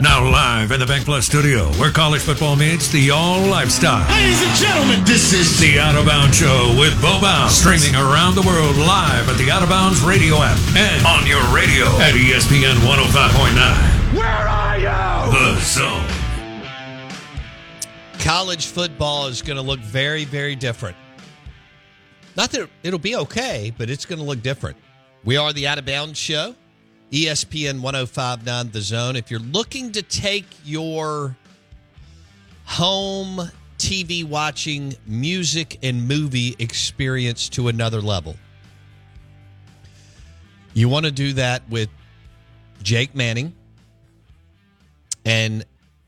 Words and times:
Now 0.00 0.28
live 0.28 0.72
in 0.72 0.80
the 0.80 0.86
BankPlus 0.86 1.22
studio, 1.22 1.66
where 1.78 1.92
college 1.92 2.22
football 2.22 2.56
meets 2.56 2.88
the 2.88 3.10
all 3.10 3.40
lifestyle. 3.46 4.04
Ladies 4.10 4.42
and 4.42 4.56
gentlemen, 4.56 5.04
this 5.04 5.32
is 5.32 5.60
The 5.60 5.78
Out 5.78 5.94
of 5.94 6.06
Bounds 6.06 6.36
Show 6.36 6.74
with 6.76 7.00
Bo 7.00 7.20
Bounds, 7.20 7.54
streaming 7.54 7.94
around 7.94 8.34
the 8.34 8.42
world 8.42 8.74
live 8.76 9.28
at 9.28 9.38
the 9.38 9.48
Out 9.48 9.62
of 9.62 9.68
Bounds 9.68 10.00
radio 10.02 10.34
app 10.42 10.58
and 10.76 11.06
on 11.06 11.24
your 11.24 11.40
radio 11.54 11.86
at 12.02 12.14
ESPN 12.14 12.74
105.9. 12.82 14.18
Where 14.18 14.26
are 14.26 14.76
you? 14.76 14.90
The 15.30 15.60
Zone. 15.60 16.04
college 18.18 18.66
football 18.66 19.28
is 19.28 19.40
going 19.40 19.56
to 19.56 19.62
look 19.62 19.78
very, 19.78 20.24
very 20.24 20.56
different. 20.56 20.96
Not 22.36 22.50
that 22.50 22.68
it'll 22.82 22.98
be 22.98 23.14
okay, 23.14 23.72
but 23.78 23.88
it's 23.88 24.04
going 24.04 24.18
to 24.18 24.24
look 24.24 24.42
different. 24.42 24.76
We 25.24 25.36
are 25.36 25.52
the 25.52 25.68
Out 25.68 25.78
of 25.78 25.86
Bounds 25.86 26.18
Show, 26.18 26.56
ESPN 27.12 27.80
1059 27.80 28.70
The 28.70 28.80
Zone. 28.80 29.16
If 29.16 29.30
you're 29.30 29.40
looking 29.40 29.92
to 29.92 30.02
take 30.02 30.46
your 30.64 31.36
home 32.64 33.40
TV 33.78 34.24
watching 34.24 34.94
music 35.06 35.78
and 35.82 36.08
movie 36.08 36.56
experience 36.58 37.48
to 37.50 37.68
another 37.68 38.00
level, 38.00 38.34
you 40.72 40.88
want 40.88 41.04
to 41.06 41.12
do 41.12 41.34
that 41.34 41.68
with 41.68 41.88
Jake 42.82 43.14
Manning 43.14 43.54
and 45.24 45.64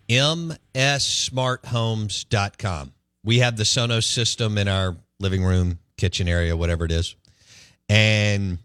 mssmarthomes.com. 0.09 2.93
We 3.25 3.39
have 3.39 3.57
the 3.57 3.63
Sonos 3.65 4.05
system 4.05 4.59
in 4.59 4.69
our 4.69 4.95
living 5.19 5.43
room, 5.45 5.79
kitchen 5.97 6.29
area, 6.29 6.55
whatever 6.57 6.85
it 6.85 6.93
is. 6.93 7.17
And 7.89 8.59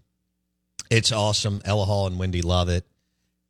it's 0.92 1.12
awesome. 1.12 1.60
Ella 1.66 1.86
Hall 1.86 2.06
and 2.06 2.20
Wendy 2.20 2.44
love 2.44 2.70
it. 2.70 2.86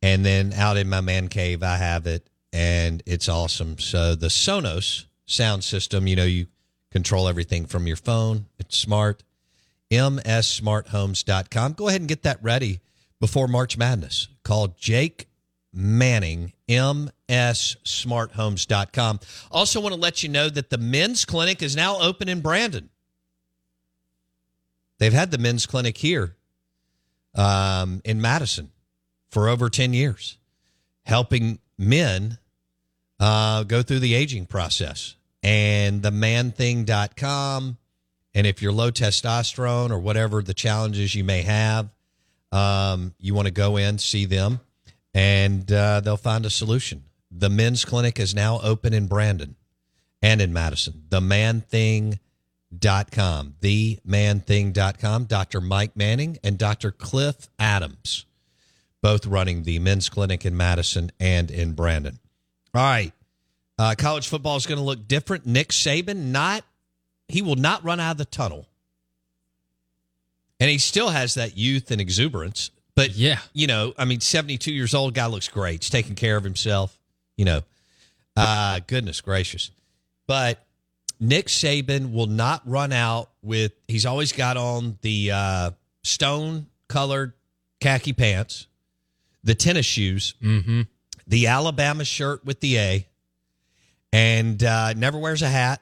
And 0.00 0.24
then 0.24 0.54
out 0.54 0.78
in 0.78 0.88
my 0.88 1.00
man 1.00 1.26
cave, 1.28 1.62
I 1.62 1.76
have 1.76 2.06
it, 2.06 2.26
and 2.52 3.02
it's 3.04 3.28
awesome. 3.28 3.78
So 3.78 4.14
the 4.14 4.28
Sonos 4.28 5.04
sound 5.26 5.64
system, 5.64 6.06
you 6.06 6.14
know, 6.16 6.24
you 6.24 6.46
control 6.90 7.28
everything 7.28 7.66
from 7.66 7.86
your 7.86 7.96
phone. 7.96 8.46
It's 8.58 8.78
smart. 8.78 9.22
mssmarthomes.com. 9.90 11.72
Go 11.74 11.88
ahead 11.88 12.00
and 12.00 12.08
get 12.08 12.22
that 12.22 12.42
ready 12.42 12.80
before 13.20 13.48
March 13.48 13.76
Madness. 13.76 14.28
Call 14.42 14.68
Jake 14.68 15.28
Manning, 15.72 16.52
mssmarthomes.com. 16.68 19.20
Also 19.50 19.80
want 19.80 19.94
to 19.94 20.00
let 20.00 20.22
you 20.22 20.28
know 20.28 20.50
that 20.50 20.70
the 20.70 20.78
men's 20.78 21.24
clinic 21.24 21.62
is 21.62 21.74
now 21.74 21.98
open 22.00 22.28
in 22.28 22.40
Brandon. 22.40 22.90
They've 24.98 25.12
had 25.12 25.30
the 25.30 25.38
men's 25.38 25.66
clinic 25.66 25.98
here 25.98 26.36
um, 27.34 28.00
in 28.04 28.20
Madison 28.20 28.70
for 29.30 29.48
over 29.48 29.68
10 29.68 29.92
years, 29.92 30.38
helping 31.04 31.58
men 31.78 32.38
uh, 33.18 33.62
go 33.64 33.82
through 33.82 34.00
the 34.00 34.14
aging 34.14 34.46
process. 34.46 35.16
And 35.44 36.02
the 36.02 36.12
manthing.com. 36.12 37.76
And 38.34 38.46
if 38.46 38.62
you're 38.62 38.72
low 38.72 38.92
testosterone 38.92 39.90
or 39.90 39.98
whatever 39.98 40.40
the 40.40 40.54
challenges 40.54 41.14
you 41.14 41.24
may 41.24 41.42
have, 41.42 41.88
um, 42.52 43.14
you 43.18 43.34
want 43.34 43.46
to 43.46 43.52
go 43.52 43.76
in, 43.76 43.98
see 43.98 44.24
them, 44.24 44.60
and 45.14 45.70
uh, 45.72 46.00
they'll 46.00 46.16
find 46.16 46.46
a 46.46 46.50
solution. 46.50 47.04
The 47.30 47.48
men's 47.50 47.84
clinic 47.84 48.20
is 48.20 48.34
now 48.34 48.60
open 48.62 48.92
in 48.92 49.06
Brandon 49.06 49.56
and 50.20 50.40
in 50.40 50.52
Madison. 50.52 51.04
The 51.08 51.20
manthing.com. 51.20 52.20
Themanthing.com. 52.80 55.24
Dr. 55.24 55.60
Mike 55.60 55.96
Manning 55.96 56.38
and 56.42 56.58
Dr. 56.58 56.90
Cliff 56.90 57.48
Adams, 57.58 58.24
both 59.02 59.26
running 59.26 59.64
the 59.64 59.78
men's 59.78 60.08
clinic 60.08 60.46
in 60.46 60.56
Madison 60.56 61.10
and 61.20 61.50
in 61.50 61.72
Brandon. 61.72 62.18
All 62.74 62.82
right. 62.82 63.12
Uh, 63.78 63.94
college 63.98 64.28
football 64.28 64.56
is 64.56 64.66
going 64.66 64.78
to 64.78 64.84
look 64.84 65.08
different. 65.08 65.46
Nick 65.46 65.68
Saban, 65.70 66.30
not 66.30 66.64
he 67.28 67.42
will 67.42 67.56
not 67.56 67.84
run 67.84 68.00
out 68.00 68.12
of 68.12 68.18
the 68.18 68.24
tunnel. 68.24 68.66
And 70.60 70.70
he 70.70 70.78
still 70.78 71.08
has 71.08 71.34
that 71.34 71.56
youth 71.56 71.90
and 71.90 72.00
exuberance. 72.00 72.70
But 72.94 73.14
Yeah. 73.14 73.38
you 73.52 73.66
know, 73.66 73.94
I 73.98 74.04
mean, 74.04 74.20
72 74.20 74.70
years 74.70 74.94
old, 74.94 75.14
guy 75.14 75.26
looks 75.26 75.48
great. 75.48 75.82
He's 75.82 75.90
taking 75.90 76.14
care 76.14 76.36
of 76.36 76.44
himself, 76.44 76.96
you 77.36 77.44
know. 77.44 77.62
Uh 78.36 78.80
goodness 78.86 79.20
gracious. 79.20 79.70
But 80.26 80.64
Nick 81.22 81.46
Saban 81.46 82.12
will 82.12 82.26
not 82.26 82.62
run 82.68 82.92
out 82.92 83.30
with 83.42 83.72
he's 83.86 84.04
always 84.04 84.32
got 84.32 84.56
on 84.56 84.98
the 85.02 85.30
uh 85.30 85.70
stone 86.02 86.66
colored 86.88 87.32
khaki 87.80 88.12
pants, 88.12 88.66
the 89.44 89.54
tennis 89.54 89.86
shoes, 89.86 90.34
Mm-hmm. 90.42 90.82
the 91.28 91.46
Alabama 91.46 92.04
shirt 92.04 92.44
with 92.44 92.58
the 92.60 92.76
A, 92.78 93.06
and 94.12 94.62
uh, 94.62 94.94
never 94.94 95.16
wears 95.18 95.42
a 95.42 95.48
hat 95.48 95.80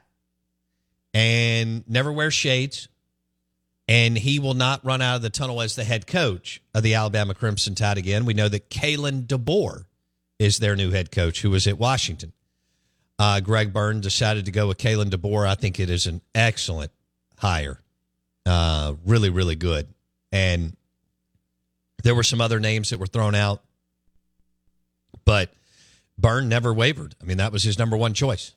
and 1.13 1.83
never 1.89 2.11
wears 2.11 2.33
shades. 2.33 2.87
And 3.87 4.17
he 4.17 4.39
will 4.39 4.53
not 4.53 4.85
run 4.85 5.01
out 5.01 5.17
of 5.17 5.21
the 5.21 5.29
tunnel 5.29 5.59
as 5.59 5.75
the 5.75 5.83
head 5.83 6.07
coach 6.07 6.61
of 6.73 6.81
the 6.83 6.93
Alabama 6.93 7.33
Crimson 7.33 7.75
Tide 7.75 7.97
again. 7.97 8.23
We 8.25 8.33
know 8.33 8.47
that 8.47 8.69
Kalen 8.69 9.25
DeBoer 9.27 9.83
is 10.39 10.59
their 10.59 10.77
new 10.77 10.91
head 10.91 11.11
coach, 11.11 11.41
who 11.41 11.49
was 11.49 11.67
at 11.67 11.77
Washington. 11.77 12.31
Uh, 13.21 13.39
Greg 13.39 13.71
Byrne 13.71 14.01
decided 14.01 14.45
to 14.45 14.51
go 14.51 14.67
with 14.67 14.79
Kalen 14.79 15.11
DeBoer. 15.11 15.47
I 15.47 15.53
think 15.53 15.79
it 15.79 15.91
is 15.91 16.07
an 16.07 16.21
excellent 16.33 16.91
hire. 17.37 17.79
Uh, 18.47 18.95
really, 19.05 19.29
really 19.29 19.55
good. 19.55 19.87
And 20.31 20.75
there 22.01 22.15
were 22.15 22.23
some 22.23 22.41
other 22.41 22.59
names 22.59 22.89
that 22.89 22.99
were 22.99 23.05
thrown 23.05 23.35
out, 23.35 23.61
but 25.23 25.53
Byrne 26.17 26.49
never 26.49 26.73
wavered. 26.73 27.13
I 27.21 27.25
mean, 27.25 27.37
that 27.37 27.51
was 27.51 27.61
his 27.61 27.77
number 27.77 27.95
one 27.95 28.15
choice. 28.15 28.55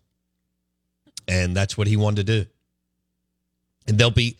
And 1.29 1.55
that's 1.55 1.77
what 1.77 1.87
he 1.87 1.99
wanted 1.99 2.27
to 2.27 2.45
do. 2.45 2.51
And 3.87 3.99
they'll 3.99 4.11
be, 4.11 4.39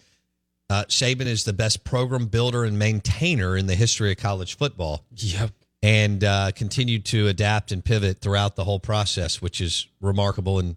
uh, 0.71 0.85
Saban 0.89 1.27
is 1.27 1.45
the 1.45 1.53
best 1.53 1.85
program 1.85 2.29
builder 2.29 2.65
and 2.65 2.79
maintainer 2.79 3.59
in 3.59 3.67
the 3.67 3.75
history 3.75 4.11
of 4.11 4.17
college 4.17 4.57
football 4.57 5.05
Yep. 5.15 5.51
And 5.85 6.25
uh, 6.25 6.51
continued 6.53 7.05
to 7.05 7.29
adapt 7.29 7.71
and 7.71 7.85
pivot 7.85 8.19
throughout 8.23 8.57
the 8.57 8.65
whole 8.65 8.81
process, 8.81 9.43
which 9.43 9.61
is 9.61 9.87
remarkable. 10.01 10.59
And 10.59 10.77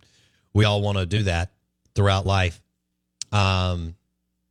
we 0.51 0.65
all 0.65 0.81
want 0.81 0.97
to 0.97 1.05
do 1.05 1.23
that 1.23 1.53
throughout 1.95 2.25
life. 2.25 2.61
Um, 3.31 3.95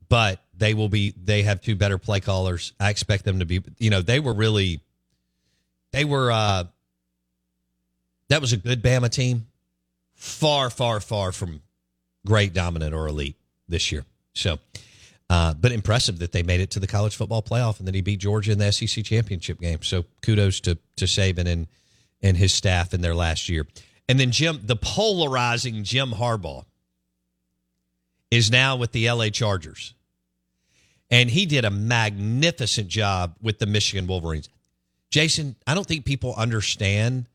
but 0.08 0.40
they 0.56 0.72
will 0.72 0.88
be, 0.88 1.12
they 1.22 1.42
have 1.42 1.60
two 1.60 1.76
better 1.76 1.98
play 1.98 2.20
callers. 2.20 2.72
I 2.80 2.88
expect 2.88 3.26
them 3.26 3.40
to 3.40 3.44
be, 3.44 3.62
you 3.76 3.90
know, 3.90 4.00
they 4.00 4.18
were 4.18 4.32
really, 4.32 4.80
they 5.92 6.06
were, 6.06 6.32
uh, 6.32 6.64
that 8.30 8.40
was 8.40 8.54
a 8.54 8.56
good 8.56 8.82
Bama 8.82 9.10
team. 9.10 9.48
Far, 10.14 10.70
far, 10.70 11.00
far 11.00 11.32
from 11.32 11.60
great, 12.24 12.54
dominant, 12.54 12.94
or 12.94 13.06
elite 13.08 13.36
this 13.68 13.92
year. 13.92 14.06
So, 14.32 14.58
uh, 15.28 15.54
but 15.54 15.72
impressive 15.72 16.18
that 16.20 16.32
they 16.32 16.42
made 16.42 16.60
it 16.60 16.70
to 16.70 16.80
the 16.80 16.86
college 16.86 17.16
football 17.16 17.42
playoff 17.42 17.78
and 17.78 17.88
that 17.88 17.94
he 17.94 18.00
beat 18.00 18.20
Georgia 18.20 18.52
in 18.52 18.58
the 18.58 18.70
SEC 18.70 19.04
championship 19.04 19.60
game. 19.60 19.82
So 19.82 20.04
kudos 20.22 20.60
to 20.60 20.78
to 20.96 21.04
Saban 21.04 21.46
and 21.46 21.66
and 22.22 22.36
his 22.36 22.52
staff 22.52 22.94
in 22.94 23.00
their 23.00 23.14
last 23.14 23.48
year. 23.48 23.66
And 24.08 24.20
then 24.20 24.30
Jim, 24.30 24.60
the 24.62 24.76
polarizing 24.76 25.84
Jim 25.84 26.12
Harbaugh 26.12 26.64
is 28.30 28.50
now 28.50 28.76
with 28.76 28.92
the 28.92 29.10
LA 29.10 29.28
Chargers. 29.28 29.94
And 31.10 31.30
he 31.30 31.46
did 31.46 31.64
a 31.64 31.70
magnificent 31.70 32.88
job 32.88 33.36
with 33.40 33.58
the 33.58 33.66
Michigan 33.66 34.06
Wolverines. 34.06 34.48
Jason, 35.10 35.54
I 35.66 35.74
don't 35.74 35.86
think 35.86 36.04
people 36.04 36.34
understand 36.36 37.26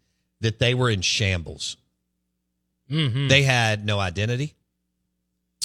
that 0.41 0.59
they 0.59 0.73
were 0.73 0.89
in 0.89 1.01
shambles. 1.01 1.77
Mm-hmm. 2.89 3.29
They 3.29 3.43
had 3.43 3.85
no 3.85 3.99
identity. 3.99 4.55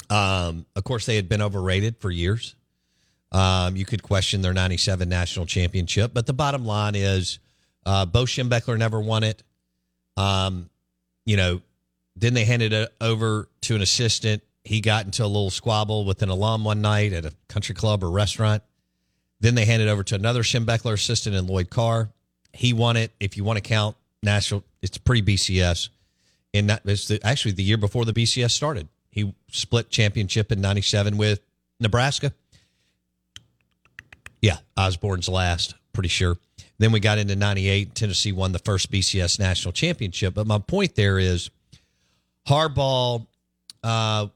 Um, 0.09 0.65
of 0.75 0.83
course, 0.83 1.05
they 1.05 1.15
had 1.15 1.27
been 1.27 1.41
overrated 1.41 1.97
for 1.97 2.09
years. 2.09 2.55
Um, 3.31 3.75
you 3.75 3.85
could 3.85 4.03
question 4.03 4.41
their 4.41 4.53
97 4.53 5.07
national 5.09 5.45
championship, 5.45 6.11
but 6.13 6.25
the 6.25 6.33
bottom 6.33 6.65
line 6.65 6.95
is 6.95 7.39
uh, 7.85 8.05
Bo 8.05 8.23
Schembechler 8.23 8.77
never 8.77 8.99
won 8.99 9.23
it. 9.23 9.43
Um, 10.15 10.69
you 11.25 11.37
know, 11.37 11.61
then 12.15 12.33
they 12.33 12.45
handed 12.45 12.73
it 12.73 12.93
over 13.01 13.49
to 13.61 13.75
an 13.75 13.81
assistant. 13.81 14.43
He 14.63 14.81
got 14.81 15.05
into 15.05 15.23
a 15.23 15.27
little 15.27 15.49
squabble 15.49 16.05
with 16.05 16.21
an 16.21 16.29
alum 16.29 16.63
one 16.63 16.81
night 16.81 17.13
at 17.13 17.25
a 17.25 17.33
country 17.47 17.75
club 17.75 18.03
or 18.03 18.09
restaurant. 18.09 18.63
Then 19.39 19.55
they 19.55 19.65
handed 19.65 19.87
over 19.87 20.03
to 20.03 20.15
another 20.15 20.41
Schembechler 20.41 20.93
assistant 20.93 21.35
in 21.35 21.47
Lloyd 21.47 21.69
Carr. 21.69 22.09
He 22.53 22.73
won 22.73 22.97
it. 22.97 23.11
If 23.19 23.37
you 23.37 23.43
want 23.43 23.57
to 23.57 23.61
count 23.61 23.95
national, 24.23 24.63
it's 24.81 24.97
pre 24.97 25.21
BCS. 25.21 25.89
And 26.53 26.69
that 26.69 26.83
was 26.85 27.07
the, 27.07 27.19
actually 27.23 27.51
the 27.51 27.63
year 27.63 27.77
before 27.77 28.03
the 28.05 28.13
BCS 28.13 28.51
started. 28.51 28.87
He 29.17 29.33
split 29.51 29.89
championship 29.89 30.51
in 30.51 30.61
97 30.61 31.17
with 31.17 31.39
Nebraska. 31.79 32.33
Yeah, 34.43 34.57
Osborne's 34.77 35.27
last, 35.27 35.73
pretty 35.91 36.09
sure. 36.09 36.37
Then 36.77 36.91
we 36.91 36.99
got 36.99 37.17
into 37.17 37.35
98. 37.35 37.95
Tennessee 37.95 38.31
won 38.31 38.51
the 38.51 38.59
first 38.59 38.91
BCS 38.91 39.39
national 39.39 39.71
championship. 39.71 40.35
But 40.35 40.45
my 40.45 40.59
point 40.59 40.93
there 40.93 41.17
is 41.17 41.49
Harbaugh, 42.47 43.25
uh, 43.81 44.27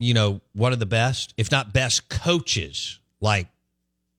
you 0.00 0.14
know, 0.14 0.40
one 0.52 0.72
of 0.72 0.80
the 0.80 0.86
best, 0.86 1.32
if 1.36 1.52
not 1.52 1.72
best 1.72 2.08
coaches, 2.08 2.98
like 3.20 3.46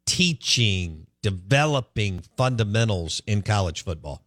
teaching, 0.05 1.07
developing 1.21 2.23
fundamentals 2.37 3.21
in 3.27 3.41
college 3.41 3.83
football. 3.83 4.23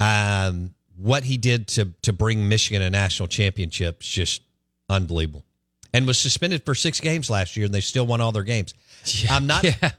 Um, 0.00 0.74
what 0.96 1.22
he 1.22 1.36
did 1.36 1.68
to 1.68 1.92
to 2.02 2.12
bring 2.12 2.48
Michigan 2.48 2.82
a 2.82 2.90
national 2.90 3.28
championship 3.28 4.02
is 4.02 4.08
just 4.08 4.42
unbelievable. 4.88 5.44
And 5.92 6.06
was 6.06 6.18
suspended 6.18 6.64
for 6.64 6.74
six 6.74 7.00
games 7.00 7.30
last 7.30 7.56
year, 7.56 7.66
and 7.66 7.74
they 7.74 7.80
still 7.80 8.06
won 8.06 8.20
all 8.20 8.32
their 8.32 8.42
games. 8.42 8.74
I'm 9.30 9.46
not. 9.46 9.64
Yeah. 9.64 9.90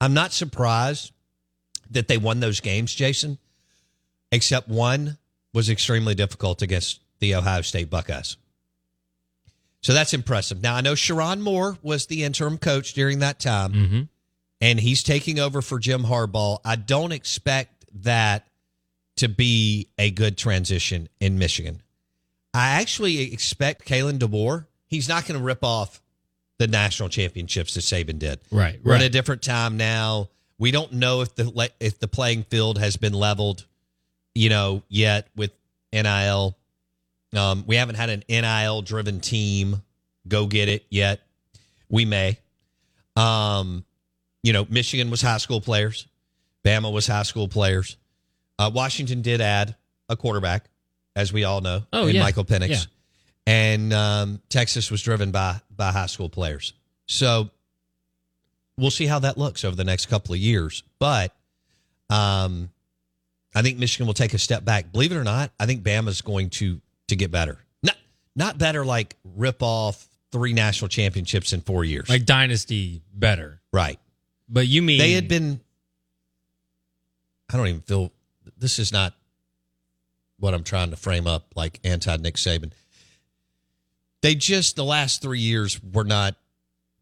I'm 0.00 0.14
not 0.14 0.32
surprised 0.32 1.12
that 1.90 2.06
they 2.08 2.18
won 2.18 2.40
those 2.40 2.60
games, 2.60 2.94
Jason. 2.94 3.38
Except 4.30 4.68
one 4.68 5.18
was 5.54 5.70
extremely 5.70 6.14
difficult 6.14 6.60
against 6.62 7.00
the 7.20 7.34
Ohio 7.34 7.62
State 7.62 7.88
Buckeyes. 7.90 8.36
So 9.82 9.92
that's 9.92 10.12
impressive. 10.12 10.62
Now 10.62 10.74
I 10.74 10.80
know 10.80 10.94
Sherrone 10.94 11.40
Moore 11.40 11.78
was 11.82 12.06
the 12.06 12.24
interim 12.24 12.58
coach 12.58 12.92
during 12.92 13.20
that 13.20 13.38
time, 13.40 13.72
Mm-hmm. 13.72 14.00
and 14.60 14.80
he's 14.80 15.02
taking 15.02 15.38
over 15.38 15.62
for 15.62 15.78
Jim 15.78 16.02
Harbaugh. 16.04 16.58
I 16.64 16.76
don't 16.76 17.12
expect 17.12 17.86
that 18.02 18.46
to 19.16 19.28
be 19.28 19.88
a 19.96 20.10
good 20.10 20.36
transition 20.36 21.08
in 21.20 21.38
Michigan. 21.38 21.82
I 22.56 22.80
actually 22.80 23.34
expect 23.34 23.86
Kalen 23.86 24.18
DeBoer. 24.18 24.64
He's 24.86 25.08
not 25.10 25.26
going 25.26 25.38
to 25.38 25.44
rip 25.44 25.62
off 25.62 26.00
the 26.58 26.66
national 26.66 27.10
championships 27.10 27.74
that 27.74 27.80
Saban 27.80 28.18
did. 28.18 28.40
Right, 28.50 28.80
We're 28.82 28.96
in 28.96 29.02
a 29.02 29.10
different 29.10 29.42
time 29.42 29.76
now. 29.76 30.30
We 30.58 30.70
don't 30.70 30.94
know 30.94 31.20
if 31.20 31.34
the 31.34 31.70
if 31.80 31.98
the 31.98 32.08
playing 32.08 32.44
field 32.44 32.78
has 32.78 32.96
been 32.96 33.12
leveled, 33.12 33.66
you 34.34 34.48
know, 34.48 34.82
yet 34.88 35.28
with 35.36 35.50
NIL. 35.92 36.56
Um, 37.36 37.64
we 37.66 37.76
haven't 37.76 37.96
had 37.96 38.08
an 38.08 38.24
NIL 38.26 38.80
driven 38.80 39.20
team 39.20 39.82
go 40.26 40.46
get 40.46 40.70
it 40.70 40.86
yet. 40.88 41.20
We 41.90 42.06
may. 42.06 42.38
Um, 43.16 43.84
you 44.42 44.54
know, 44.54 44.66
Michigan 44.70 45.10
was 45.10 45.20
high 45.20 45.38
school 45.38 45.60
players. 45.60 46.06
Bama 46.64 46.90
was 46.90 47.06
high 47.06 47.24
school 47.24 47.48
players. 47.48 47.98
Uh, 48.58 48.70
Washington 48.72 49.20
did 49.20 49.42
add 49.42 49.76
a 50.08 50.16
quarterback, 50.16 50.70
as 51.16 51.32
we 51.32 51.42
all 51.42 51.60
know, 51.60 51.82
Oh, 51.92 52.06
in 52.06 52.14
yeah. 52.14 52.22
Michael 52.22 52.44
Penix. 52.44 52.68
Yeah. 52.68 52.76
And 53.48 53.92
um, 53.92 54.40
Texas 54.48 54.90
was 54.90 55.02
driven 55.02 55.32
by 55.32 55.60
by 55.74 55.90
high 55.90 56.06
school 56.06 56.28
players. 56.28 56.72
So 57.06 57.50
we'll 58.76 58.90
see 58.92 59.06
how 59.06 59.18
that 59.20 59.36
looks 59.38 59.64
over 59.64 59.74
the 59.74 59.84
next 59.84 60.06
couple 60.06 60.34
of 60.34 60.40
years. 60.40 60.82
But 60.98 61.34
um, 62.10 62.70
I 63.54 63.62
think 63.62 63.78
Michigan 63.78 64.06
will 64.06 64.14
take 64.14 64.34
a 64.34 64.38
step 64.38 64.64
back. 64.64 64.92
Believe 64.92 65.10
it 65.12 65.16
or 65.16 65.24
not, 65.24 65.50
I 65.58 65.66
think 65.66 65.82
Bama's 65.82 66.20
going 66.22 66.50
to 66.50 66.80
to 67.08 67.16
get 67.16 67.30
better. 67.30 67.58
Not 67.82 67.96
not 68.34 68.58
better 68.58 68.84
like 68.84 69.16
rip 69.24 69.62
off 69.62 70.06
three 70.32 70.52
national 70.52 70.88
championships 70.88 71.52
in 71.52 71.60
four 71.62 71.84
years. 71.84 72.08
Like 72.08 72.24
dynasty 72.26 73.00
better. 73.14 73.60
right. 73.72 73.98
But 74.48 74.66
you 74.68 74.82
mean 74.82 74.98
They 74.98 75.12
had 75.12 75.28
been 75.28 75.60
I 77.52 77.56
don't 77.56 77.68
even 77.68 77.80
feel 77.82 78.12
this 78.58 78.78
is 78.80 78.92
not 78.92 79.14
what 80.38 80.54
I'm 80.54 80.64
trying 80.64 80.90
to 80.90 80.96
frame 80.96 81.26
up 81.26 81.46
like 81.54 81.80
anti 81.84 82.16
Nick 82.16 82.34
Saban. 82.36 82.72
They 84.22 84.34
just 84.34 84.76
the 84.76 84.84
last 84.84 85.22
three 85.22 85.40
years 85.40 85.80
were 85.82 86.04
not 86.04 86.34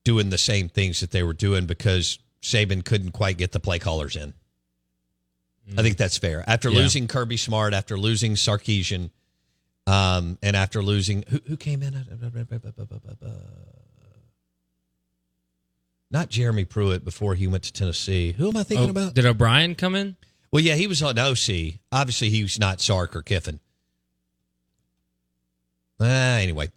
doing 0.05 0.31
the 0.31 0.39
same 0.39 0.69
things 0.69 1.01
that 1.01 1.11
they 1.11 1.23
were 1.23 1.33
doing 1.33 1.67
because 1.67 2.19
Saban 2.43 2.85
couldn't 2.85 3.13
quite 3.13 3.39
get 3.39 3.53
the 3.53 3.61
play 3.61 3.79
callers 3.79 4.17
in. 4.17 4.35
I 5.79 5.83
think 5.83 5.97
that's 5.97 6.19
fair. 6.19 6.45
After 6.47 6.69
Yeah. 6.69 6.81
losing 6.81 7.09
Kirby 7.09 7.39
Smart, 7.39 7.73
after 7.73 7.97
losing 7.97 8.35
Sarkisian, 8.35 9.11
um, 9.87 10.39
and 10.43 10.55
after 10.57 10.83
losing 10.83 11.25
who, 11.29 11.41
who 11.47 11.57
came 11.57 11.83
in? 11.83 11.95
Not 16.11 16.29
Jeremy 16.29 16.65
Pruitt 16.65 17.05
before 17.05 17.35
he 17.35 17.47
went 17.47 17.65
to 17.65 17.73
Tennessee. 17.73 18.33
Who 18.33 18.49
am 18.49 18.57
I 18.57 18.63
thinking 18.63 18.89
Oh, 18.89 18.91
about? 18.91 19.15
Did 19.15 19.27
O'Brien 19.27 19.75
come 19.75 19.95
in? 19.95 20.17
Well, 20.55 20.63
yeah, 20.63 20.77
he 20.77 20.87
was 20.87 21.03
on 21.03 21.19
OC. 21.19 21.81
Obviously, 21.91 22.31
he 22.31 22.43
was 22.43 22.61
not 22.61 22.81
Sark 22.81 23.17
or 23.17 23.23
Kiffin. 23.23 23.59
Uh, 25.99 26.05
anyway, 26.05 26.71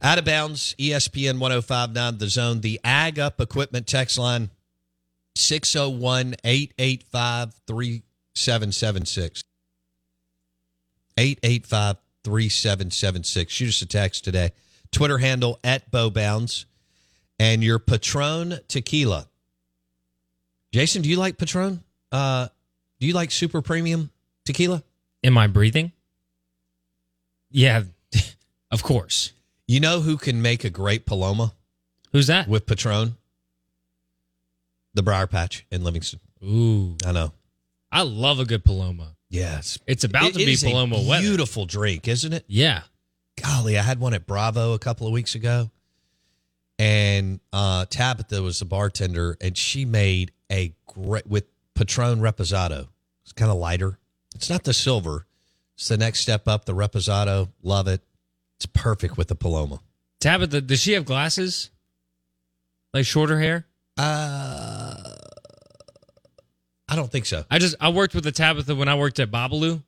out 0.00 0.16
of 0.16 0.24
bounds, 0.24 0.74
ESPN 0.78 1.38
1059 1.38 2.16
The 2.16 2.28
Zone, 2.28 2.62
the 2.62 2.80
Ag 2.82 3.18
Up 3.18 3.38
Equipment 3.38 3.86
text 3.86 4.16
line 4.18 4.48
601 5.34 6.36
885 6.42 7.52
3776. 7.66 9.44
885 11.18 11.96
3776. 12.24 13.52
Shoot 13.52 13.68
us 13.68 13.82
a 13.82 13.86
text 13.86 14.24
today. 14.24 14.52
Twitter 14.90 15.18
handle 15.18 15.60
at 15.62 15.90
Bowbounds. 15.90 16.64
And 17.38 17.62
your 17.62 17.78
Patron 17.78 18.60
tequila. 18.68 19.28
Jason, 20.72 21.02
do 21.02 21.10
you 21.10 21.16
like 21.16 21.36
Patron? 21.36 21.84
Uh, 22.10 22.48
do 23.00 23.06
you 23.06 23.12
like 23.12 23.30
super 23.30 23.62
premium 23.62 24.10
tequila? 24.44 24.82
Am 25.24 25.36
I 25.38 25.46
breathing? 25.46 25.92
Yeah, 27.50 27.84
of 28.70 28.82
course. 28.82 29.32
You 29.66 29.80
know 29.80 30.00
who 30.00 30.16
can 30.16 30.40
make 30.40 30.64
a 30.64 30.70
great 30.70 31.06
Paloma 31.06 31.54
Who's 32.12 32.26
that? 32.28 32.48
with 32.48 32.66
Patron? 32.66 33.16
The 34.94 35.02
Briar 35.02 35.26
Patch 35.26 35.66
in 35.70 35.84
Livingston. 35.84 36.20
Ooh, 36.42 36.96
I 37.04 37.12
know. 37.12 37.32
I 37.92 38.02
love 38.02 38.40
a 38.40 38.44
good 38.44 38.64
Paloma. 38.64 39.16
Yes. 39.30 39.78
It's 39.86 40.04
about 40.04 40.30
It 40.30 40.32
to 40.34 40.38
be 40.38 40.56
Paloma 40.56 41.02
weather. 41.06 41.22
Beautiful 41.22 41.66
drink, 41.66 42.08
isn't 42.08 42.32
it? 42.32 42.44
Yeah. 42.48 42.82
Golly, 43.42 43.78
I 43.78 43.82
had 43.82 44.00
one 44.00 44.14
at 44.14 44.26
Bravo 44.26 44.72
a 44.72 44.78
couple 44.78 45.06
of 45.06 45.12
weeks 45.12 45.34
ago. 45.34 45.70
And 46.78 47.40
uh, 47.52 47.86
Tabitha 47.90 48.40
was 48.42 48.60
the 48.60 48.64
bartender, 48.64 49.36
and 49.40 49.56
she 49.56 49.84
made 49.84 50.32
a 50.50 50.72
great 50.86 51.26
with 51.26 51.44
Patron 51.78 52.18
Reposado. 52.20 52.88
It's 53.22 53.32
kind 53.32 53.50
of 53.52 53.56
lighter. 53.58 53.98
It's 54.34 54.50
not 54.50 54.64
the 54.64 54.74
silver. 54.74 55.26
It's 55.76 55.86
the 55.88 55.96
next 55.96 56.20
step 56.20 56.48
up. 56.48 56.64
The 56.64 56.74
Reposado, 56.74 57.50
love 57.62 57.86
it. 57.86 58.00
It's 58.56 58.66
perfect 58.66 59.16
with 59.16 59.28
the 59.28 59.36
Paloma. 59.36 59.80
Tabitha, 60.18 60.60
does 60.60 60.80
she 60.80 60.94
have 60.94 61.04
glasses? 61.04 61.70
Like 62.92 63.06
shorter 63.06 63.38
hair? 63.38 63.66
Uh, 63.96 64.96
I 66.88 66.96
don't 66.96 67.12
think 67.12 67.26
so. 67.26 67.44
I 67.50 67.58
just 67.60 67.76
I 67.80 67.90
worked 67.90 68.14
with 68.14 68.24
the 68.24 68.32
Tabitha 68.32 68.74
when 68.74 68.88
I 68.88 68.96
worked 68.96 69.20
at 69.20 69.30
Babalu. 69.30 69.82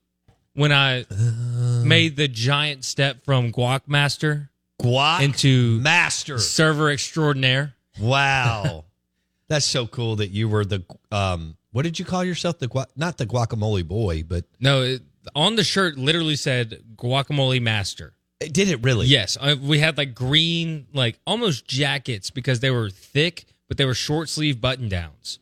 When 0.53 0.71
I 0.73 1.03
Uh. 1.03 1.83
made 1.85 2.17
the 2.17 2.29
giant 2.29 2.85
step 2.85 3.25
from 3.25 3.51
Guac 3.53 3.83
Master 3.87 4.51
Guac 4.81 5.23
into 5.23 5.81
Master. 5.81 6.39
server 6.39 6.91
extraordinaire. 6.91 7.75
Wow, 7.99 8.85
that's 9.49 9.67
so 9.67 9.87
cool 9.87 10.17
that 10.17 10.31
you 10.31 10.49
were 10.49 10.65
the 10.65 10.85
um. 11.11 11.57
What 11.73 11.83
did 11.83 11.99
you 11.99 12.05
call 12.05 12.25
yourself? 12.25 12.59
The 12.59 12.69
gua- 12.69 12.89
not 12.97 13.17
the 13.19 13.27
guacamole 13.27 13.87
boy, 13.87 14.23
but 14.25 14.45
No, 14.59 14.83
it, 14.83 15.03
on 15.35 15.57
the 15.57 15.65
shirt 15.65 15.97
literally 15.97 16.37
said 16.37 16.83
guacamole 16.97 17.61
master. 17.63 18.15
did 18.41 18.69
it 18.69 18.83
really? 18.83 19.07
Yes, 19.07 19.37
I, 19.41 19.55
we 19.55 19.79
had 19.79 19.97
like 19.99 20.15
green, 20.15 20.87
like 20.93 21.19
almost 21.27 21.67
jackets 21.67 22.31
because 22.31 22.61
they 22.61 22.71
were 22.71 22.91
thick, 22.91 23.45
but 23.69 23.77
they 23.77 23.85
were 23.85 23.95
short 23.95 24.29
sleeve 24.29 24.61
button 24.61 24.89
downs, 24.89 25.39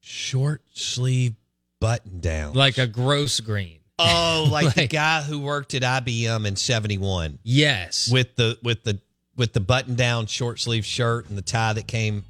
short 0.00 0.62
sleeve 0.74 1.34
button 1.80 2.20
down. 2.20 2.54
like 2.54 2.78
a 2.78 2.86
gross 2.86 3.40
green. 3.40 3.78
oh, 3.98 4.48
like, 4.52 4.74
the 4.74 4.86
guy 4.86 5.22
who 5.22 5.38
worked 5.40 5.74
at 5.74 5.82
IBM 5.82 6.46
in 6.46 6.56
'71 6.56 7.38
Yes, 7.42 8.10
with 8.10 8.34
the 8.36 8.58
with 8.62 8.82
the 8.84 9.00
with 9.36 9.52
the 9.52 9.60
button 9.60 9.94
down 9.94 10.26
short 10.26 10.60
sleeve 10.60 10.84
shirt 10.84 11.28
and 11.28 11.38
the 11.38 11.42
tie 11.42 11.72
that 11.72 11.86
came 11.86 12.24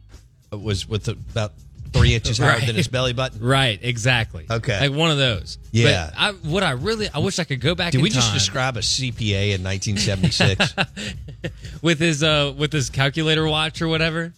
uh, 0.52 0.58
was 0.58 0.86
with 0.88 1.08
about 1.08 1.52
three 1.92 2.14
inches 2.16 2.38
higher 2.38 2.48
Right. 2.58 2.66
than 2.66 2.76
his 2.76 2.88
belly 2.88 3.12
button. 3.12 3.40
Right, 3.40 3.78
exactly. 3.82 4.46
Okay. 4.50 4.88
like 4.88 4.96
one 4.96 5.10
of 5.10 5.18
those. 5.18 5.58
Yeah. 5.70 6.10
But 6.12 6.18
I, 6.18 6.32
what 6.48 6.62
I 6.62 6.72
really, 6.72 7.08
I 7.12 7.18
wish 7.18 7.38
I 7.38 7.44
could 7.44 7.60
go 7.60 7.74
back. 7.74 7.92
Did 7.92 8.02
we 8.02 8.10
just 8.10 8.28
time 8.28 8.34
describe 8.38 8.76
a 8.76 8.80
CPA 8.80 9.54
in 9.54 9.62
1976? 9.64 10.74
with 11.82 11.98
his 12.00 12.22
uh 12.22 12.52
with 12.56 12.72
his 12.72 12.90
calculator 12.90 13.46
watch 13.46 13.80
or 13.82 13.88
whatever? 13.88 14.32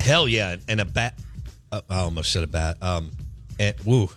Hell 0.00 0.26
yeah, 0.28 0.56
and 0.68 0.80
a 0.80 0.84
bat. 0.84 1.14
Uh, 1.70 1.80
I 1.88 1.98
almost 2.00 2.32
said 2.32 2.42
a 2.44 2.46
bat. 2.48 2.76
Um, 2.82 3.10
and 3.58 3.74
woo, 3.84 4.10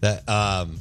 that 0.00 0.28
um, 0.28 0.80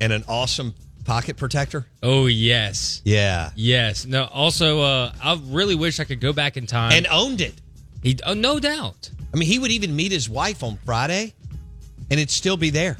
and 0.00 0.12
an 0.12 0.24
awesome 0.28 0.74
pocket 1.04 1.36
protector. 1.36 1.86
Oh 2.02 2.26
yes, 2.26 3.00
Yeah, 3.04 3.50
yes. 3.56 4.06
No, 4.06 4.24
also, 4.24 4.80
uh, 4.80 5.12
I 5.22 5.40
really 5.46 5.74
wish 5.74 6.00
I 6.00 6.04
could 6.04 6.20
go 6.20 6.32
back 6.32 6.56
in 6.56 6.66
time. 6.66 6.92
and 6.92 7.06
owned 7.08 7.40
it. 7.40 7.54
He, 8.06 8.18
oh, 8.24 8.34
no 8.34 8.58
doubt. 8.60 9.10
I 9.32 9.36
mean, 9.36 9.48
he 9.48 9.58
would 9.58 9.70
even 9.70 9.94
meet 9.96 10.12
his 10.12 10.28
wife 10.28 10.62
on 10.62 10.78
Friday, 10.84 11.34
and 12.10 12.20
it'd 12.20 12.30
still 12.30 12.56
be 12.56 12.70
there. 12.70 12.96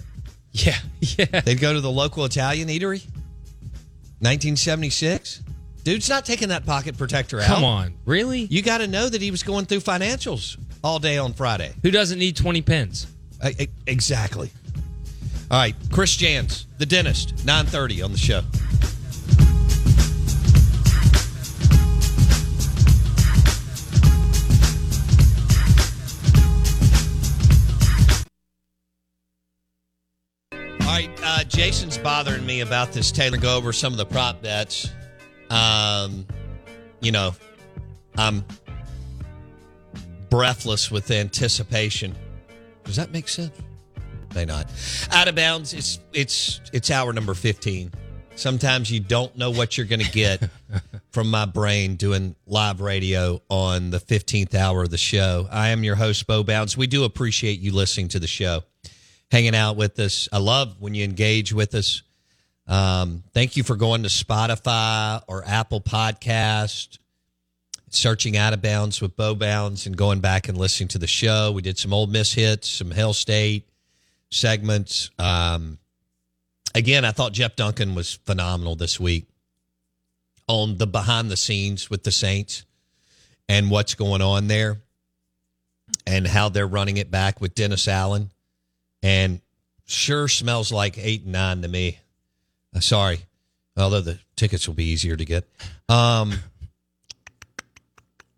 Yeah, 0.52 0.76
yeah. 1.00 1.40
They'd 1.40 1.60
go 1.60 1.72
to 1.72 1.80
the 1.80 1.90
local 1.90 2.24
Italian 2.24 2.68
eatery. 2.68 3.04
1976. 4.20 5.42
Dude's 5.84 6.08
not 6.08 6.24
taking 6.24 6.48
that 6.48 6.66
pocket 6.66 6.98
protector 6.98 7.40
out. 7.40 7.46
Come 7.46 7.64
on, 7.64 7.94
really? 8.06 8.40
You 8.40 8.62
got 8.62 8.78
to 8.78 8.88
know 8.88 9.08
that 9.08 9.22
he 9.22 9.30
was 9.30 9.42
going 9.42 9.66
through 9.66 9.80
financials 9.80 10.56
all 10.82 10.98
day 10.98 11.18
on 11.18 11.32
Friday. 11.32 11.72
Who 11.82 11.90
doesn't 11.90 12.18
need 12.18 12.36
twenty 12.36 12.62
pence? 12.62 13.06
I- 13.42 13.54
I- 13.60 13.68
exactly. 13.86 14.50
All 15.50 15.58
right, 15.58 15.76
Chris 15.92 16.16
Jans, 16.16 16.66
the 16.78 16.86
dentist, 16.86 17.36
9:30 17.46 18.02
on 18.04 18.10
the 18.10 18.18
show. 18.18 18.42
Right, 30.96 31.20
uh, 31.22 31.44
Jason's 31.44 31.98
bothering 31.98 32.46
me 32.46 32.60
about 32.60 32.92
this. 32.92 33.12
Taylor, 33.12 33.36
go 33.36 33.56
over 33.56 33.72
some 33.72 33.92
of 33.92 33.98
the 33.98 34.06
prop 34.06 34.40
bets. 34.42 34.90
Um, 35.50 36.26
you 37.00 37.12
know, 37.12 37.34
I'm 38.16 38.44
breathless 40.30 40.90
with 40.90 41.10
anticipation. 41.10 42.14
Does 42.84 42.96
that 42.96 43.12
make 43.12 43.28
sense? 43.28 43.52
May 44.34 44.44
not. 44.44 44.70
Out 45.10 45.28
of 45.28 45.34
bounds. 45.34 45.74
It's 45.74 46.00
it's 46.12 46.60
it's 46.72 46.90
hour 46.90 47.12
number 47.12 47.34
fifteen. 47.34 47.92
Sometimes 48.34 48.90
you 48.90 49.00
don't 49.00 49.34
know 49.36 49.50
what 49.50 49.78
you're 49.78 49.86
going 49.86 50.00
to 50.00 50.10
get 50.10 50.42
from 51.10 51.30
my 51.30 51.46
brain 51.46 51.96
doing 51.96 52.36
live 52.46 52.80
radio 52.80 53.40
on 53.48 53.90
the 53.90 54.00
fifteenth 54.00 54.54
hour 54.54 54.82
of 54.82 54.90
the 54.90 54.98
show. 54.98 55.46
I 55.50 55.68
am 55.68 55.84
your 55.84 55.96
host, 55.96 56.26
Bo 56.26 56.42
Bounds. 56.42 56.76
We 56.76 56.86
do 56.86 57.04
appreciate 57.04 57.60
you 57.60 57.72
listening 57.72 58.08
to 58.08 58.18
the 58.18 58.26
show, 58.26 58.62
hanging 59.30 59.54
out 59.54 59.76
with 59.76 59.98
us. 59.98 60.28
I 60.32 60.38
love 60.38 60.80
when 60.80 60.94
you 60.94 61.04
engage 61.04 61.52
with 61.52 61.74
us. 61.74 62.02
Um, 62.66 63.22
thank 63.32 63.56
you 63.56 63.62
for 63.62 63.76
going 63.76 64.02
to 64.02 64.08
Spotify 64.08 65.22
or 65.28 65.44
Apple 65.46 65.80
Podcast 65.80 66.98
searching 67.90 68.36
out 68.36 68.52
of 68.52 68.60
bounds 68.62 69.00
with 69.00 69.16
Bo 69.16 69.34
Bounds 69.34 69.86
and 69.86 69.96
going 69.96 70.20
back 70.20 70.48
and 70.48 70.58
listening 70.58 70.88
to 70.88 70.98
the 70.98 71.06
show. 71.06 71.52
We 71.52 71.62
did 71.62 71.78
some 71.78 71.92
Ole 71.92 72.06
Miss 72.06 72.32
hits, 72.32 72.68
some 72.68 72.90
Hail 72.90 73.12
State 73.12 73.68
segments. 74.30 75.10
Um, 75.18 75.78
again, 76.74 77.04
I 77.04 77.12
thought 77.12 77.32
Jeff 77.32 77.56
Duncan 77.56 77.94
was 77.94 78.14
phenomenal 78.14 78.76
this 78.76 79.00
week 79.00 79.26
on 80.48 80.78
the 80.78 80.86
behind 80.86 81.30
the 81.30 81.36
scenes 81.36 81.90
with 81.90 82.04
the 82.04 82.12
Saints 82.12 82.64
and 83.48 83.70
what's 83.70 83.94
going 83.94 84.22
on 84.22 84.48
there 84.48 84.82
and 86.06 86.26
how 86.26 86.48
they're 86.48 86.66
running 86.66 86.96
it 86.96 87.10
back 87.10 87.40
with 87.40 87.54
Dennis 87.54 87.88
Allen. 87.88 88.30
And 89.06 89.40
sure 89.84 90.26
smells 90.26 90.72
like 90.72 90.98
eight 90.98 91.22
and 91.22 91.30
nine 91.30 91.62
to 91.62 91.68
me. 91.68 92.00
Uh, 92.74 92.80
sorry. 92.80 93.20
Although 93.76 94.00
the 94.00 94.18
tickets 94.34 94.66
will 94.66 94.74
be 94.74 94.86
easier 94.86 95.16
to 95.16 95.24
get. 95.24 95.48
Um, 95.88 96.32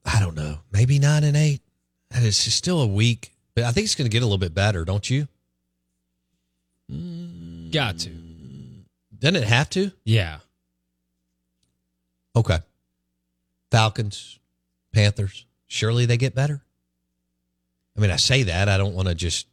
I 0.04 0.20
don't 0.20 0.34
know. 0.34 0.58
Maybe 0.70 0.98
nine 0.98 1.24
and 1.24 1.38
eight. 1.38 1.62
That 2.10 2.22
is 2.22 2.36
still 2.36 2.82
a 2.82 2.86
week, 2.86 3.32
but 3.54 3.64
I 3.64 3.72
think 3.72 3.86
it's 3.86 3.94
going 3.94 4.10
to 4.10 4.12
get 4.12 4.22
a 4.22 4.26
little 4.26 4.36
bit 4.36 4.52
better, 4.52 4.84
don't 4.84 5.08
you? 5.08 5.26
Got 7.70 8.00
to. 8.00 8.10
Doesn't 9.18 9.36
it 9.36 9.44
have 9.44 9.70
to? 9.70 9.90
Yeah. 10.04 10.38
Okay. 12.36 12.58
Falcons, 13.70 14.38
Panthers. 14.92 15.46
Surely 15.66 16.04
they 16.04 16.18
get 16.18 16.34
better. 16.34 16.60
I 17.96 18.00
mean, 18.00 18.10
I 18.10 18.16
say 18.16 18.42
that. 18.42 18.68
I 18.68 18.76
don't 18.76 18.94
want 18.94 19.08
to 19.08 19.14
just. 19.14 19.46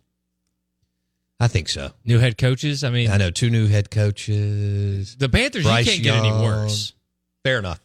I 1.40 1.48
think 1.48 1.68
so. 1.70 1.92
New 2.06 2.20
head 2.20 2.38
coaches. 2.38 2.84
I 2.84 2.90
mean, 2.90 3.10
I 3.12 3.18
know 3.18 3.30
two 3.30 3.50
new 3.50 3.68
head 3.68 3.92
coaches. 3.92 5.16
the 5.18 5.30
Panthers. 5.30 5.64
Bryce 5.64 5.86
you 5.86 5.92
can't 5.92 6.04
get 6.04 6.16
any 6.16 6.32
worse. 6.32 6.94
Fair 7.44 7.60
enough. 7.60 7.82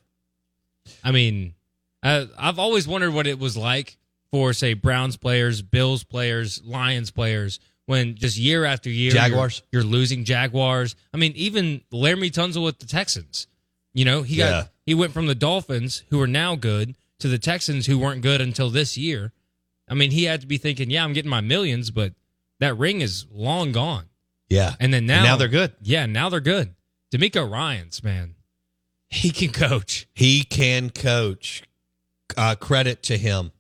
I 1.02 1.10
mean, 1.10 1.54
I, 2.02 2.28
I've 2.38 2.58
always 2.58 2.86
wondered 2.86 3.12
what 3.12 3.26
it 3.26 3.38
was 3.38 3.56
like 3.56 3.98
for, 4.30 4.52
say, 4.52 4.74
Browns 4.74 5.16
players, 5.16 5.62
Bills 5.62 6.04
players, 6.04 6.62
Lions 6.64 7.10
players, 7.10 7.58
when 7.86 8.14
just 8.14 8.36
year 8.36 8.64
after 8.64 8.88
year, 8.88 9.10
Jaguars. 9.10 9.62
you're, 9.72 9.82
you're 9.82 9.90
losing 9.90 10.24
Jaguars. 10.24 10.94
I 11.12 11.16
mean, 11.16 11.32
even 11.34 11.82
Laremy 11.92 12.30
Tunsil 12.30 12.64
with 12.64 12.78
the 12.78 12.86
Texans. 12.86 13.48
You 13.92 14.04
know, 14.04 14.22
he 14.22 14.36
Yeah. 14.36 14.50
got 14.50 14.68
he 14.86 14.94
went 14.94 15.12
from 15.12 15.26
the 15.26 15.34
Dolphins, 15.34 16.04
who 16.10 16.20
are 16.20 16.26
now 16.28 16.54
good, 16.56 16.94
to 17.18 17.28
the 17.28 17.38
Texans, 17.38 17.86
who 17.86 17.98
weren't 17.98 18.22
good 18.22 18.40
until 18.40 18.70
this 18.70 18.96
year. 18.96 19.32
I 19.88 19.94
mean, 19.94 20.12
he 20.12 20.24
had 20.24 20.40
to 20.40 20.46
be 20.46 20.56
thinking, 20.58 20.90
yeah, 20.90 21.02
I'm 21.04 21.12
getting 21.12 21.30
my 21.30 21.40
millions, 21.40 21.90
but 21.90 22.12
that 22.60 22.78
ring 22.78 23.00
is 23.00 23.26
long 23.32 23.72
gone. 23.72 24.06
Yeah. 24.48 24.74
And 24.80 24.92
then 24.94 25.06
now, 25.06 25.16
And 25.16 25.24
now 25.24 25.36
they're 25.36 25.48
good. 25.48 25.72
Yeah, 25.82 26.06
now 26.06 26.28
they're 26.28 26.40
good. 26.40 26.74
DeMeco 27.12 27.50
Ryans 27.50 28.02
man, 28.04 28.36
he 29.08 29.30
can 29.30 29.50
coach. 29.50 30.06
He 30.14 30.44
can 30.44 30.90
coach. 30.90 31.62
Uh, 32.36 32.54
credit 32.54 33.02
to 33.02 33.18
him 33.18 33.50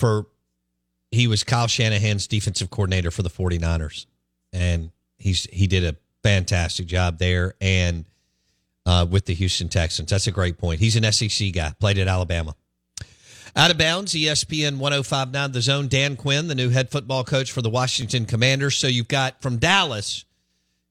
for 0.00 0.26
he 1.12 1.28
was 1.28 1.44
Kyle 1.44 1.68
Shanahan's 1.68 2.26
defensive 2.26 2.68
coordinator 2.68 3.12
for 3.12 3.22
the 3.22 3.30
49ers. 3.30 4.06
And 4.52 4.90
he's 5.18 5.44
he 5.52 5.68
did 5.68 5.84
a 5.84 5.96
fantastic 6.24 6.86
job 6.86 7.18
there 7.18 7.54
and 7.60 8.04
uh, 8.86 9.06
with 9.08 9.26
the 9.26 9.34
Houston 9.34 9.68
Texans. 9.68 10.10
That's 10.10 10.26
a 10.26 10.32
great 10.32 10.58
point. 10.58 10.80
He's 10.80 10.96
an 10.96 11.10
SEC 11.12 11.52
guy, 11.52 11.74
played 11.78 11.98
at 11.98 12.08
Alabama. 12.08 12.56
Out 13.56 13.70
of 13.70 13.78
bounds, 13.78 14.14
ESPN 14.14 14.78
1059 14.78 15.52
The 15.52 15.60
Zone. 15.60 15.88
Dan 15.88 16.16
Quinn, 16.16 16.46
the 16.46 16.54
new 16.54 16.70
head 16.70 16.90
football 16.90 17.24
coach 17.24 17.50
for 17.50 17.62
the 17.62 17.70
Washington 17.70 18.24
Commanders. 18.24 18.76
So 18.76 18.86
you've 18.86 19.08
got 19.08 19.42
from 19.42 19.58
Dallas 19.58 20.24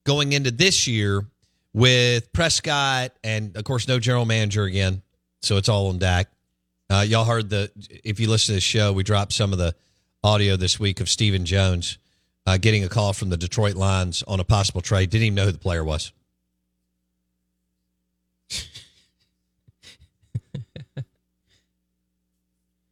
going 0.04 0.32
into 0.32 0.50
this 0.50 0.86
year 0.86 1.24
with 1.72 2.32
Prescott 2.32 3.12
and, 3.24 3.56
of 3.56 3.64
course, 3.64 3.88
no 3.88 3.98
general 3.98 4.26
manager 4.26 4.64
again. 4.64 5.02
So 5.42 5.56
it's 5.56 5.68
all 5.68 5.88
on 5.88 5.98
Dak. 5.98 6.28
Uh, 6.90 7.04
y'all 7.06 7.24
heard 7.24 7.48
the, 7.48 7.70
if 8.04 8.20
you 8.20 8.28
listen 8.28 8.52
to 8.52 8.56
the 8.56 8.60
show, 8.60 8.92
we 8.92 9.04
dropped 9.04 9.32
some 9.32 9.52
of 9.52 9.58
the 9.58 9.74
audio 10.22 10.56
this 10.56 10.78
week 10.78 11.00
of 11.00 11.08
Stephen 11.08 11.46
Jones 11.46 11.98
uh, 12.46 12.58
getting 12.58 12.84
a 12.84 12.88
call 12.88 13.12
from 13.12 13.30
the 13.30 13.36
Detroit 13.36 13.76
Lions 13.76 14.22
on 14.26 14.40
a 14.40 14.44
possible 14.44 14.80
trade. 14.80 15.10
Didn't 15.10 15.24
even 15.24 15.34
know 15.36 15.46
who 15.46 15.52
the 15.52 15.58
player 15.58 15.84
was. 15.84 16.12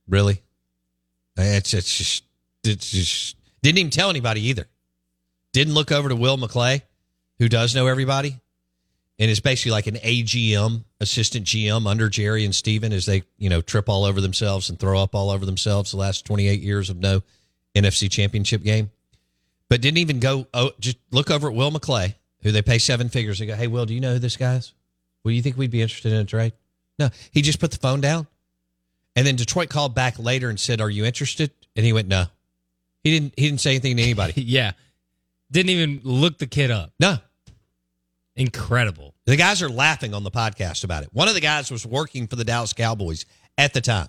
really? 0.09 0.43
It's, 1.37 1.75
it's 1.75 1.97
just, 1.97 2.25
it's 2.65 2.91
just, 2.91 3.37
didn't 3.63 3.79
even 3.79 3.91
tell 3.91 4.11
anybody 4.11 4.49
either. 4.49 4.67
Didn't 5.53 5.75
look 5.75 5.93
over 5.93 6.09
to 6.09 6.17
Will 6.17 6.37
McClay, 6.37 6.83
who 7.39 7.49
does 7.49 7.75
know 7.75 7.87
everybody 7.87 8.39
and 9.19 9.31
is 9.31 9.41
basically 9.41 9.73
like 9.73 9.87
an 9.87 9.97
AGM, 9.97 10.85
assistant 11.01 11.45
GM 11.47 11.87
under 11.89 12.09
Jerry 12.09 12.45
and 12.45 12.55
Stephen 12.55 12.93
as 12.93 13.07
they, 13.07 13.25
you 13.37 13.49
know, 13.49 13.61
trip 13.61 13.89
all 13.89 14.05
over 14.05 14.21
themselves 14.21 14.71
and 14.71 14.79
throw 14.79 15.01
up 15.01 15.15
all 15.15 15.31
over 15.31 15.45
themselves 15.45 15.91
the 15.91 15.97
last 15.97 16.25
28 16.25 16.61
years 16.61 16.89
of 16.89 16.99
no 16.99 17.23
NFC 17.75 18.11
championship 18.11 18.63
game. 18.63 18.91
But 19.69 19.81
didn't 19.81 19.99
even 19.99 20.21
go, 20.21 20.47
oh, 20.55 20.71
just 20.79 20.99
look 21.11 21.31
over 21.31 21.49
at 21.49 21.55
Will 21.55 21.71
McClay, 21.71 22.15
who 22.43 22.53
they 22.53 22.63
pay 22.63 22.79
seven 22.79 23.09
figures. 23.09 23.39
They 23.39 23.47
go, 23.47 23.57
hey, 23.57 23.67
Will, 23.67 23.87
do 23.87 23.95
you 23.95 24.01
know 24.01 24.15
who 24.15 24.19
this 24.19 24.37
guy 24.37 24.55
is? 24.55 24.73
Well, 25.25 25.33
you 25.33 25.43
think 25.43 25.57
we'd 25.57 25.71
be 25.71 25.83
interested 25.83 26.13
in 26.13 26.21
a 26.21 26.25
trade? 26.25 26.53
No, 26.99 27.11
he 27.33 27.43
just 27.43 27.61
put 27.61 27.71
the 27.71 27.79
phone 27.79 28.01
down. 28.01 28.27
And 29.19 29.27
then 29.27 29.35
Detroit 29.35 29.69
called 29.69 29.97
back 29.97 30.21
later 30.21 30.49
and 30.49 30.61
said, 30.61 30.81
are 30.81 30.89
you 30.89 31.05
interested? 31.05 31.51
And 31.75 31.85
he 31.85 31.93
went, 31.93 32.07
no. 32.07 32.27
He 33.03 33.11
didn't, 33.11 33.35
he 33.37 33.49
didn't 33.49 33.61
say 33.61 33.71
anything 33.71 33.97
to 33.97 34.03
anybody. 34.05 34.35
yeah. 34.43 34.75
Didn't 35.51 35.71
even 35.71 36.01
look 36.05 36.39
the 36.39 36.47
kid 36.47 36.71
up. 36.71 36.93
no, 37.01 37.17
Incredible. 38.37 39.17
The 39.25 39.35
guys 39.35 39.61
are 39.61 39.69
laughing 39.69 40.15
on 40.15 40.23
the 40.23 40.31
podcast 40.31 40.85
about 40.85 41.03
it. 41.03 41.09
One 41.13 41.27
of 41.27 41.35
the 41.35 41.41
guys 41.41 41.69
was 41.73 41.85
working 41.85 42.29
for 42.29 42.37
the 42.37 42.45
Dallas 42.45 42.73
Cowboys 42.73 43.27
at 43.59 43.75
the 43.75 43.81
time. 43.81 44.07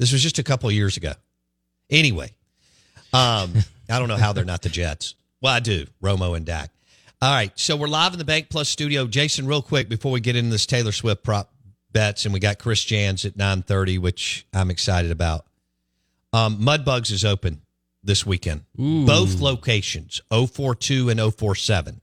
This 0.00 0.10
was 0.10 0.20
just 0.20 0.40
a 0.40 0.42
couple 0.42 0.68
of 0.68 0.74
years 0.74 0.96
ago. 0.96 1.12
Anyway, 1.88 2.32
um, 3.12 3.52
I 3.88 4.00
don't 4.00 4.08
know 4.08 4.16
how 4.16 4.32
they're 4.32 4.44
not 4.44 4.62
the 4.62 4.70
Jets. 4.70 5.14
Well, 5.40 5.52
I 5.52 5.60
do. 5.60 5.86
Romo 6.02 6.36
and 6.36 6.44
Dak. 6.44 6.72
All 7.20 7.32
right, 7.32 7.52
so 7.54 7.76
we're 7.76 7.86
live 7.86 8.12
in 8.12 8.18
the 8.18 8.24
BankPlus 8.24 8.66
studio. 8.66 9.06
Jason, 9.06 9.46
real 9.46 9.62
quick 9.62 9.88
before 9.88 10.10
we 10.10 10.18
get 10.18 10.34
into 10.34 10.50
this 10.50 10.66
Taylor 10.66 10.90
Swift 10.90 11.22
prop 11.22 11.51
bets, 11.92 12.24
and 12.24 12.34
we 12.34 12.40
got 12.40 12.58
Chris 12.58 12.84
Jans 12.84 13.24
at 13.24 13.36
nine 13.36 13.62
thirty, 13.62 13.98
which 13.98 14.46
I'm 14.52 14.70
excited 14.70 15.10
about. 15.10 15.46
Um, 16.32 16.58
Mudbugs 16.58 17.10
is 17.10 17.24
open 17.24 17.62
this 18.02 18.26
weekend. 18.26 18.62
Ooh. 18.80 19.06
Both 19.06 19.40
locations, 19.40 20.20
042 20.30 21.10
and 21.10 21.20
047. 21.20 22.00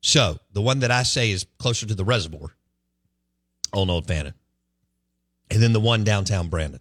So 0.00 0.38
the 0.52 0.62
one 0.62 0.80
that 0.80 0.90
I 0.90 1.02
say 1.02 1.30
is 1.30 1.46
closer 1.58 1.86
to 1.86 1.94
the 1.94 2.04
reservoir 2.04 2.48
on 3.72 3.90
Old 3.90 4.06
Fannin. 4.06 4.34
And 5.50 5.62
then 5.62 5.72
the 5.72 5.80
one 5.80 6.04
downtown 6.04 6.48
Brandon. 6.48 6.80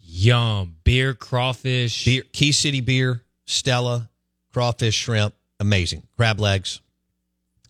Yum. 0.00 0.76
Beer, 0.84 1.14
crawfish. 1.14 2.04
Beer, 2.04 2.22
Key 2.32 2.52
City 2.52 2.80
beer, 2.80 3.22
Stella, 3.44 4.08
crawfish, 4.52 4.94
shrimp, 4.94 5.34
amazing. 5.60 6.02
Crab 6.16 6.40
legs, 6.40 6.80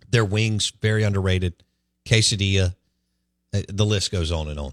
their 0.09 0.25
wings, 0.25 0.73
very 0.81 1.03
underrated. 1.03 1.55
Quesadilla, 2.09 2.75
uh, 3.55 3.61
the 3.69 3.85
list 3.85 4.11
goes 4.11 4.33
on 4.33 4.49
and 4.49 4.59
on. 4.59 4.73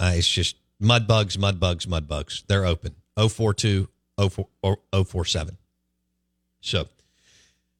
Uh, 0.00 0.12
it's 0.14 0.28
just 0.28 0.56
mud 0.80 1.06
bugs, 1.06 1.38
mud 1.38 1.60
bugs, 1.60 1.86
mud 1.86 2.08
bugs. 2.08 2.42
They're 2.48 2.64
open 2.64 2.94
042, 3.16 3.88
04, 4.30 4.48
or 4.62 4.78
047. 5.04 5.56
So 6.60 6.88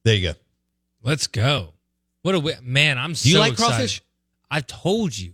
there 0.05 0.15
you 0.15 0.33
go. 0.33 0.39
Let's 1.03 1.27
go. 1.27 1.71
What 2.23 2.35
a 2.35 2.63
man! 2.63 2.97
I'm 2.99 3.13
Do 3.13 3.31
you 3.31 3.39
like 3.39 3.53
excited. 3.53 3.71
crawfish? 3.73 4.03
I've 4.51 4.67
told 4.67 5.17
you, 5.17 5.33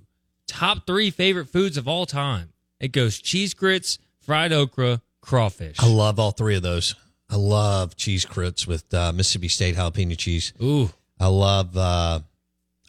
top 0.48 0.86
three 0.86 1.10
favorite 1.10 1.46
foods 1.48 1.76
of 1.76 1.86
all 1.86 2.06
time. 2.06 2.52
It 2.80 2.88
goes 2.92 3.20
cheese 3.20 3.54
grits, 3.54 3.98
fried 4.20 4.52
okra, 4.52 5.00
crawfish. 5.20 5.76
I 5.78 5.86
love 5.86 6.18
all 6.18 6.32
three 6.32 6.56
of 6.56 6.62
those. 6.62 6.94
I 7.28 7.36
love 7.36 7.94
cheese 7.96 8.24
grits 8.24 8.66
with 8.66 8.92
uh, 8.92 9.12
Mississippi 9.12 9.46
State 9.48 9.76
jalapeno 9.76 10.18
cheese. 10.18 10.52
Ooh, 10.60 10.90
I 11.20 11.28
love 11.28 11.76
uh, 11.76 12.20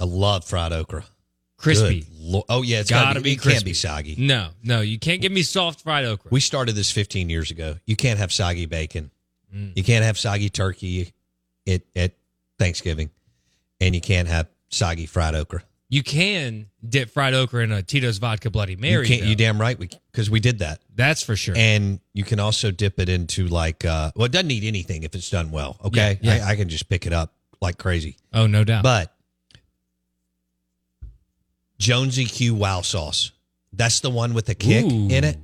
I 0.01 0.05
love 0.05 0.43
fried 0.43 0.73
okra. 0.73 1.05
crispy. 1.57 2.05
Lo- 2.19 2.43
oh 2.49 2.63
yeah, 2.63 2.79
it's 2.79 2.89
Gotta 2.89 3.05
gotta, 3.05 3.21
be 3.21 3.29
be. 3.29 3.33
It 3.33 3.41
can't 3.41 3.63
be 3.65 3.73
soggy. 3.73 4.15
No, 4.17 4.49
no, 4.63 4.81
you 4.81 4.97
can't 4.99 5.21
give 5.21 5.31
me 5.31 5.43
soft 5.43 5.81
fried 5.81 6.05
okra. 6.05 6.29
We 6.31 6.39
started 6.39 6.73
this 6.75 6.91
15 6.91 7.29
years 7.29 7.51
ago. 7.51 7.75
You 7.85 7.95
can't 7.95 8.17
have 8.19 8.31
soggy 8.33 8.65
bacon. 8.65 9.11
Mm. 9.55 9.73
You 9.75 9.83
can't 9.83 10.03
have 10.03 10.17
soggy 10.17 10.49
turkey 10.49 11.13
at 11.67 11.81
at 11.95 12.13
Thanksgiving, 12.57 13.11
and 13.79 13.93
you 13.95 14.01
can't 14.01 14.27
have 14.27 14.47
soggy 14.69 15.05
fried 15.05 15.35
okra. 15.35 15.63
You 15.89 16.03
can 16.03 16.67
dip 16.87 17.09
fried 17.09 17.33
okra 17.33 17.63
in 17.65 17.71
a 17.73 17.83
Tito's 17.83 18.17
vodka 18.17 18.49
Bloody 18.49 18.77
Mary. 18.77 19.05
you. 19.07 19.25
You 19.25 19.35
damn 19.35 19.59
right. 19.59 19.77
We 19.77 19.89
because 20.11 20.29
we 20.29 20.39
did 20.39 20.59
that, 20.59 20.79
That's 20.95 21.21
for 21.21 21.35
sure. 21.35 21.53
and 21.57 21.99
you 22.13 22.23
can 22.23 22.39
also 22.39 22.71
dip 22.71 22.97
it 22.99 23.09
into 23.09 23.47
like. 23.49 23.83
uh 23.85 24.11
Well, 24.15 24.25
it 24.25 24.31
doesn't 24.31 24.47
need 24.47 24.63
anything 24.63 25.03
if 25.03 25.13
it's 25.15 25.29
done 25.29 25.51
well. 25.51 25.77
Okay, 25.83 26.17
Yeah, 26.21 26.37
yeah. 26.37 26.45
I, 26.47 26.51
I 26.51 26.55
can 26.55 26.69
just 26.69 26.87
pick 26.89 27.05
it 27.05 27.13
up 27.13 27.33
like 27.61 27.77
crazy. 27.77 28.15
oh, 28.33 28.47
no 28.47 28.63
doubt. 28.63 28.83
But 28.83 29.10
Jonesy 31.81 32.25
Q 32.25 32.53
Wow 32.53 32.81
Sauce. 32.81 33.31
That's 33.73 34.01
the 34.01 34.11
one 34.11 34.33
with 34.35 34.45
the 34.45 34.53
kick 34.55 34.85
Ooh. 34.85 35.07
in 35.09 35.23
it. 35.23 35.37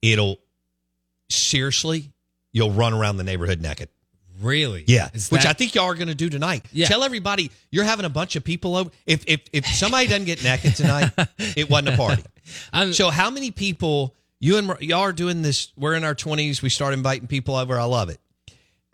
It'll 0.00 0.38
seriously, 1.28 2.12
you'll 2.52 2.70
run 2.70 2.92
around 2.92 3.16
the 3.16 3.24
neighborhood 3.24 3.60
naked. 3.60 3.88
really? 4.40 4.84
Yeah, 4.86 5.08
Is 5.14 5.30
which 5.30 5.42
that- 5.42 5.50
I 5.50 5.52
think 5.52 5.74
y'all 5.74 5.86
are 5.86 5.94
going 5.94 6.08
to 6.08 6.14
do 6.14 6.28
tonight. 6.30 6.64
Yeah. 6.72 6.86
Tell 6.86 7.02
everybody 7.02 7.50
you're 7.70 7.84
having 7.84 8.04
a 8.04 8.08
bunch 8.10 8.36
of 8.36 8.44
people 8.44 8.76
over. 8.76 8.90
If 9.06 9.24
if 9.26 9.40
if 9.52 9.66
somebody 9.66 10.06
doesn't 10.06 10.24
get 10.26 10.42
naked 10.44 10.76
tonight, 10.76 11.10
it 11.38 11.68
wasn't 11.68 11.88
a 11.94 11.96
party. 11.96 12.22
I'm, 12.72 12.92
So 12.92 13.10
how 13.10 13.30
many 13.30 13.50
people 13.50 14.14
you 14.40 14.58
and 14.58 14.74
y'all 14.80 15.00
are 15.00 15.12
doing 15.12 15.42
this? 15.42 15.72
We're 15.76 15.94
in 15.94 16.04
our 16.04 16.14
twenties. 16.14 16.62
We 16.62 16.68
start 16.68 16.94
inviting 16.94 17.26
people 17.26 17.56
over. 17.56 17.78
I 17.78 17.84
love 17.84 18.08
it. 18.10 18.18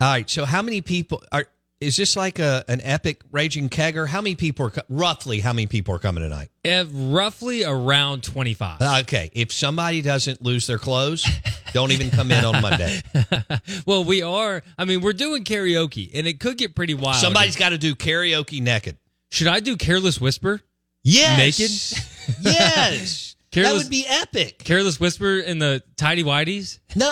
All 0.01 0.09
right. 0.09 0.29
So 0.29 0.45
how 0.45 0.61
many 0.63 0.81
people 0.81 1.21
are? 1.31 1.45
Is 1.81 1.95
this 1.95 2.17
like 2.17 2.39
a 2.39 2.65
an 2.67 2.81
epic 2.83 3.21
raging 3.31 3.69
kegger? 3.69 4.05
How 4.05 4.19
many 4.19 4.35
people 4.35 4.65
are 4.65 4.73
roughly? 4.89 5.39
How 5.39 5.53
many 5.53 5.65
people 5.67 5.95
are 5.95 5.99
coming 5.99 6.23
tonight? 6.23 6.49
roughly 6.93 7.63
around 7.63 8.23
25. 8.23 8.81
Okay. 9.03 9.31
If 9.33 9.53
somebody 9.53 10.01
doesn't 10.01 10.41
lose 10.41 10.67
their 10.67 10.77
clothes, 10.77 11.25
don't 11.73 11.91
even 11.91 12.11
come 12.11 12.31
in 12.31 12.43
on 12.43 12.61
Monday. 12.61 13.01
well, 13.85 14.03
we 14.03 14.21
are. 14.21 14.61
I 14.77 14.83
mean, 14.83 14.99
we're 14.99 15.13
doing 15.13 15.45
karaoke, 15.45 16.11
and 16.13 16.27
it 16.27 16.41
could 16.41 16.57
get 16.57 16.75
pretty 16.75 16.95
wild. 16.95 17.15
Somebody's 17.15 17.55
got 17.55 17.69
to 17.69 17.77
do 17.77 17.95
karaoke 17.95 18.61
naked. 18.61 18.97
Should 19.31 19.47
I 19.47 19.61
do 19.61 19.77
Careless 19.77 20.19
Whisper? 20.19 20.61
Yes. 21.03 21.37
Naked? 21.37 22.41
yes. 22.53 23.35
that 23.51 23.61
Careless- 23.61 23.83
would 23.83 23.89
be 23.89 24.05
epic. 24.05 24.59
Careless 24.59 24.99
Whisper 24.99 25.39
in 25.39 25.59
the 25.59 25.81
tidy 25.95 26.23
whities? 26.23 26.79
No, 26.95 27.11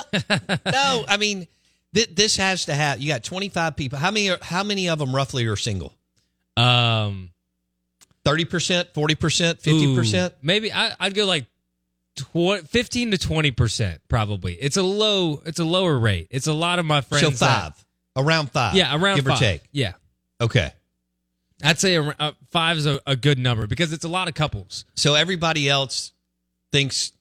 no. 0.65 1.05
I 1.07 1.17
mean, 1.17 1.47
th- 1.97 2.15
this 2.15 2.37
has 2.37 2.65
to 2.65 2.73
have. 2.73 3.01
You 3.01 3.07
got 3.07 3.23
twenty 3.23 3.49
five 3.49 3.75
people. 3.75 3.97
How 3.99 4.11
many? 4.11 4.29
Are, 4.29 4.37
how 4.41 4.63
many 4.63 4.87
of 4.89 4.99
them 4.99 5.15
roughly 5.15 5.45
are 5.47 5.55
single? 5.55 5.93
Um, 6.55 7.31
Thirty 8.25 8.45
percent, 8.45 8.93
forty 8.93 9.15
percent, 9.15 9.61
fifty 9.61 9.95
percent. 9.95 10.33
Maybe 10.41 10.71
I, 10.73 10.93
I'd 10.99 11.13
go 11.15 11.25
like 11.25 11.45
tw- 12.17 12.67
15 12.67 13.11
to 13.11 13.17
20 13.17 13.51
percent. 13.51 14.01
Probably. 14.09 14.53
It's 14.55 14.75
a 14.75 14.83
low. 14.83 15.41
It's 15.45 15.59
a 15.59 15.63
lower 15.65 15.97
rate. 15.97 16.27
It's 16.29 16.47
a 16.47 16.53
lot 16.53 16.79
of 16.79 16.85
my 16.85 17.01
friends. 17.01 17.23
So 17.23 17.29
that- 17.29 17.73
five, 17.75 17.85
around 18.25 18.51
five. 18.51 18.75
yeah, 18.75 18.93
around 18.95 19.15
give 19.17 19.25
five. 19.25 19.37
or 19.37 19.39
take. 19.39 19.61
Yeah, 19.71 19.93
Okay. 20.41 20.71
I'd 21.63 21.79
say 21.79 21.95
ar- 21.97 22.15
uh, 22.19 22.31
five 22.51 22.77
is 22.77 22.85
a, 22.85 22.99
a 23.07 23.15
good 23.15 23.39
number 23.39 23.65
because 23.65 23.91
it's 23.93 24.03
a 24.05 24.09
lot 24.09 24.27
of 24.27 24.33
couples. 24.35 24.85
So 24.95 25.15
everybody 25.15 25.67
else 25.69 26.11
thinks 26.71 27.13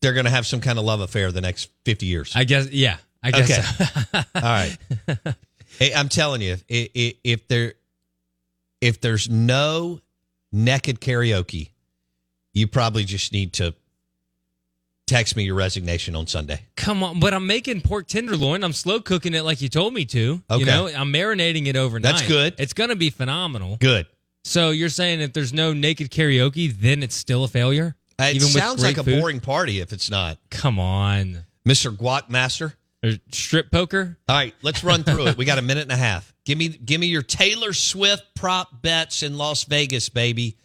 they're 0.00 0.14
going 0.14 0.24
to 0.24 0.30
have 0.30 0.44
some 0.46 0.60
kind 0.60 0.78
of 0.78 0.84
love 0.84 1.00
affair 1.00 1.30
the 1.30 1.40
next 1.42 1.68
fifty 1.84 2.06
years. 2.06 2.32
I 2.34 2.44
guess. 2.44 2.70
Yeah, 2.70 2.96
I 3.22 3.30
guess. 3.30 3.80
Okay. 3.80 4.00
so. 4.12 4.18
All 4.36 4.42
right. 4.42 4.76
hey, 5.78 5.94
I'm 5.94 6.08
telling 6.08 6.40
you, 6.40 6.56
if, 6.68 6.90
if, 6.94 7.14
if 7.22 7.48
there, 7.48 7.74
if 8.80 9.00
there's 9.00 9.28
no 9.28 10.00
naked 10.52 11.00
karaoke, 11.00 11.70
you 12.52 12.66
probably 12.66 13.04
just 13.04 13.32
need 13.32 13.52
to 13.54 13.74
text 15.06 15.36
me 15.36 15.44
your 15.44 15.56
resignation 15.56 16.14
on 16.14 16.26
Sunday. 16.26 16.60
Come 16.76 17.02
on, 17.02 17.20
but 17.20 17.34
I'm 17.34 17.46
making 17.46 17.80
pork 17.80 18.06
tenderloin. 18.06 18.62
I'm 18.62 18.72
slow 18.72 19.00
cooking 19.00 19.34
it 19.34 19.42
like 19.42 19.60
you 19.60 19.68
told 19.68 19.92
me 19.92 20.04
to. 20.06 20.42
Okay. 20.48 20.60
You 20.60 20.66
know, 20.66 20.86
I'm 20.86 21.12
marinating 21.12 21.66
it 21.66 21.76
overnight. 21.76 22.14
That's 22.14 22.28
good. 22.28 22.54
It's 22.58 22.72
gonna 22.72 22.96
be 22.96 23.10
phenomenal. 23.10 23.76
Good. 23.76 24.06
So 24.44 24.70
you're 24.70 24.88
saying 24.88 25.20
if 25.20 25.32
there's 25.32 25.52
no 25.52 25.72
naked 25.72 26.10
karaoke, 26.10 26.72
then 26.72 27.02
it's 27.02 27.14
still 27.14 27.44
a 27.44 27.48
failure? 27.48 27.94
It 28.18 28.40
sounds 28.42 28.82
like 28.82 28.98
a 28.98 29.04
food? 29.04 29.20
boring 29.20 29.40
party 29.40 29.80
if 29.80 29.92
it's 29.92 30.10
not. 30.10 30.38
Come 30.50 30.78
on. 30.78 31.44
Mr. 31.66 31.94
Guac 31.94 32.28
Master. 32.28 32.74
Or 33.02 33.12
strip 33.32 33.70
poker? 33.70 34.18
All 34.28 34.36
right, 34.36 34.54
let's 34.62 34.84
run 34.84 35.04
through 35.04 35.28
it. 35.28 35.36
We 35.38 35.44
got 35.46 35.58
a 35.58 35.62
minute 35.62 35.82
and 35.84 35.92
a 35.92 35.96
half. 35.96 36.34
Give 36.44 36.58
me 36.58 36.68
give 36.68 37.00
me 37.00 37.06
your 37.06 37.22
Taylor 37.22 37.72
Swift 37.72 38.24
prop 38.34 38.82
bets 38.82 39.22
in 39.22 39.38
Las 39.38 39.64
Vegas, 39.64 40.08
baby. 40.08 40.56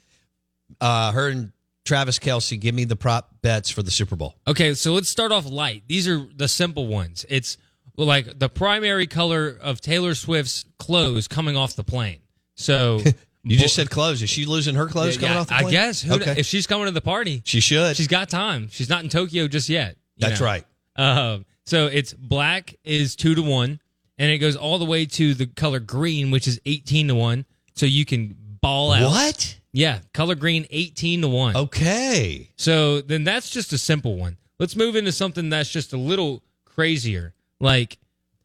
Uh 0.82 1.12
her 1.12 1.30
and 1.30 1.52
Travis 1.86 2.18
Kelce, 2.20 2.60
give 2.60 2.74
me 2.76 2.84
the 2.86 2.96
prop 2.96 3.30
bets 3.42 3.70
for 3.70 3.84
the 3.84 3.92
Super 3.92 4.16
Bowl. 4.16 4.36
Okay, 4.48 4.74
so 4.74 4.94
let's 4.94 5.08
start 5.10 5.32
off 5.32 5.46
light. 5.46 5.84
These 5.88 6.08
are 6.08 6.26
the 6.36 6.48
simple 6.48 6.88
ones. 6.88 7.26
It's 7.30 7.58
like 7.96 8.40
the 8.40 8.50
primary 8.50 9.08
color 9.08 9.58
of 9.62 9.80
Taylor 9.80 10.16
Swift's 10.16 10.66
clothes 10.80 11.28
coming 11.28 11.56
off 11.56 11.76
the 11.76 11.84
plane. 11.84 12.20
So 12.56 13.00
You 13.48 13.58
just 13.58 13.76
said 13.76 13.92
clothes. 13.92 14.24
Is 14.24 14.30
she 14.32 14.46
losing 14.46 14.74
her 14.74 14.88
clothes 14.88 15.18
coming 15.18 15.34
Yeah, 15.36 15.42
off 15.42 15.48
the 15.48 15.54
plane? 15.54 15.68
I 15.68 15.72
guess 15.72 16.02
Who 16.02 16.16
okay. 16.16 16.34
if 16.38 16.48
she's 16.48 16.66
coming 16.66 16.88
to 16.88 16.92
the 16.92 17.00
party, 17.00 17.44
she 17.46 17.60
should. 17.60 17.96
she's 17.96 18.08
got 18.08 18.28
time. 18.28 18.70
She's 18.72 18.90
not 18.90 19.04
in 19.04 19.10
Tokyo 19.10 19.48
just 19.48 19.70
yet. 19.70 19.98
That's 20.18 20.40
know. 20.40 20.46
right. 20.48 20.66
Um, 20.96 21.46
so 21.66 21.88
it's 21.88 22.14
black 22.14 22.76
is 22.84 23.16
two 23.16 23.36
to 23.36 23.42
one, 23.42 23.80
and 24.18 24.32
it 24.32 24.38
goes 24.38 24.56
all 24.56 24.78
the 24.78 24.86
way 24.86 25.06
to 25.06 25.34
the 25.34 25.46
color 25.48 25.80
green, 25.80 26.32
which 26.32 26.48
is 26.48 26.60
eighteen 26.66 27.08
to 27.08 27.16
one. 27.16 27.46
So 27.74 27.86
you 27.86 28.06
can 28.06 28.36
ball 28.62 28.92
out. 28.92 29.12
What? 29.12 29.60
Yeah, 29.72 30.00
color 30.14 30.36
green, 30.36 30.66
eighteen 30.70 31.22
to 31.22 31.28
one. 31.28 31.56
Okay. 31.56 32.50
So 32.56 33.02
then 33.02 33.24
that's 33.24 33.50
just 33.50 33.74
a 33.74 33.78
simple 33.78 34.16
one. 34.18 34.38
Let's 34.60 34.76
move 34.76 34.96
into 34.96 35.12
something 35.12 35.50
that's 35.50 35.70
just 35.70 35.92
a 35.92 35.98
little 35.98 36.42
crazier. 36.64 37.34
Like, 37.60 37.98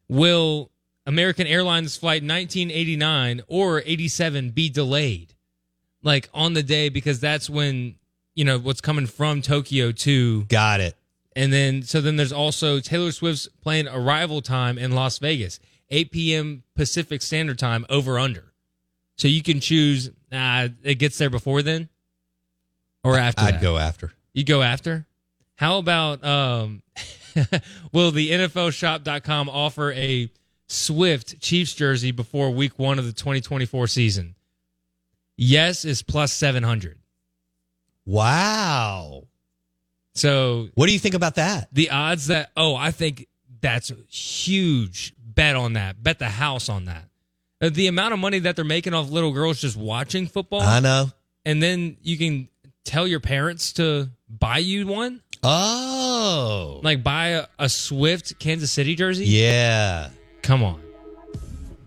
will 0.09 0.71
American 1.05 1.47
Airlines 1.47 1.95
flight 1.95 2.21
1989 2.23 3.41
or 3.47 3.81
87 3.85 4.49
be 4.51 4.69
delayed? 4.69 5.33
Like 6.03 6.29
on 6.33 6.53
the 6.53 6.63
day 6.63 6.89
because 6.89 7.19
that's 7.19 7.49
when 7.49 7.95
you 8.33 8.43
know 8.43 8.57
what's 8.57 8.81
coming 8.81 9.05
from 9.05 9.41
Tokyo 9.41 9.91
to 9.91 10.43
Got 10.45 10.79
it. 10.81 10.97
And 11.35 11.51
then, 11.53 11.83
so 11.83 12.01
then 12.01 12.15
there's 12.17 12.33
also 12.33 12.79
Taylor 12.79 13.11
Swift's 13.11 13.47
plane 13.61 13.87
arrival 13.87 14.41
time 14.41 14.77
in 14.77 14.91
Las 14.91 15.17
Vegas, 15.19 15.59
8 15.89 16.11
p.m. 16.11 16.63
Pacific 16.75 17.21
Standard 17.21 17.59
Time, 17.59 17.85
over 17.89 18.19
under. 18.19 18.51
So 19.17 19.27
you 19.27 19.43
can 19.43 19.59
choose, 19.59 20.09
uh, 20.31 20.69
it 20.83 20.95
gets 20.95 21.17
there 21.17 21.29
before 21.29 21.61
then 21.61 21.89
or 23.03 23.17
after 23.17 23.43
I'd 23.43 23.55
that. 23.55 23.61
go 23.61 23.77
after. 23.77 24.11
You 24.33 24.43
go 24.43 24.61
after? 24.61 25.05
How 25.55 25.77
about, 25.77 26.23
um, 26.23 26.81
will 27.91 28.11
the 28.11 28.31
NFLshop.com 28.31 29.49
offer 29.49 29.91
a 29.93 30.29
Swift 30.67 31.39
Chiefs 31.39 31.73
jersey 31.73 32.11
before 32.11 32.49
week 32.51 32.79
one 32.79 32.97
of 32.99 33.05
the 33.05 33.13
2024 33.13 33.87
season? 33.87 34.35
Yes 35.37 35.85
is 35.85 36.01
plus 36.01 36.33
700. 36.33 36.97
Wow. 38.05 39.23
So 40.13 40.67
What 40.75 40.87
do 40.87 40.93
you 40.93 40.99
think 40.99 41.15
about 41.15 41.35
that? 41.35 41.69
the 41.71 41.89
odds 41.89 42.27
that 42.27 42.51
oh 42.57 42.75
i 42.75 42.91
think 42.91 43.27
that's 43.61 43.91
a 43.91 43.95
huge 44.09 45.13
bet 45.19 45.55
on 45.55 45.73
that 45.73 46.01
bet 46.03 46.19
the 46.19 46.29
house 46.29 46.67
on 46.69 46.85
that 46.85 47.05
Uh, 47.61 47.69
the 47.71 47.87
amount 47.87 48.13
of 48.13 48.19
money 48.19 48.39
that 48.39 48.55
they're 48.55 48.65
making 48.65 48.93
off 48.93 49.09
little 49.09 49.31
girls 49.31 49.61
just 49.61 49.77
watching 49.77 50.27
football 50.27 50.61
I 50.61 50.79
know. 50.79 51.11
and 51.45 51.61
then 51.63 51.97
you 52.01 52.17
can 52.17 52.49
tell 52.83 53.07
your 53.07 53.19
parents 53.19 53.73
to 53.73 54.09
buy 54.27 54.57
you 54.57 54.87
one. 54.87 55.21
Oh, 55.43 56.79
Like 56.83 57.03
buy 57.03 57.27
a, 57.29 57.45
a 57.59 57.69
Swift 57.69 58.39
Kansas 58.39 58.71
City 58.71 58.95
jersey. 58.95 59.25
yeah. 59.25 60.09
Come 60.41 60.63
on. 60.63 60.81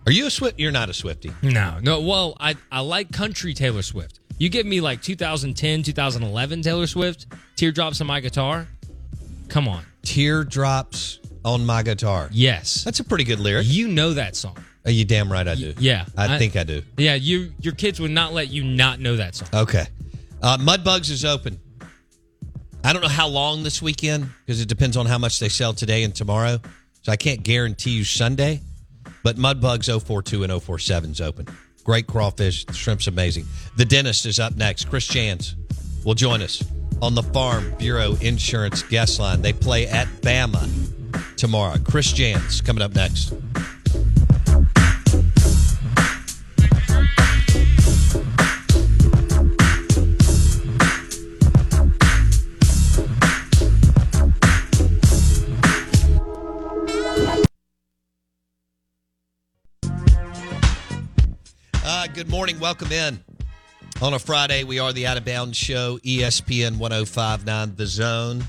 Are 0.06 0.12
you 0.12 0.26
a 0.26 0.30
Swift? 0.30 0.58
You're 0.60 0.70
not 0.72 0.88
a 0.90 0.94
Swifty. 0.94 1.32
No, 1.42 1.78
no. 1.82 2.00
Well, 2.00 2.36
I 2.38 2.54
I 2.70 2.80
like 2.80 3.10
country 3.10 3.54
Taylor 3.54 3.82
Swift. 3.82 4.20
You 4.38 4.48
give 4.48 4.66
me 4.66 4.80
like 4.80 5.00
2010, 5.02 5.82
2011 5.84 6.62
Taylor 6.62 6.86
Swift, 6.86 7.26
teardrops 7.56 8.00
on 8.00 8.06
my 8.06 8.20
guitar. 8.20 8.66
Come 9.48 9.68
on. 9.68 9.84
Teardrops 10.02 11.20
on 11.44 11.64
my 11.64 11.82
guitar. 11.82 12.28
Yes. 12.32 12.82
That's 12.84 13.00
a 13.00 13.04
pretty 13.04 13.24
good 13.24 13.38
lyric. 13.40 13.66
You 13.68 13.88
know 13.88 14.14
that 14.14 14.34
song. 14.36 14.56
Are 14.84 14.90
you 14.90 15.04
damn 15.04 15.30
right 15.32 15.46
I 15.46 15.54
do. 15.54 15.74
yeah. 15.78 16.04
I, 16.16 16.34
I- 16.34 16.38
think 16.38 16.56
I 16.56 16.64
do. 16.64 16.82
Yeah, 16.98 17.14
you 17.14 17.52
your 17.60 17.74
kids 17.74 18.00
would 18.00 18.10
not 18.10 18.32
let 18.34 18.48
you 18.50 18.64
not 18.64 19.00
know 19.00 19.16
that 19.16 19.34
song. 19.34 19.48
Okay. 19.54 19.86
Uh, 20.42 20.58
Mudbugs 20.58 21.10
is 21.10 21.24
open. 21.24 21.58
I 22.82 22.92
don't 22.92 23.00
know 23.00 23.08
how 23.08 23.28
long 23.28 23.62
this 23.62 23.80
weekend 23.80 24.28
because 24.44 24.60
it 24.60 24.68
depends 24.68 24.96
on 24.98 25.06
how 25.06 25.16
much 25.16 25.38
they 25.38 25.48
sell 25.48 25.72
today 25.72 26.02
and 26.02 26.14
tomorrow. 26.14 26.60
So 27.02 27.12
I 27.12 27.16
can't 27.16 27.42
guarantee 27.42 27.92
you 27.92 28.04
Sunday, 28.04 28.60
but 29.22 29.36
Mudbugs 29.36 29.86
042 30.02 30.42
and 30.44 30.62
047 30.62 31.10
is 31.12 31.20
open. 31.22 31.46
Great 31.84 32.06
crawfish. 32.06 32.64
The 32.64 32.72
shrimp's 32.72 33.06
amazing. 33.06 33.44
The 33.76 33.84
dentist 33.84 34.26
is 34.26 34.40
up 34.40 34.56
next. 34.56 34.88
Chris 34.88 35.06
Jans 35.06 35.54
will 36.04 36.14
join 36.14 36.42
us 36.42 36.64
on 37.02 37.14
the 37.14 37.22
Farm 37.22 37.74
Bureau 37.78 38.16
Insurance 38.20 38.82
guest 38.82 39.20
line. 39.20 39.42
They 39.42 39.52
play 39.52 39.86
at 39.86 40.08
Bama 40.22 41.36
tomorrow. 41.36 41.76
Chris 41.84 42.12
Jans 42.12 42.60
coming 42.60 42.82
up 42.82 42.94
next. 42.94 43.34
Good 62.14 62.30
morning. 62.30 62.60
Welcome 62.60 62.92
in. 62.92 63.18
On 64.00 64.14
a 64.14 64.20
Friday, 64.20 64.62
we 64.62 64.78
are 64.78 64.92
the 64.92 65.04
Out 65.04 65.16
of 65.16 65.24
Bounds 65.24 65.56
Show, 65.56 65.98
ESPN 66.04 66.78
1059 66.78 67.74
The 67.74 67.86
Zone. 67.86 68.44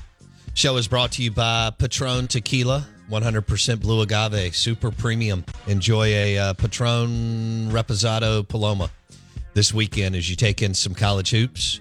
Show 0.54 0.76
is 0.76 0.86
brought 0.86 1.10
to 1.12 1.22
you 1.24 1.32
by 1.32 1.70
Patron 1.76 2.28
Tequila, 2.28 2.86
100% 3.10 3.80
blue 3.80 4.02
agave, 4.02 4.54
super 4.54 4.92
premium. 4.92 5.44
Enjoy 5.66 6.06
a 6.06 6.38
uh, 6.38 6.52
Patron 6.54 7.68
Reposado 7.72 8.46
Paloma 8.46 8.88
this 9.54 9.74
weekend 9.74 10.14
as 10.14 10.30
you 10.30 10.36
take 10.36 10.62
in 10.62 10.72
some 10.72 10.94
college 10.94 11.30
hoops. 11.30 11.80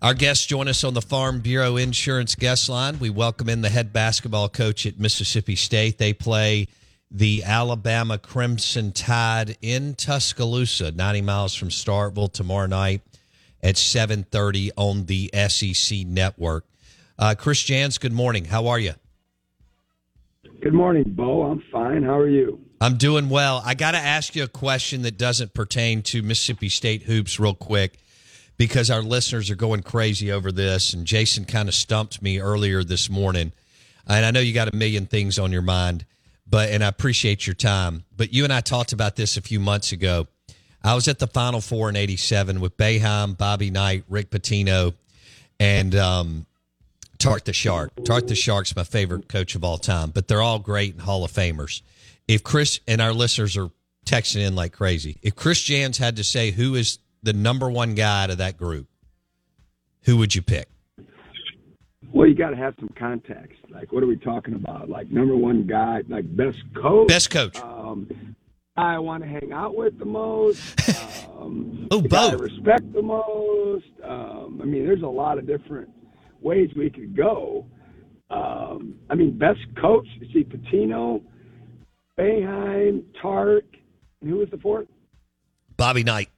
Our 0.00 0.14
guests 0.14 0.46
join 0.46 0.66
us 0.66 0.82
on 0.82 0.94
the 0.94 1.02
Farm 1.02 1.40
Bureau 1.40 1.76
Insurance 1.76 2.34
guest 2.34 2.70
line. 2.70 2.98
We 2.98 3.10
welcome 3.10 3.50
in 3.50 3.60
the 3.60 3.68
head 3.68 3.92
basketball 3.92 4.48
coach 4.48 4.86
at 4.86 4.98
Mississippi 4.98 5.56
State. 5.56 5.98
They 5.98 6.14
play 6.14 6.68
the 7.14 7.44
Alabama 7.44 8.16
Crimson 8.16 8.90
Tide 8.90 9.58
in 9.60 9.94
Tuscaloosa, 9.94 10.92
90 10.92 11.20
miles 11.20 11.54
from 11.54 11.68
Starkville 11.68 12.32
tomorrow 12.32 12.66
night 12.66 13.02
at 13.62 13.76
7:30 13.76 14.70
on 14.76 15.04
the 15.06 15.30
SEC 15.34 16.06
network. 16.06 16.64
Uh, 17.18 17.34
Chris 17.36 17.62
Jans, 17.62 17.98
good 17.98 18.12
morning. 18.12 18.46
How 18.46 18.66
are 18.66 18.78
you? 18.78 18.94
Good 20.62 20.72
morning, 20.72 21.04
Bo. 21.06 21.42
I'm 21.42 21.62
fine. 21.70 22.02
How 22.02 22.18
are 22.18 22.28
you? 22.28 22.60
I'm 22.80 22.96
doing 22.96 23.28
well. 23.28 23.62
I 23.64 23.74
got 23.74 23.92
to 23.92 23.98
ask 23.98 24.34
you 24.34 24.42
a 24.42 24.48
question 24.48 25.02
that 25.02 25.18
doesn't 25.18 25.54
pertain 25.54 26.02
to 26.02 26.22
Mississippi 26.22 26.68
State 26.68 27.02
hoops 27.02 27.38
real 27.38 27.54
quick 27.54 27.98
because 28.56 28.90
our 28.90 29.02
listeners 29.02 29.50
are 29.50 29.56
going 29.56 29.82
crazy 29.82 30.32
over 30.32 30.50
this. 30.50 30.92
And 30.92 31.06
Jason 31.06 31.44
kind 31.44 31.68
of 31.68 31.74
stumped 31.74 32.22
me 32.22 32.40
earlier 32.40 32.82
this 32.82 33.10
morning. 33.10 33.52
And 34.06 34.24
I 34.24 34.30
know 34.30 34.40
you 34.40 34.52
got 34.52 34.72
a 34.72 34.76
million 34.76 35.06
things 35.06 35.38
on 35.38 35.52
your 35.52 35.62
mind, 35.62 36.04
but 36.52 36.68
and 36.68 36.84
I 36.84 36.88
appreciate 36.88 37.46
your 37.46 37.54
time. 37.54 38.04
But 38.16 38.32
you 38.32 38.44
and 38.44 38.52
I 38.52 38.60
talked 38.60 38.92
about 38.92 39.16
this 39.16 39.36
a 39.36 39.40
few 39.40 39.58
months 39.58 39.90
ago. 39.90 40.28
I 40.84 40.94
was 40.94 41.08
at 41.08 41.18
the 41.18 41.26
Final 41.26 41.60
Four 41.60 41.88
in 41.88 41.96
'87 41.96 42.60
with 42.60 42.76
Boeheim, 42.76 43.36
Bobby 43.36 43.70
Knight, 43.70 44.04
Rick 44.08 44.30
Pitino, 44.30 44.94
and 45.58 45.96
um, 45.96 46.46
Tark 47.18 47.44
the 47.44 47.54
Shark. 47.54 47.92
Tark 48.04 48.26
the 48.26 48.34
Shark's 48.34 48.76
my 48.76 48.84
favorite 48.84 49.28
coach 49.28 49.54
of 49.54 49.64
all 49.64 49.78
time, 49.78 50.10
but 50.10 50.28
they're 50.28 50.42
all 50.42 50.58
great 50.58 50.92
and 50.92 51.00
Hall 51.00 51.24
of 51.24 51.32
Famers. 51.32 51.80
If 52.28 52.44
Chris 52.44 52.80
and 52.86 53.00
our 53.00 53.14
listeners 53.14 53.56
are 53.56 53.70
texting 54.04 54.46
in 54.46 54.54
like 54.54 54.72
crazy, 54.72 55.16
if 55.22 55.34
Chris 55.34 55.62
Jans 55.62 55.96
had 55.96 56.16
to 56.16 56.24
say 56.24 56.50
who 56.50 56.74
is 56.74 56.98
the 57.22 57.32
number 57.32 57.70
one 57.70 57.94
guy 57.94 58.24
out 58.24 58.30
of 58.30 58.38
that 58.38 58.58
group, 58.58 58.88
who 60.02 60.18
would 60.18 60.34
you 60.34 60.42
pick? 60.42 60.68
Well, 62.12 62.26
you 62.28 62.34
got 62.34 62.50
to 62.50 62.56
have 62.56 62.74
some 62.78 62.90
context. 62.98 63.58
Like, 63.70 63.90
what 63.92 64.02
are 64.02 64.06
we 64.06 64.16
talking 64.16 64.54
about? 64.54 64.88
Like, 64.90 65.10
number 65.10 65.34
one 65.36 65.66
guy, 65.66 66.02
like 66.08 66.24
best 66.36 66.58
coach, 66.80 67.08
Best 67.08 67.30
coach. 67.30 67.58
um, 67.60 68.08
I 68.76 68.98
want 68.98 69.22
to 69.22 69.28
hang 69.28 69.52
out 69.52 69.74
with 69.76 69.98
the 69.98 70.04
most. 70.04 70.60
Um, 71.42 71.88
Oh, 71.90 72.00
both. 72.00 72.40
respect 72.40 72.92
the 72.92 73.02
most. 73.02 73.86
Um, 74.04 74.60
I 74.62 74.64
mean, 74.64 74.86
there's 74.86 75.02
a 75.02 75.06
lot 75.08 75.38
of 75.38 75.46
different 75.46 75.90
ways 76.40 76.70
we 76.76 76.88
could 76.88 77.16
go. 77.16 77.66
Um, 78.30 78.94
I 79.10 79.16
mean, 79.16 79.36
best 79.36 79.58
coach. 79.80 80.06
You 80.20 80.28
see, 80.32 80.44
Pitino, 80.44 81.20
Boeheim, 82.16 83.02
Tark, 83.20 83.64
and 84.20 84.30
who 84.30 84.36
was 84.36 84.50
the 84.50 84.58
fourth? 84.58 84.86
Bobby 85.76 86.04
Knight. 86.04 86.28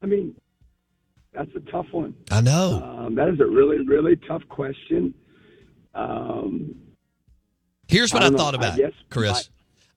I 0.00 0.06
mean, 0.06 0.36
that's 1.32 1.50
a 1.54 1.60
tough 1.70 1.86
one. 1.92 2.14
I 2.30 2.40
know. 2.40 2.82
Um, 2.82 3.14
that 3.14 3.28
is 3.28 3.40
a 3.40 3.46
really, 3.46 3.84
really 3.86 4.16
tough 4.16 4.42
question. 4.48 5.14
Um, 5.94 6.74
Here's 7.88 8.12
what 8.12 8.22
I 8.22 8.26
I, 8.26 8.28
know. 8.30 8.38
thought 8.38 8.54
I 8.54 8.58
about, 8.58 8.76
guess 8.76 8.92
Chris. 9.10 9.50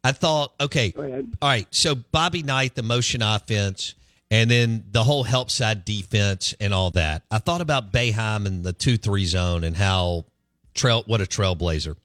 I 0.03 0.11
thought, 0.11 0.53
okay, 0.59 0.93
all 0.97 1.49
right. 1.49 1.67
So 1.71 1.95
Bobby 1.95 2.43
Knight, 2.43 2.75
the 2.75 2.83
motion 2.83 3.21
offense, 3.21 3.95
and 4.29 4.51
then 4.51 4.83
the 4.91 5.03
whole 5.03 5.23
help 5.23 5.49
side 5.49 5.85
defense 5.85 6.53
and 6.59 6.73
all 6.73 6.91
that. 6.91 7.23
I 7.31 7.37
thought 7.37 7.61
about 7.61 7.91
Boeheim 7.93 8.45
and 8.45 8.63
the 8.63 8.73
two 8.73 8.97
three 8.97 9.25
zone 9.25 9.63
and 9.63 9.77
how 9.77 10.25
trail 10.73 11.03
what 11.05 11.21
a 11.21 11.25
trailblazer. 11.25 11.95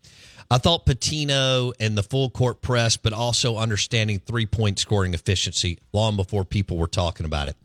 I 0.50 0.58
thought 0.58 0.86
Pitino 0.86 1.72
and 1.78 1.96
the 1.98 2.02
full 2.02 2.30
court 2.30 2.62
press, 2.62 2.96
but 2.96 3.12
also 3.12 3.56
understanding 3.56 4.20
three 4.20 4.46
point 4.46 4.78
scoring 4.78 5.12
efficiency 5.12 5.78
long 5.92 6.16
before 6.16 6.44
people 6.44 6.76
were 6.78 6.86
talking 6.86 7.26
about 7.26 7.48
it. 7.48 7.56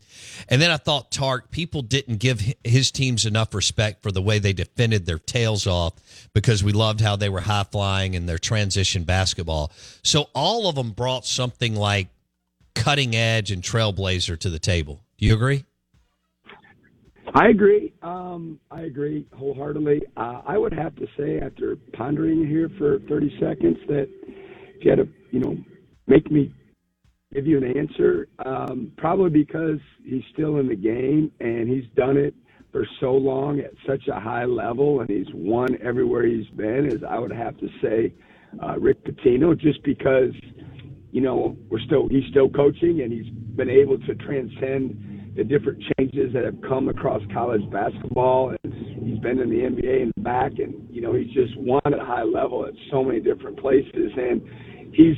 And 0.49 0.61
then 0.61 0.71
I 0.71 0.77
thought 0.77 1.11
Tark, 1.11 1.51
people 1.51 1.81
didn't 1.81 2.17
give 2.17 2.41
his 2.63 2.91
teams 2.91 3.25
enough 3.25 3.53
respect 3.53 4.03
for 4.03 4.11
the 4.11 4.21
way 4.21 4.39
they 4.39 4.53
defended 4.53 5.05
their 5.05 5.19
tails 5.19 5.67
off 5.67 5.93
because 6.33 6.63
we 6.63 6.71
loved 6.71 7.01
how 7.01 7.15
they 7.15 7.29
were 7.29 7.41
high 7.41 7.63
flying 7.63 8.15
and 8.15 8.27
their 8.27 8.37
transition 8.37 9.03
basketball. 9.03 9.71
So 10.03 10.29
all 10.33 10.67
of 10.67 10.75
them 10.75 10.91
brought 10.91 11.25
something 11.25 11.75
like 11.75 12.09
cutting 12.75 13.15
edge 13.15 13.51
and 13.51 13.61
trailblazer 13.61 14.37
to 14.39 14.49
the 14.49 14.59
table. 14.59 15.01
Do 15.17 15.25
you 15.25 15.33
agree? 15.33 15.65
I 17.35 17.47
agree. 17.47 17.93
Um, 18.01 18.59
I 18.69 18.81
agree 18.81 19.25
wholeheartedly. 19.35 20.03
Uh, 20.17 20.41
I 20.45 20.57
would 20.57 20.73
have 20.73 20.95
to 20.97 21.07
say, 21.17 21.39
after 21.39 21.77
pondering 21.93 22.45
here 22.45 22.69
for 22.77 22.99
30 23.09 23.37
seconds, 23.39 23.77
that 23.87 24.07
if 24.75 24.83
you 24.83 24.89
had 24.91 24.99
to, 24.99 25.07
you 25.31 25.39
know, 25.39 25.57
make 26.05 26.29
me 26.29 26.53
give 27.33 27.47
you 27.47 27.57
an 27.57 27.77
answer, 27.77 28.27
um, 28.45 28.91
probably 28.97 29.29
because 29.29 29.79
he's 30.03 30.23
still 30.33 30.57
in 30.57 30.67
the 30.67 30.75
game 30.75 31.31
and 31.39 31.67
he's 31.67 31.85
done 31.95 32.17
it 32.17 32.33
for 32.71 32.85
so 32.99 33.13
long 33.13 33.59
at 33.59 33.71
such 33.87 34.07
a 34.07 34.19
high 34.19 34.45
level 34.45 35.01
and 35.01 35.09
he's 35.09 35.27
won 35.33 35.77
everywhere 35.83 36.25
he's 36.25 36.47
been, 36.55 36.87
is 36.87 37.03
I 37.07 37.19
would 37.19 37.31
have 37.31 37.57
to 37.57 37.67
say 37.81 38.13
uh, 38.61 38.79
Rick 38.79 39.03
Pitino, 39.05 39.57
just 39.59 39.83
because 39.83 40.33
you 41.13 41.21
know, 41.21 41.55
we're 41.69 41.79
still 41.81 42.07
he's 42.09 42.23
still 42.31 42.49
coaching 42.49 43.01
and 43.01 43.13
he's 43.13 43.31
been 43.55 43.69
able 43.69 43.99
to 43.99 44.15
transcend 44.15 45.31
the 45.35 45.43
different 45.43 45.83
changes 45.95 46.33
that 46.33 46.43
have 46.43 46.59
come 46.67 46.89
across 46.89 47.21
college 47.31 47.61
basketball 47.71 48.49
and 48.49 48.73
he's 48.73 49.19
been 49.19 49.39
in 49.39 49.49
the 49.49 49.57
NBA 49.57 50.01
and 50.01 50.23
back 50.23 50.53
and 50.57 50.87
you 50.89 51.01
know, 51.01 51.13
he's 51.13 51.31
just 51.31 51.55
won 51.55 51.81
at 51.85 51.93
a 51.93 52.03
high 52.03 52.23
level 52.23 52.65
at 52.65 52.73
so 52.89 53.03
many 53.03 53.19
different 53.19 53.59
places 53.59 54.11
and 54.17 54.41
he's 54.91 55.15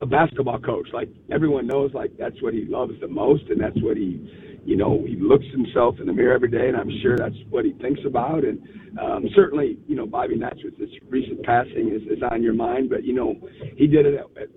a 0.00 0.06
basketball 0.06 0.60
coach. 0.60 0.88
Like 0.92 1.08
everyone 1.30 1.66
knows 1.66 1.92
like 1.92 2.12
that's 2.18 2.40
what 2.42 2.54
he 2.54 2.64
loves 2.64 2.92
the 3.00 3.08
most 3.08 3.44
and 3.50 3.60
that's 3.60 3.80
what 3.82 3.96
he 3.96 4.44
you 4.64 4.76
know, 4.76 5.02
he 5.06 5.16
looks 5.16 5.46
himself 5.50 5.94
in 5.98 6.06
the 6.06 6.12
mirror 6.12 6.34
every 6.34 6.50
day 6.50 6.68
and 6.68 6.76
I'm 6.76 6.90
sure 7.00 7.16
that's 7.16 7.34
what 7.48 7.64
he 7.64 7.72
thinks 7.72 8.00
about. 8.06 8.44
And 8.44 8.60
um 9.00 9.24
certainly, 9.34 9.78
you 9.88 9.96
know, 9.96 10.06
Bobby 10.06 10.36
Knights 10.36 10.62
with 10.64 10.76
his 10.76 10.90
recent 11.08 11.42
passing 11.44 11.90
is, 11.92 12.02
is 12.02 12.22
on 12.30 12.42
your 12.42 12.54
mind, 12.54 12.90
but 12.90 13.04
you 13.04 13.12
know, 13.12 13.34
he 13.76 13.86
did 13.86 14.06
it 14.06 14.14
at, 14.14 14.42
at 14.42 14.48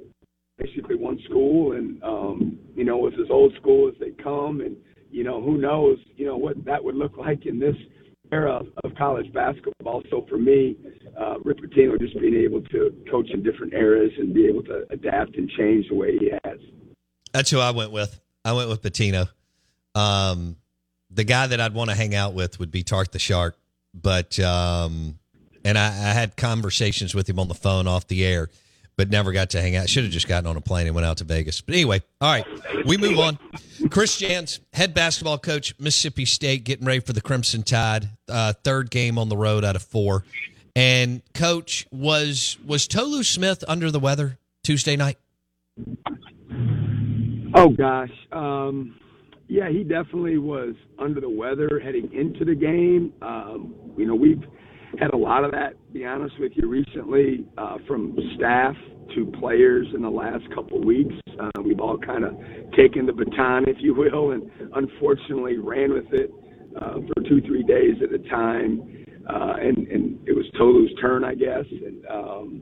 basically 0.57 0.95
one 0.95 1.19
school 1.25 1.71
and 1.73 2.01
um 2.03 2.59
you 2.75 2.83
know 2.83 2.97
with 2.97 3.13
as 3.15 3.31
old 3.31 3.53
school 3.55 3.87
as 3.87 3.95
they 3.99 4.11
come. 4.23 4.61
And 4.61 4.77
you 5.09 5.23
know 5.23 5.41
who 5.41 5.57
knows 5.57 5.97
you 6.17 6.25
know 6.25 6.37
what 6.37 6.63
that 6.65 6.83
would 6.83 6.95
look 6.95 7.17
like 7.17 7.47
in 7.47 7.59
this 7.59 7.75
era 8.31 8.61
of 8.83 8.95
college 8.95 9.31
basketball 9.33 10.01
so 10.09 10.25
for 10.29 10.37
me 10.37 10.75
uh 11.17 11.35
Pitino 11.45 11.99
just 11.99 12.19
being 12.19 12.35
able 12.35 12.61
to 12.61 12.91
coach 13.09 13.29
in 13.31 13.43
different 13.43 13.73
eras 13.73 14.11
and 14.17 14.33
be 14.33 14.45
able 14.47 14.63
to 14.63 14.85
adapt 14.89 15.35
and 15.35 15.49
change 15.49 15.87
the 15.89 15.95
way 15.95 16.17
he 16.17 16.31
has 16.43 16.59
That's 17.31 17.49
who 17.49 17.59
I 17.59 17.71
went 17.71 17.91
with. 17.91 18.19
I 18.43 18.53
went 18.53 18.69
with 18.69 18.81
Pitino. 18.81 19.29
Um, 19.95 20.57
the 21.09 21.23
guy 21.23 21.47
that 21.47 21.59
I'd 21.59 21.73
want 21.73 21.89
to 21.89 21.95
hang 21.95 22.15
out 22.15 22.33
with 22.33 22.59
would 22.59 22.71
be 22.71 22.83
Tark 22.83 23.11
the 23.11 23.19
Shark, 23.19 23.57
but 23.93 24.39
um, 24.39 25.19
and 25.63 25.77
I, 25.77 25.87
I 25.87 26.13
had 26.13 26.37
conversations 26.37 27.13
with 27.13 27.29
him 27.29 27.39
on 27.39 27.47
the 27.47 27.53
phone 27.53 27.87
off 27.87 28.07
the 28.07 28.25
air, 28.25 28.49
but 28.97 29.09
never 29.09 29.31
got 29.31 29.49
to 29.51 29.61
hang 29.61 29.75
out. 29.75 29.89
Should 29.89 30.03
have 30.03 30.13
just 30.13 30.27
gotten 30.27 30.47
on 30.47 30.57
a 30.57 30.61
plane 30.61 30.87
and 30.87 30.95
went 30.95 31.05
out 31.05 31.17
to 31.17 31.23
Vegas. 31.23 31.61
But 31.61 31.75
anyway, 31.75 32.01
all 32.19 32.31
right, 32.31 32.45
we 32.85 32.97
move 32.97 33.19
on. 33.19 33.39
Chris 33.89 34.17
Jans, 34.17 34.59
head 34.73 34.93
basketball 34.93 35.37
coach, 35.37 35.73
Mississippi 35.79 36.25
State, 36.25 36.63
getting 36.63 36.85
ready 36.85 36.99
for 36.99 37.13
the 37.13 37.21
Crimson 37.21 37.63
Tide, 37.63 38.09
uh, 38.29 38.53
third 38.63 38.89
game 38.91 39.17
on 39.17 39.29
the 39.29 39.37
road 39.37 39.63
out 39.63 39.75
of 39.75 39.81
four. 39.81 40.23
And 40.75 41.21
coach, 41.33 41.85
was 41.91 42.57
was 42.65 42.87
Tolu 42.87 43.23
Smith 43.23 43.63
under 43.67 43.91
the 43.91 43.99
weather 43.99 44.37
Tuesday 44.63 44.95
night? 44.95 45.17
Oh 47.53 47.69
gosh, 47.69 48.11
um, 48.31 48.97
yeah, 49.47 49.69
he 49.69 49.83
definitely 49.83 50.37
was 50.37 50.75
under 50.97 51.19
the 51.19 51.29
weather 51.29 51.81
heading 51.83 52.09
into 52.13 52.45
the 52.45 52.55
game. 52.55 53.11
Um, 53.21 53.75
you 53.97 54.05
know, 54.05 54.15
we've 54.15 54.41
had 54.99 55.13
a 55.13 55.17
lot 55.17 55.43
of 55.43 55.51
that. 55.51 55.71
To 55.87 55.93
be 55.93 56.05
honest 56.05 56.35
with 56.39 56.51
you, 56.55 56.67
recently 56.67 57.45
uh, 57.57 57.77
from 57.87 58.17
staff 58.35 58.75
to 59.15 59.25
players 59.39 59.87
in 59.93 60.01
the 60.01 60.09
last 60.09 60.43
couple 60.53 60.79
of 60.79 60.85
weeks, 60.85 61.15
uh, 61.39 61.61
we've 61.63 61.79
all 61.79 61.97
kind 61.97 62.23
of 62.23 62.33
taken 62.75 63.05
the 63.05 63.13
baton, 63.13 63.65
if 63.67 63.77
you 63.79 63.93
will, 63.93 64.31
and 64.31 64.49
unfortunately 64.75 65.57
ran 65.57 65.93
with 65.93 66.11
it 66.13 66.31
uh, 66.79 66.95
for 67.07 67.23
two, 67.27 67.41
three 67.41 67.63
days 67.63 67.95
at 68.03 68.13
a 68.13 68.29
time. 68.29 69.05
Uh, 69.29 69.53
and 69.61 69.87
and 69.87 70.27
it 70.27 70.33
was 70.33 70.45
Tolu's 70.57 70.91
turn, 70.99 71.23
I 71.23 71.35
guess. 71.35 71.65
And 71.69 72.05
um, 72.07 72.61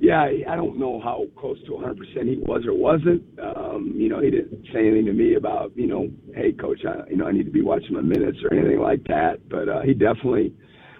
yeah, 0.00 0.28
I 0.48 0.56
don't 0.56 0.78
know 0.78 1.00
how 1.02 1.24
close 1.38 1.58
to 1.64 1.72
100% 1.72 1.96
he 2.28 2.36
was 2.38 2.66
or 2.66 2.74
wasn't. 2.74 3.22
Um, 3.38 3.92
you 3.94 4.08
know, 4.08 4.20
he 4.20 4.30
didn't 4.30 4.66
say 4.72 4.80
anything 4.80 5.06
to 5.06 5.12
me 5.12 5.34
about, 5.34 5.72
you 5.76 5.86
know, 5.86 6.08
hey, 6.34 6.52
coach, 6.52 6.80
I, 6.86 7.08
you 7.08 7.16
know, 7.16 7.26
I 7.26 7.32
need 7.32 7.44
to 7.44 7.50
be 7.50 7.62
watching 7.62 7.94
my 7.94 8.00
minutes 8.00 8.38
or 8.42 8.52
anything 8.56 8.80
like 8.80 9.04
that. 9.04 9.48
But 9.48 9.68
uh, 9.68 9.82
he 9.82 9.92
definitely 9.94 10.54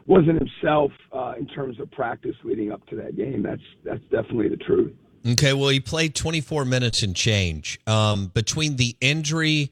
wasn't 0.07 0.39
himself 0.39 0.93
uh, 1.13 1.35
in 1.39 1.47
terms 1.47 1.81
of 1.81 1.91
practice 1.91 2.37
leading 2.45 2.73
up 2.73 2.87
to 2.89 2.97
that 2.97 3.17
game. 3.17 3.43
That's 3.43 3.63
that's 3.85 4.03
definitely 4.11 4.49
the 4.49 4.57
truth. 4.57 4.93
Okay, 5.27 5.55
well, 5.55 5.71
he 5.71 5.81
played 5.81 6.15
24 6.15 6.67
minutes 6.67 7.03
and 7.03 7.17
change 7.17 7.81
um, 7.87 8.27
between 8.27 8.77
the 8.77 8.95
injury 9.01 9.71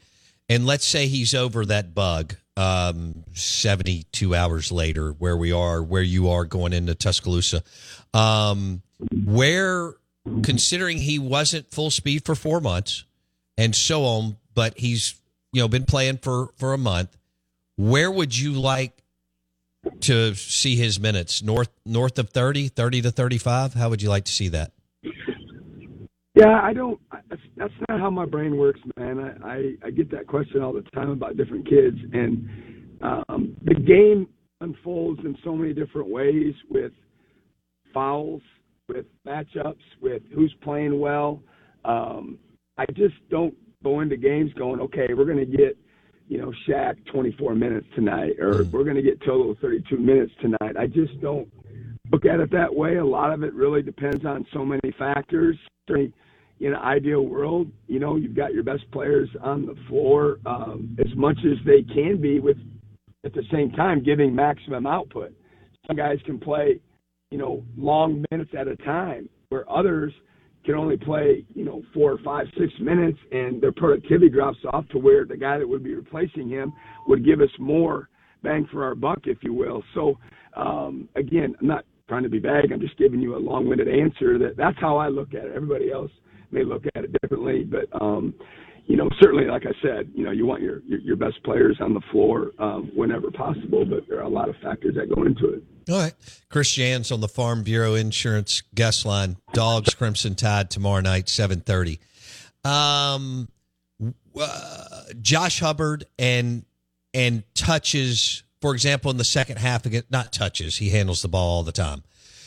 and 0.49 0.67
let's 0.67 0.87
say 0.87 1.07
he's 1.07 1.35
over 1.35 1.67
that 1.67 1.95
bug 1.95 2.37
um, 2.57 3.25
72 3.33 4.35
hours 4.35 4.73
later, 4.73 5.13
where 5.13 5.37
we 5.37 5.53
are, 5.53 5.83
where 5.83 6.03
you 6.03 6.31
are 6.31 6.45
going 6.45 6.73
into 6.73 6.95
Tuscaloosa. 6.95 7.63
Um, 8.15 8.83
where, 9.25 9.95
considering 10.43 10.99
he 10.99 11.19
wasn't 11.19 11.71
full 11.71 11.91
speed 11.91 12.25
for 12.25 12.35
four 12.35 12.61
months 12.61 13.05
and 13.57 13.75
so 13.75 14.05
on, 14.05 14.37
but 14.55 14.79
he's 14.79 15.15
you 15.53 15.61
know 15.61 15.69
been 15.69 15.85
playing 15.85 16.19
for 16.19 16.49
for 16.57 16.73
a 16.73 16.79
month, 16.79 17.17
where 17.77 18.11
would 18.11 18.37
you 18.37 18.53
like 18.53 19.02
to 20.01 20.35
see 20.35 20.77
his 20.77 21.01
minutes? 21.01 21.43
North 21.43 21.71
north 21.85 22.19
of 22.19 22.31
30, 22.31 22.69
30 22.69 23.03
to 23.03 23.11
35? 23.11 23.75
How 23.75 23.91
would 23.91 24.03
you 24.03 24.09
like 24.09 24.25
to 24.25 24.33
see 24.33 24.49
that? 24.49 24.73
Yeah, 26.35 26.61
I 26.63 26.73
don't. 26.73 26.99
That's, 27.57 27.73
not 27.89 28.01
how 28.01 28.11
my 28.11 28.25
brain 28.25 28.57
works, 28.57 28.81
man. 28.97 29.21
I, 29.21 29.47
I 29.47 29.75
I 29.87 29.91
get 29.91 30.11
that 30.13 30.27
question 30.27 30.63
all 30.63 30.73
the 30.73 30.83
time 30.95 31.11
about 31.11 31.37
different 31.37 31.69
kids, 31.69 31.99
and 32.13 32.49
um, 33.03 33.55
the 33.65 33.75
game 33.75 34.29
unfolds 34.63 35.21
in 35.25 35.37
so 35.45 35.55
many 35.55 35.75
different 35.75 36.09
ways 36.09 36.55
with 36.71 36.93
fouls, 37.93 38.41
with 38.89 39.07
matchups, 39.27 39.77
with 40.01 40.23
who's 40.35 40.55
playing 40.63 40.99
well. 40.99 41.43
Um, 41.85 42.39
I 42.79 42.87
just 42.95 43.15
don't 43.31 43.55
go 43.83 44.01
into 44.01 44.17
games 44.17 44.53
going, 44.55 44.81
okay, 44.81 45.09
we're 45.15 45.25
going 45.25 45.39
to 45.39 45.45
get, 45.45 45.77
you 46.33 46.39
know, 46.39 46.51
Shaq 46.67 46.95
24 47.13 47.55
minutes 47.55 47.87
tonight, 47.95 48.37
or 48.41 48.65
mm. 48.65 48.71
we're 48.71 48.85
going 48.85 48.97
to 48.97 49.03
get 49.03 49.21
Tolu 49.21 49.55
32 49.61 49.99
minutes 49.99 50.33
tonight. 50.41 50.79
I 50.79 50.87
just 50.87 51.21
don't 51.21 51.47
look 52.11 52.25
at 52.25 52.41
it 52.41 52.51
that 52.53 52.75
way. 52.75 52.97
A 52.97 53.05
lot 53.05 53.35
of 53.35 53.43
it 53.43 53.53
really 53.53 53.83
depends 53.83 54.25
on 54.25 54.47
so 54.51 54.65
many 54.65 54.95
factors. 54.99 55.59
In 55.89 56.13
an 56.61 56.75
ideal 56.77 57.21
world, 57.21 57.71
you 57.87 57.99
know, 57.99 58.17
you've 58.17 58.35
got 58.35 58.55
your 58.55 58.63
best 58.63 58.91
players 58.93 59.29
on 59.43 59.67
the 59.67 59.75
floor 59.91 60.39
um, 60.47 60.97
as 60.99 61.15
much 61.17 61.37
as 61.41 61.59
they 61.67 61.83
can 61.83 62.19
be, 62.19 62.41
with 62.41 62.57
at 63.27 63.35
the 63.35 63.43
same 63.53 63.71
time 63.73 64.03
giving 64.03 64.35
maximum 64.35 64.87
output. 64.87 65.35
Some 65.87 65.97
guys 65.97 66.17
can 66.25 66.39
play, 66.39 66.81
you 67.31 67.37
know, 67.37 67.63
long 67.77 68.25
minutes 68.31 68.53
at 68.59 68.69
a 68.69 68.77
time, 68.77 69.29
where 69.51 69.71
others 69.71 70.15
can 70.65 70.75
only 70.75 70.97
play, 70.97 71.45
you 71.55 71.65
know, 71.65 71.83
four 71.93 72.13
or 72.13 72.19
five, 72.19 72.47
six 72.59 72.73
minutes, 72.81 73.19
and 73.33 73.61
their 73.61 73.73
productivity 73.73 74.29
drops 74.29 74.59
off 74.73 74.89
to 74.91 74.99
where 74.99 75.25
the 75.25 75.37
guy 75.37 75.59
that 75.59 75.69
would 75.69 75.83
be 75.83 75.95
replacing 75.95 76.49
him 76.49 76.73
would 77.07 77.25
give 77.25 77.41
us 77.41 77.51
more 77.59 78.09
bang 78.43 78.67
for 78.71 78.85
our 78.85 78.95
buck, 78.95 79.21
if 79.25 79.39
you 79.43 79.55
will. 79.55 79.83
So, 79.95 80.19
um, 80.57 81.09
again, 81.17 81.55
I'm 81.61 81.67
not 81.67 81.85
trying 82.09 82.23
to 82.25 82.29
be 82.29 82.39
vague. 82.39 82.73
I'm 82.73 82.81
just 82.81 82.99
giving 82.99 83.21
you 83.21 83.37
a 83.37 83.39
long-winded 83.39 83.89
answer. 83.89 84.39
That 84.39 84.57
that's 84.57 84.79
how 84.81 84.97
I 84.97 85.09
look 85.09 85.35
at 85.35 85.45
it. 85.45 85.53
Everybody 85.55 85.91
else 85.91 86.11
may 86.51 86.65
look 86.65 86.85
at 86.95 87.05
it 87.05 87.17
differently, 87.21 87.65
but 87.65 87.87
um, 88.01 88.35
you 88.93 88.99
know, 88.99 89.09
certainly, 89.19 89.47
like 89.47 89.65
I 89.65 89.73
said, 89.81 90.11
you 90.15 90.23
know, 90.23 90.33
you 90.33 90.45
want 90.45 90.61
your 90.61 90.83
your, 90.87 91.01
your 91.01 91.17
best 91.17 91.43
players 91.45 91.79
on 91.81 91.95
the 91.95 92.03
floor 92.11 92.51
um, 92.59 92.91
whenever 92.95 93.31
possible, 93.31 93.87
but 93.87 94.07
there 94.07 94.19
are 94.19 94.25
a 94.25 94.29
lot 94.29 94.51
of 94.51 94.57
factors 94.63 94.95
that 94.97 95.09
go 95.09 95.23
into 95.25 95.49
it. 95.49 95.63
All 95.91 95.99
right, 95.99 96.13
Chris 96.51 96.71
Jans 96.71 97.11
on 97.11 97.23
the 97.23 97.29
Farm 97.29 97.63
Bureau 97.63 97.95
Insurance 97.95 98.63
guest 98.75 99.07
line. 99.07 99.39
Dogs 99.55 99.95
Crimson 99.95 100.35
Tide 100.35 100.71
tomorrow 100.71 101.01
night, 101.01 101.31
seven 101.31 101.61
thirty. 101.61 102.01
Um, 102.67 103.49
uh, 104.39 105.05
Josh 105.23 105.61
Hubbard 105.61 106.05
and 106.19 106.67
and 107.15 107.45
touches 107.55 108.43
for 108.61 108.75
example, 108.75 109.11
in 109.11 109.17
the 109.17 109.25
second 109.25 109.57
half, 109.57 109.87
again, 109.87 110.03
not 110.11 110.35
touches, 110.35 110.77
he 110.77 110.91
handles 110.91 111.23
the 111.23 111.29
ball 111.29 111.57
all 111.57 111.63
the 111.63 111.73
time. 111.73 112.05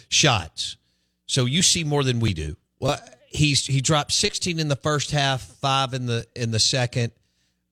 Shots. 0.10 0.78
So 1.26 1.46
you 1.46 1.64
see 1.64 1.84
more 1.84 2.04
than 2.04 2.20
we 2.20 2.36
do. 2.36 2.56
Well, 2.80 3.00
he's 3.36 3.66
he 3.66 3.82
dropped 3.82 4.12
16 4.12 4.60
in 4.60 4.68
the 4.68 4.76
first 4.76 5.12
half, 5.12 5.42
five 5.42 5.94
in 5.94 6.06
the 6.06 6.26
in 6.36 6.52
the 6.52 6.60
second. 6.60 7.12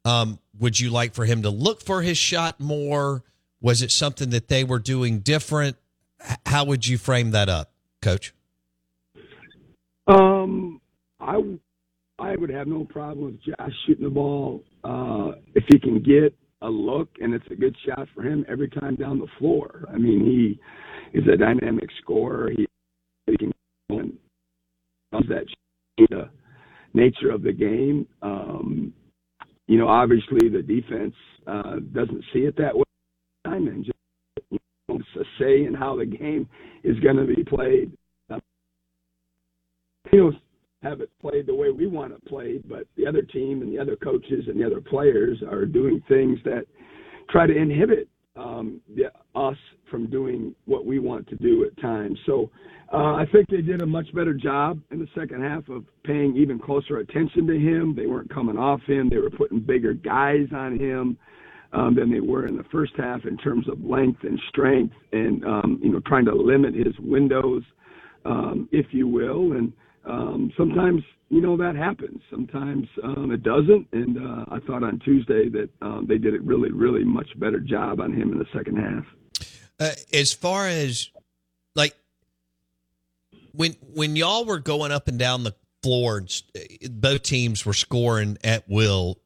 Um, 0.06 0.39
would 0.60 0.80
you 0.80 0.89
like 0.89 1.13
for 1.13 1.26
him 1.26 1.43
to 1.43 1.49
look 1.49 1.82
for 1.82 2.02
his 2.02 2.17
shot 2.17 2.60
more? 2.60 3.23
Was 3.62 3.82
it 3.82 3.91
something 3.91 4.32
that 4.32 4.49
they 4.49 4.63
were 4.63 4.80
doing 4.80 5.19
different? 5.19 5.78
How 6.45 6.65
would 6.65 6.86
you 6.86 6.97
frame 6.97 7.32
that 7.32 7.49
up, 7.49 7.71
Coach? 8.02 8.34
Um, 10.08 10.82
I 11.19 11.41
I 12.19 12.36
would 12.36 12.49
have 12.49 12.67
no 12.67 12.86
problem 12.86 13.26
with 13.26 13.41
Josh 13.41 13.71
shooting 13.88 14.04
the 14.04 14.10
ball 14.10 14.63
uh, 14.84 15.32
if 15.56 15.63
he 15.69 15.80
can 15.80 16.02
get 16.04 16.36
a 16.62 16.69
look, 16.69 17.10
and 17.19 17.34
it's 17.34 17.45
a 17.52 17.56
good 17.56 17.76
shot 17.86 18.08
for 18.13 18.23
him 18.23 18.45
every 18.49 18.69
time 18.69 18.95
down 18.95 19.19
the 19.19 19.28
floor. 19.39 19.86
I 19.93 19.97
mean, 19.97 20.23
he 21.13 21.17
is 21.17 21.26
a 21.28 21.38
dynamic 21.38 21.89
scorer. 22.02 22.52
He, 22.52 22.65
he 23.28 23.38
can 23.38 23.53
that 25.30 25.45
the 25.97 26.30
nature 26.93 27.32
of 27.32 27.43
the 27.43 27.54
game. 27.54 28.08
Um, 28.21 28.93
you 29.67 29.78
know, 29.78 29.88
obviously 29.88 30.49
the 30.49 30.62
defense 30.62 31.15
uh, 31.47 31.78
doesn't 31.93 32.23
see 32.34 32.39
it 32.39 32.56
that 32.58 32.76
way. 32.76 32.84
And 33.45 33.86
just 33.86 33.97
you 34.49 34.60
know, 34.89 34.99
a 35.19 35.23
say 35.39 35.65
in 35.65 35.73
how 35.73 35.97
the 35.97 36.06
game 36.06 36.47
is 36.84 36.99
going 36.99 37.17
to 37.17 37.26
be 37.26 37.43
played. 37.43 37.91
Uh, 38.30 38.39
you 40.12 40.19
know, 40.19 40.32
have 40.82 41.02
it 41.02 41.10
played 41.21 41.47
the 41.47 41.56
way 41.56 41.69
we 41.69 41.88
want 41.88 42.12
it 42.13 42.26
played, 42.26 42.67
but 42.67 42.86
the 42.97 43.08
other 43.08 43.21
team 43.21 43.62
and 43.62 43.71
the 43.71 43.80
other 43.80 43.95
coaches 43.95 44.45
and 44.47 44.60
the 44.60 44.65
other 44.65 44.82
players 44.82 45.41
are 45.49 45.65
doing 45.65 46.02
things 46.08 46.39
that 46.43 46.65
try 47.30 47.47
to 47.47 47.56
inhibit 47.56 48.10
um, 48.36 48.82
the, 48.96 49.12
us 49.39 49.58
from 49.89 50.10
doing 50.10 50.56
what 50.65 50.86
we 50.86 51.00
want 51.00 51.28
to 51.30 51.36
do 51.36 51.65
at 51.65 51.80
times. 51.82 52.17
So 52.26 52.50
uh, 52.91 53.13
I 53.13 53.26
think 53.32 53.48
they 53.50 53.62
did 53.62 53.82
a 53.82 53.86
much 53.86 54.13
better 54.13 54.34
job 54.34 54.80
in 54.91 55.00
the 55.00 55.08
second 55.17 55.43
half 55.43 55.69
of 55.69 55.86
paying 56.04 56.36
even 56.36 56.60
closer 56.60 56.98
attention 56.98 57.48
to 57.48 57.54
him. 57.54 57.93
They 57.96 58.08
weren't 58.08 58.34
coming 58.34 58.58
off 58.58 58.82
him. 58.88 59.10
They 59.10 59.17
were 59.17 59.30
putting 59.30 59.60
bigger 59.60 59.93
guys 59.93 60.48
on 60.54 60.80
him. 60.80 61.17
Um, 61.76 61.96
than 61.96 62.12
they 62.12 62.19
were 62.19 62.46
in 62.46 62.56
the 62.56 62.65
first 62.72 62.93
half 62.98 63.26
in 63.26 63.36
terms 63.36 63.67
of 63.67 63.84
length 63.84 64.19
and 64.22 64.39
strength, 64.50 64.93
and 65.12 65.43
um, 65.43 65.80
you 65.82 65.91
know, 65.91 66.02
trying 66.06 66.26
to 66.26 66.32
limit 66.32 66.76
his 66.76 66.93
windows, 67.00 67.63
um, 68.26 68.69
if 68.72 68.86
you 68.91 69.08
will. 69.08 69.54
And 69.54 69.74
um, 70.06 70.52
sometimes 70.58 71.02
you 71.30 71.42
know 71.42 71.58
that 71.58 71.76
happens. 71.76 72.22
Sometimes 72.30 72.88
um, 73.04 73.32
it 73.32 73.44
doesn't. 73.44 73.88
And 73.92 74.18
uh, 74.18 74.46
I 74.52 74.60
thought 74.60 74.84
on 74.84 75.00
Tuesday 75.00 75.50
that 75.50 75.70
um, 75.82 76.06
they 76.08 76.18
did 76.18 76.36
a 76.36 76.39
really, 76.39 76.72
really 76.72 77.04
much 77.04 77.28
better 77.39 77.60
job 77.60 78.00
on 78.00 78.13
him 78.13 78.32
in 78.32 78.39
the 78.39 78.46
second 78.54 78.78
half. 78.78 79.06
Uh, 79.80 79.92
as 80.13 80.32
far 80.34 80.68
as 80.68 81.10
like 81.76 81.96
when 83.54 83.76
when 83.94 84.16
y'all 84.16 84.46
were 84.46 84.60
going 84.60 84.92
up 84.92 85.08
and 85.08 85.18
down 85.18 85.44
the 85.44 85.56
floor, 85.82 86.18
and 86.18 87.02
both 87.02 87.24
teams 87.24 87.66
were 87.66 87.74
scoring 87.74 88.38
at 88.44 88.68
will. 88.70 89.20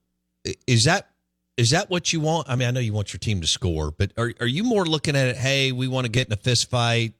Is 0.65 0.85
that 0.85 1.09
is 1.57 1.71
that 1.71 1.89
what 1.89 2.13
you 2.13 2.21
want? 2.21 2.49
I 2.49 2.55
mean, 2.55 2.67
I 2.67 2.71
know 2.71 2.79
you 2.79 2.93
want 2.93 3.11
your 3.11 3.19
team 3.19 3.41
to 3.41 3.47
score, 3.47 3.91
but 3.91 4.13
are 4.17 4.31
are 4.39 4.47
you 4.47 4.63
more 4.63 4.85
looking 4.85 5.15
at 5.15 5.27
it? 5.27 5.35
Hey, 5.35 5.71
we 5.71 5.87
want 5.87 6.05
to 6.05 6.11
get 6.11 6.27
in 6.27 6.33
a 6.33 6.37
fist 6.37 6.69
fight 6.69 7.15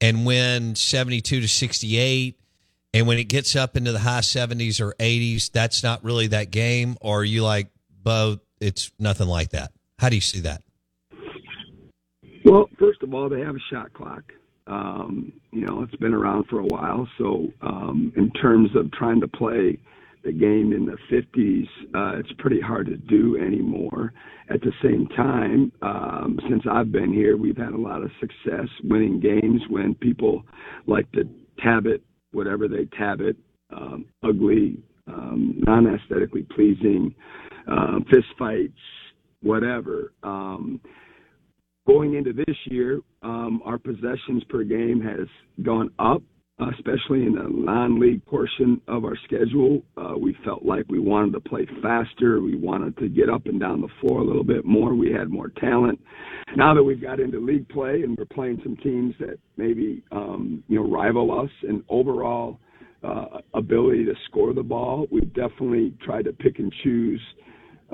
and 0.00 0.26
win 0.26 0.74
seventy 0.74 1.20
two 1.20 1.40
to 1.40 1.46
sixty 1.46 1.98
eight 1.98 2.38
And 2.94 3.06
when 3.06 3.18
it 3.18 3.24
gets 3.24 3.54
up 3.54 3.76
into 3.76 3.92
the 3.92 3.98
high 3.98 4.20
70s 4.20 4.80
or 4.80 4.94
80s, 4.98 5.50
that's 5.52 5.82
not 5.82 6.02
really 6.02 6.28
that 6.28 6.50
game? 6.50 6.96
Or 7.00 7.24
you 7.24 7.44
like, 7.44 7.70
Bo, 8.02 8.38
it's 8.60 8.90
nothing 8.98 9.28
like 9.28 9.50
that? 9.50 9.72
How 9.98 10.08
do 10.08 10.14
you 10.14 10.22
see 10.22 10.40
that? 10.40 10.62
Well, 12.44 12.68
first 12.78 13.02
of 13.02 13.12
all, 13.12 13.28
they 13.28 13.40
have 13.40 13.56
a 13.56 13.70
shot 13.70 13.92
clock. 13.92 14.22
Um, 14.66 15.32
you 15.52 15.66
know, 15.66 15.82
it's 15.82 15.96
been 15.96 16.14
around 16.14 16.46
for 16.48 16.60
a 16.60 16.64
while. 16.64 17.08
So, 17.18 17.48
um, 17.62 18.12
in 18.16 18.30
terms 18.32 18.70
of 18.74 18.90
trying 18.92 19.20
to 19.20 19.28
play 19.28 19.78
the 20.24 20.32
game 20.32 20.72
in 20.72 20.86
the 20.86 20.96
50s, 21.10 21.66
uh, 21.94 22.18
it's 22.18 22.32
pretty 22.38 22.60
hard 22.60 22.86
to 22.86 22.96
do 22.96 23.38
anymore. 23.38 24.12
At 24.50 24.60
the 24.62 24.72
same 24.82 25.06
time, 25.08 25.72
um, 25.82 26.38
since 26.48 26.62
I've 26.70 26.90
been 26.90 27.12
here, 27.12 27.36
we've 27.36 27.56
had 27.56 27.72
a 27.72 27.78
lot 27.78 28.02
of 28.02 28.10
success 28.20 28.68
winning 28.84 29.20
games 29.20 29.62
when 29.68 29.94
people 29.94 30.42
like 30.86 31.10
to 31.12 31.24
tab 31.62 31.86
it, 31.86 32.02
whatever 32.32 32.68
they 32.68 32.86
tab 32.96 33.20
it, 33.20 33.36
um, 33.70 34.06
ugly, 34.22 34.78
um, 35.06 35.60
non 35.66 35.86
aesthetically 35.86 36.46
pleasing, 36.54 37.14
um, 37.66 38.04
fist 38.10 38.26
fights, 38.38 38.72
whatever. 39.42 40.12
Um, 40.22 40.80
going 41.86 42.14
into 42.14 42.32
this 42.32 42.56
year, 42.66 43.00
um, 43.22 43.62
our 43.64 43.78
possessions 43.78 44.44
per 44.48 44.62
game 44.64 45.00
has 45.00 45.26
gone 45.62 45.90
up, 45.98 46.22
especially 46.60 47.24
in 47.24 47.34
the 47.34 47.46
non-league 47.48 48.24
portion 48.26 48.80
of 48.88 49.04
our 49.04 49.16
schedule. 49.24 49.82
Uh, 49.96 50.14
we 50.18 50.36
felt 50.44 50.64
like 50.64 50.84
we 50.88 50.98
wanted 50.98 51.32
to 51.32 51.40
play 51.40 51.66
faster. 51.80 52.40
We 52.40 52.56
wanted 52.56 52.96
to 52.98 53.08
get 53.08 53.30
up 53.30 53.46
and 53.46 53.60
down 53.60 53.80
the 53.80 53.88
floor 54.00 54.20
a 54.20 54.24
little 54.24 54.44
bit 54.44 54.64
more. 54.64 54.94
We 54.94 55.12
had 55.12 55.28
more 55.28 55.50
talent. 55.60 56.00
Now 56.56 56.74
that 56.74 56.82
we've 56.82 57.00
got 57.00 57.20
into 57.20 57.38
league 57.38 57.68
play 57.68 58.02
and 58.02 58.16
we're 58.16 58.24
playing 58.24 58.60
some 58.64 58.76
teams 58.78 59.14
that 59.20 59.38
maybe 59.56 60.02
um, 60.10 60.64
you 60.68 60.80
know 60.80 60.90
rival 60.90 61.38
us 61.40 61.50
in 61.62 61.84
overall 61.88 62.58
uh, 63.04 63.38
ability 63.54 64.04
to 64.06 64.14
score 64.26 64.52
the 64.52 64.62
ball, 64.62 65.06
we've 65.12 65.32
definitely 65.34 65.94
tried 66.02 66.24
to 66.24 66.32
pick 66.32 66.58
and 66.58 66.72
choose 66.82 67.20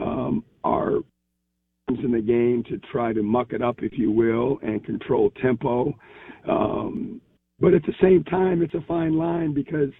um, 0.01 0.43
our 0.65 1.01
teams 1.89 2.01
in 2.03 2.13
the 2.13 2.23
game 2.23 2.65
to 2.71 2.79
try 2.91 3.13
to 3.13 3.23
muck 3.23 3.53
it 3.53 3.61
up, 3.61 3.83
if 3.83 3.99
you 3.99 4.11
will, 4.11 4.59
and 4.63 4.83
control 4.85 5.31
tempo. 5.43 5.93
Um, 6.49 7.21
but 7.65 7.75
at 7.75 7.83
the 7.83 7.95
same 8.01 8.23
time, 8.25 8.63
it's 8.63 8.75
a 8.75 8.85
fine 8.87 9.17
line 9.17 9.55
because 9.55 9.91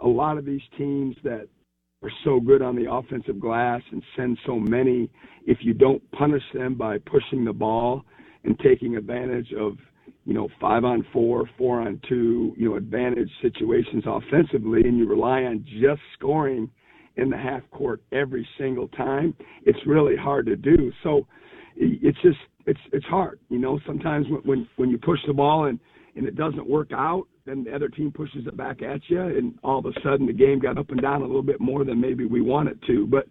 a 0.00 0.06
lot 0.06 0.38
of 0.38 0.44
these 0.44 0.60
teams 0.76 1.16
that 1.24 1.48
are 2.02 2.10
so 2.24 2.38
good 2.38 2.62
on 2.62 2.76
the 2.76 2.90
offensive 2.90 3.40
glass 3.40 3.80
and 3.90 4.02
send 4.16 4.38
so 4.46 4.56
many, 4.56 5.10
if 5.46 5.58
you 5.62 5.72
don't 5.72 6.02
punish 6.12 6.42
them 6.52 6.74
by 6.74 6.98
pushing 6.98 7.44
the 7.44 7.52
ball 7.52 8.04
and 8.44 8.58
taking 8.60 8.96
advantage 8.96 9.52
of, 9.58 9.76
you 10.24 10.34
know, 10.34 10.48
five 10.60 10.84
on 10.84 11.06
four, 11.12 11.48
four 11.56 11.80
on 11.80 12.00
two, 12.08 12.54
you 12.56 12.68
know, 12.68 12.76
advantage 12.76 13.30
situations 13.40 14.04
offensively, 14.06 14.82
and 14.82 14.98
you 14.98 15.08
rely 15.08 15.44
on 15.44 15.64
just 15.80 16.00
scoring– 16.18 16.70
in 17.16 17.30
the 17.30 17.36
half 17.36 17.62
court 17.70 18.02
every 18.12 18.46
single 18.58 18.88
time, 18.88 19.34
it's 19.64 19.78
really 19.86 20.16
hard 20.16 20.46
to 20.46 20.56
do. 20.56 20.92
So 21.02 21.26
it's 21.76 22.20
just 22.22 22.38
it's 22.66 22.80
it's 22.92 23.06
hard. 23.06 23.38
You 23.48 23.58
know, 23.58 23.80
sometimes 23.86 24.26
when 24.28 24.40
when, 24.44 24.68
when 24.76 24.90
you 24.90 24.98
push 24.98 25.20
the 25.26 25.32
ball 25.32 25.66
and 25.66 25.78
and 26.16 26.26
it 26.26 26.34
doesn't 26.34 26.68
work 26.68 26.90
out, 26.92 27.26
then 27.44 27.64
the 27.64 27.74
other 27.74 27.88
team 27.88 28.10
pushes 28.10 28.46
it 28.46 28.56
back 28.56 28.82
at 28.82 29.00
you, 29.08 29.20
and 29.20 29.58
all 29.62 29.78
of 29.78 29.86
a 29.86 29.92
sudden 30.02 30.26
the 30.26 30.32
game 30.32 30.58
got 30.58 30.78
up 30.78 30.90
and 30.90 31.00
down 31.00 31.22
a 31.22 31.26
little 31.26 31.42
bit 31.42 31.60
more 31.60 31.84
than 31.84 32.00
maybe 32.00 32.24
we 32.24 32.40
want 32.40 32.68
it 32.68 32.78
to. 32.86 33.06
But 33.06 33.26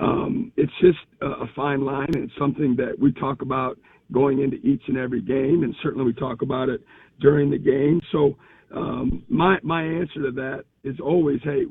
um, 0.00 0.52
it's 0.56 0.72
just 0.80 0.98
a, 1.20 1.46
fine 1.54 1.84
line, 1.84 2.08
and 2.14 2.24
it's 2.24 2.38
something 2.38 2.76
that 2.76 2.98
we 2.98 3.12
talk 3.12 3.42
about 3.42 3.78
going 4.12 4.40
into 4.40 4.56
each 4.58 4.82
and 4.88 4.96
every 4.96 5.20
game, 5.20 5.62
and 5.64 5.74
certainly 5.82 6.06
we 6.06 6.12
talk 6.12 6.42
about 6.42 6.68
it 6.68 6.80
during 7.20 7.50
the 7.50 7.58
game. 7.58 8.00
So 8.12 8.36
um, 8.74 9.24
my 9.28 9.58
my 9.62 9.82
answer 9.82 10.22
to 10.22 10.30
that 10.32 10.64
is 10.84 10.96
always, 11.00 11.40
hey, 11.42 11.64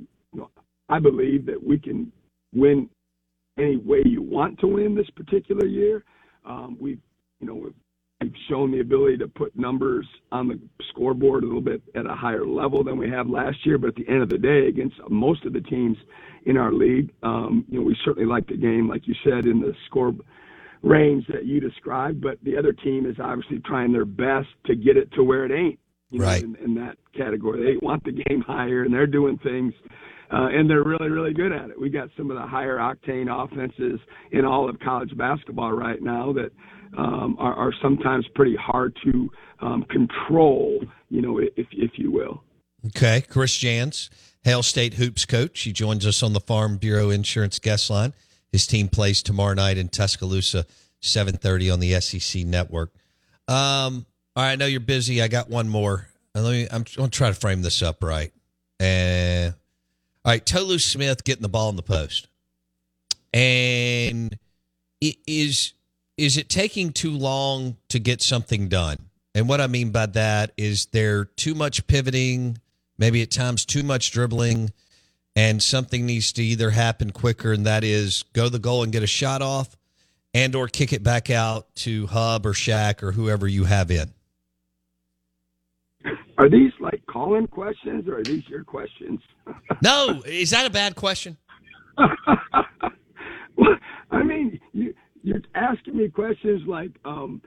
I 0.89 0.99
believe 0.99 1.45
that 1.45 1.61
we 1.61 1.79
can 1.79 2.11
win 2.53 2.89
any 3.57 3.77
way 3.77 4.01
you 4.05 4.21
want 4.21 4.59
to 4.59 4.67
win 4.67 4.95
this 4.95 5.09
particular 5.15 5.65
year. 5.65 6.03
Um, 6.45 6.77
we've, 6.79 6.99
you 7.39 7.47
know, 7.47 7.55
we've, 7.55 7.73
we've 8.21 8.33
shown 8.49 8.71
the 8.71 8.79
ability 8.79 9.17
to 9.17 9.27
put 9.27 9.55
numbers 9.55 10.07
on 10.31 10.47
the 10.47 10.59
scoreboard 10.89 11.43
a 11.43 11.45
little 11.45 11.61
bit 11.61 11.81
at 11.95 12.05
a 12.05 12.13
higher 12.13 12.45
level 12.45 12.83
than 12.83 12.97
we 12.97 13.09
have 13.09 13.29
last 13.29 13.57
year. 13.65 13.77
But 13.77 13.89
at 13.89 13.95
the 13.95 14.07
end 14.07 14.23
of 14.23 14.29
the 14.29 14.37
day, 14.37 14.67
against 14.67 14.95
most 15.09 15.45
of 15.45 15.53
the 15.53 15.61
teams 15.61 15.97
in 16.45 16.57
our 16.57 16.73
league, 16.73 17.11
um, 17.23 17.65
you 17.69 17.79
know, 17.79 17.85
we 17.85 17.95
certainly 18.03 18.27
like 18.27 18.47
the 18.47 18.57
game, 18.57 18.87
like 18.87 19.07
you 19.07 19.15
said, 19.23 19.45
in 19.45 19.59
the 19.59 19.73
score 19.85 20.13
range 20.81 21.25
that 21.27 21.45
you 21.45 21.59
described. 21.59 22.21
But 22.21 22.37
the 22.43 22.57
other 22.57 22.73
team 22.73 23.05
is 23.05 23.17
obviously 23.21 23.59
trying 23.59 23.91
their 23.91 24.05
best 24.05 24.47
to 24.65 24.75
get 24.75 24.97
it 24.97 25.11
to 25.13 25.23
where 25.23 25.45
it 25.45 25.51
ain't. 25.51 25.79
You 26.09 26.19
know, 26.19 26.25
right. 26.25 26.41
in, 26.41 26.55
in 26.63 26.73
that 26.75 26.97
category, 27.15 27.63
they 27.63 27.85
want 27.85 28.03
the 28.05 28.13
game 28.13 28.41
higher, 28.41 28.83
and 28.83 28.93
they're 28.93 29.07
doing 29.07 29.37
things 29.39 29.73
uh, 30.31 30.47
and 30.51 30.69
they're 30.69 30.83
really, 30.83 31.09
really 31.09 31.33
good 31.33 31.51
at 31.51 31.69
it. 31.69 31.79
We 31.79 31.89
got 31.89 32.09
some 32.17 32.29
of 32.29 32.37
the 32.37 32.45
higher 32.45 32.77
octane 32.77 33.27
offenses 33.31 33.99
in 34.31 34.43
all 34.43 34.69
of 34.69 34.77
college 34.79 35.15
basketball 35.17 35.71
right 35.71 36.01
now 36.01 36.33
that 36.33 36.51
um, 36.97 37.35
are, 37.39 37.53
are 37.53 37.73
sometimes 37.81 38.25
pretty 38.35 38.55
hard 38.55 38.97
to 39.03 39.29
um, 39.61 39.83
control, 39.89 40.83
you 41.09 41.21
know, 41.21 41.39
if 41.39 41.67
if 41.71 41.91
you 41.95 42.11
will. 42.11 42.43
Okay, 42.87 43.21
Chris 43.27 43.55
Jans, 43.57 44.09
Hail 44.43 44.63
State 44.63 44.95
hoops 44.95 45.25
coach. 45.25 45.61
He 45.61 45.73
joins 45.73 46.05
us 46.05 46.21
on 46.23 46.33
the 46.33 46.39
Farm 46.39 46.77
Bureau 46.77 47.09
Insurance 47.09 47.59
guest 47.59 47.89
line. 47.89 48.13
His 48.51 48.67
team 48.67 48.87
plays 48.87 49.21
tomorrow 49.21 49.53
night 49.53 49.77
in 49.77 49.89
Tuscaloosa, 49.89 50.65
seven 51.01 51.35
thirty 51.35 51.69
on 51.69 51.79
the 51.79 51.99
SEC 51.99 52.45
Network. 52.45 52.93
Um, 53.47 54.05
all 54.35 54.43
right, 54.43 54.51
I 54.51 54.55
know 54.55 54.65
you're 54.65 54.79
busy. 54.79 55.21
I 55.21 55.27
got 55.27 55.49
one 55.49 55.69
more. 55.69 56.07
Let 56.35 56.51
me. 56.51 56.67
I'm 56.71 56.85
going 56.95 57.09
to 57.09 57.17
try 57.17 57.29
to 57.29 57.35
frame 57.35 57.61
this 57.61 57.81
up 57.81 58.03
right. 58.03 58.31
And 58.79 59.53
all 60.23 60.31
right, 60.31 60.45
Tolu 60.45 60.77
Smith 60.77 61.23
getting 61.23 61.41
the 61.41 61.49
ball 61.49 61.69
in 61.69 61.75
the 61.75 61.83
post. 61.83 62.27
And 63.33 64.37
is 65.01 65.73
is 66.17 66.37
it 66.37 66.49
taking 66.49 66.91
too 66.91 67.11
long 67.11 67.77
to 67.89 67.99
get 67.99 68.21
something 68.21 68.67
done? 68.67 68.97
And 69.35 69.47
what 69.47 69.61
I 69.61 69.67
mean 69.67 69.91
by 69.91 70.07
that 70.07 70.51
is 70.57 70.87
there 70.87 71.25
too 71.25 71.53
much 71.53 71.85
pivoting, 71.85 72.57
maybe 72.97 73.21
at 73.21 73.29
times 73.29 73.65
too 73.65 73.83
much 73.83 74.11
dribbling, 74.11 74.71
and 75.35 75.61
something 75.61 76.07
needs 76.07 76.31
to 76.33 76.43
either 76.43 76.71
happen 76.71 77.11
quicker, 77.11 77.53
and 77.53 77.67
that 77.67 77.83
is 77.83 78.23
go 78.33 78.49
the 78.49 78.57
goal 78.57 78.81
and 78.81 78.91
get 78.91 79.03
a 79.03 79.07
shot 79.07 79.43
off, 79.43 79.77
and 80.33 80.55
or 80.55 80.67
kick 80.67 80.91
it 80.91 81.03
back 81.03 81.29
out 81.29 81.67
to 81.75 82.07
Hub 82.07 82.47
or 82.47 82.53
Shaq 82.53 83.03
or 83.03 83.11
whoever 83.11 83.47
you 83.47 83.65
have 83.65 83.91
in. 83.91 84.11
Are 86.39 86.49
these 86.49 86.71
like 86.79 87.05
call-in 87.07 87.47
questions 87.47 88.07
or 88.07 88.19
are 88.19 88.23
these 88.23 88.47
your 88.47 88.63
questions? 88.63 89.19
no, 89.83 90.23
is 90.25 90.51
that 90.51 90.65
a 90.65 90.71
bad 90.71 90.95
question? 90.95 91.37
I 91.97 92.91
mean, 94.23 94.59
you, 94.73 94.93
you're 95.27 95.41
asking 95.55 95.97
me 95.97 96.07
questions 96.07 96.61
like 96.67 96.91
um, 97.03 97.41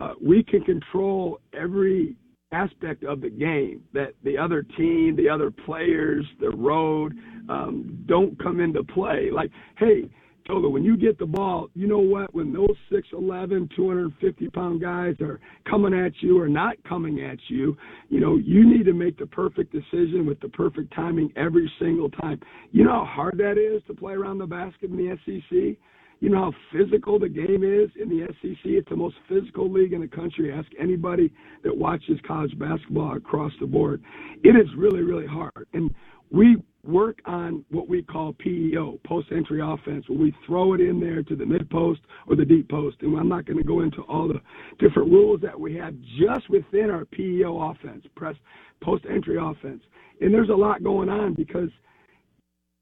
uh, 0.00 0.14
we 0.22 0.42
can 0.42 0.62
control 0.62 1.40
every 1.58 2.16
aspect 2.52 3.02
of 3.02 3.20
the 3.20 3.30
game 3.30 3.82
that 3.92 4.14
the 4.22 4.38
other 4.38 4.62
team, 4.62 5.16
the 5.16 5.28
other 5.28 5.50
players, 5.50 6.24
the 6.40 6.50
road 6.50 7.14
um, 7.48 8.04
don't 8.06 8.40
come 8.40 8.60
into 8.60 8.84
play. 8.84 9.30
Like, 9.32 9.50
hey, 9.76 10.08
Tolu, 10.46 10.68
when 10.68 10.84
you 10.84 10.96
get 10.96 11.18
the 11.18 11.26
ball, 11.26 11.68
you 11.74 11.88
know 11.88 11.98
what? 11.98 12.32
When 12.32 12.52
those 12.52 12.76
6'11", 12.92 13.74
250 13.74 14.48
pound 14.50 14.80
guys 14.80 15.16
are 15.20 15.40
coming 15.68 15.92
at 15.92 16.12
you 16.20 16.40
or 16.40 16.48
not 16.48 16.76
coming 16.88 17.20
at 17.24 17.38
you, 17.48 17.76
you 18.08 18.20
know, 18.20 18.36
you 18.36 18.64
need 18.64 18.84
to 18.84 18.92
make 18.92 19.18
the 19.18 19.26
perfect 19.26 19.72
decision 19.72 20.24
with 20.24 20.38
the 20.38 20.48
perfect 20.50 20.94
timing 20.94 21.32
every 21.34 21.70
single 21.80 22.10
time. 22.10 22.38
You 22.70 22.84
know 22.84 23.04
how 23.04 23.10
hard 23.12 23.38
that 23.38 23.58
is 23.58 23.82
to 23.88 23.94
play 23.94 24.12
around 24.12 24.38
the 24.38 24.46
basket 24.46 24.90
in 24.90 24.96
the 24.96 25.18
SEC? 25.26 25.76
You 26.20 26.30
know 26.30 26.50
how 26.50 26.52
physical 26.72 27.18
the 27.18 27.28
game 27.28 27.62
is 27.62 27.90
in 28.00 28.08
the 28.08 28.26
SEC? 28.40 28.58
It's 28.64 28.88
the 28.88 28.96
most 28.96 29.16
physical 29.28 29.70
league 29.70 29.92
in 29.92 30.00
the 30.00 30.08
country. 30.08 30.52
Ask 30.52 30.68
anybody 30.80 31.30
that 31.62 31.76
watches 31.76 32.18
college 32.26 32.58
basketball 32.58 33.16
across 33.16 33.52
the 33.60 33.66
board. 33.66 34.02
It 34.42 34.56
is 34.56 34.66
really, 34.76 35.02
really 35.02 35.26
hard. 35.26 35.66
And 35.74 35.94
we 36.30 36.56
work 36.82 37.18
on 37.26 37.64
what 37.70 37.88
we 37.88 38.02
call 38.02 38.32
PEO, 38.34 38.98
post 39.04 39.28
entry 39.30 39.60
offense, 39.62 40.08
where 40.08 40.18
we 40.18 40.34
throw 40.46 40.74
it 40.74 40.80
in 40.80 41.00
there 41.00 41.22
to 41.22 41.36
the 41.36 41.44
mid 41.44 41.68
post 41.68 42.00
or 42.26 42.36
the 42.36 42.44
deep 42.44 42.68
post. 42.70 42.96
And 43.00 43.16
I'm 43.18 43.28
not 43.28 43.44
going 43.44 43.58
to 43.58 43.64
go 43.64 43.80
into 43.80 44.02
all 44.02 44.28
the 44.28 44.40
different 44.78 45.10
rules 45.10 45.40
that 45.42 45.58
we 45.58 45.74
have 45.76 45.94
just 46.18 46.48
within 46.48 46.90
our 46.90 47.04
PEO 47.04 47.60
offense, 47.70 48.06
press 48.14 48.36
post 48.82 49.04
entry 49.10 49.36
offense. 49.40 49.82
And 50.20 50.32
there's 50.32 50.48
a 50.48 50.54
lot 50.54 50.82
going 50.82 51.08
on 51.08 51.34
because 51.34 51.68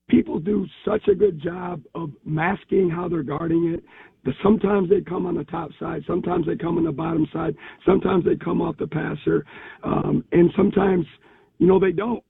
people 0.09 0.39
do 0.39 0.67
such 0.85 1.07
a 1.09 1.15
good 1.15 1.41
job 1.43 1.83
of 1.95 2.11
masking 2.25 2.91
how 2.91 3.09
they're 3.09 3.23
guarding 3.23 3.75
it. 3.75 3.85
Sometimes 4.43 4.89
they 4.89 5.03
come 5.03 5.27
on 5.27 5.37
the 5.37 5.45
top 5.45 5.71
side, 5.79 6.03
sometimes 6.07 6.47
they 6.47 6.57
come 6.57 6.79
on 6.79 6.85
the 6.85 6.93
bottom 6.93 7.27
side, 7.33 7.55
sometimes 7.85 8.25
they 8.25 8.37
come 8.37 8.63
off 8.63 8.77
the 8.79 8.87
passer, 8.87 9.45
um, 9.83 10.25
and 10.33 10.51
sometimes, 10.57 11.05
you 11.59 11.67
know, 11.67 11.79
they 11.79 11.93
don't 11.93 12.25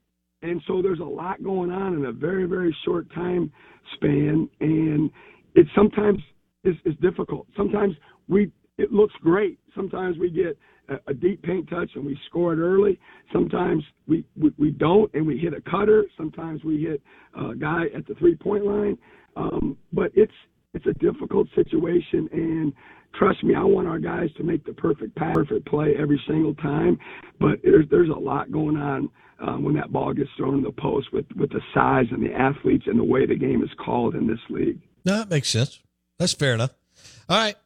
and 0.44 0.60
so 0.66 0.82
there's 0.82 1.00
a 1.00 1.04
lot 1.04 1.42
going 1.42 1.70
on 1.70 1.94
in 1.94 2.04
a 2.04 2.12
very, 2.12 2.44
very 2.44 2.76
short 2.84 3.12
time 3.14 3.50
span. 3.94 4.48
And 4.60 5.10
it 5.54 5.66
sometimes 5.74 6.18
is, 6.64 6.74
is 6.84 6.94
difficult. 7.00 7.46
Sometimes 7.56 7.94
we, 8.28 8.52
it 8.76 8.92
looks 8.92 9.14
great. 9.22 9.58
Sometimes 9.74 10.18
we 10.18 10.30
get 10.30 10.58
a, 11.06 11.14
deep 11.14 11.42
paint 11.42 11.68
touch 11.68 11.90
and 11.94 12.04
we 12.04 12.18
score 12.26 12.52
it 12.52 12.58
early. 12.58 12.98
Sometimes 13.32 13.82
we, 14.06 14.24
we, 14.36 14.52
we 14.58 14.70
don't 14.70 15.12
and 15.14 15.26
we 15.26 15.38
hit 15.38 15.54
a 15.54 15.60
cutter. 15.60 16.04
Sometimes 16.16 16.62
we 16.64 16.82
hit 16.82 17.02
a 17.38 17.54
guy 17.54 17.84
at 17.96 18.06
the 18.06 18.14
three 18.14 18.36
point 18.36 18.64
line. 18.64 18.98
Um, 19.36 19.76
but 19.92 20.10
it's 20.14 20.32
it's 20.74 20.86
a 20.86 20.92
difficult 20.94 21.48
situation 21.54 22.28
and 22.32 22.72
trust 23.18 23.42
me, 23.44 23.54
I 23.54 23.62
want 23.62 23.86
our 23.86 23.98
guys 23.98 24.28
to 24.36 24.42
make 24.42 24.64
the 24.64 24.72
perfect 24.72 25.14
pass, 25.16 25.34
perfect 25.34 25.66
play 25.66 25.94
every 25.98 26.20
single 26.26 26.54
time. 26.54 26.98
But 27.40 27.60
there's 27.62 27.86
there's 27.90 28.10
a 28.10 28.18
lot 28.18 28.50
going 28.52 28.76
on 28.76 29.08
um, 29.40 29.64
when 29.64 29.74
that 29.74 29.92
ball 29.92 30.12
gets 30.12 30.30
thrown 30.36 30.58
in 30.58 30.62
the 30.62 30.72
post 30.72 31.12
with 31.12 31.26
with 31.36 31.50
the 31.50 31.60
size 31.72 32.06
and 32.10 32.24
the 32.24 32.32
athletes 32.32 32.84
and 32.86 32.98
the 32.98 33.04
way 33.04 33.26
the 33.26 33.36
game 33.36 33.62
is 33.62 33.70
called 33.84 34.14
in 34.14 34.26
this 34.26 34.38
league. 34.50 34.80
No, 35.04 35.18
that 35.18 35.30
makes 35.30 35.48
sense. 35.48 35.80
That's 36.18 36.32
fair 36.32 36.54
enough. 36.54 36.74
All 37.28 37.38
right. 37.38 37.56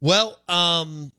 Well, 0.00 0.38
um, 0.48 1.12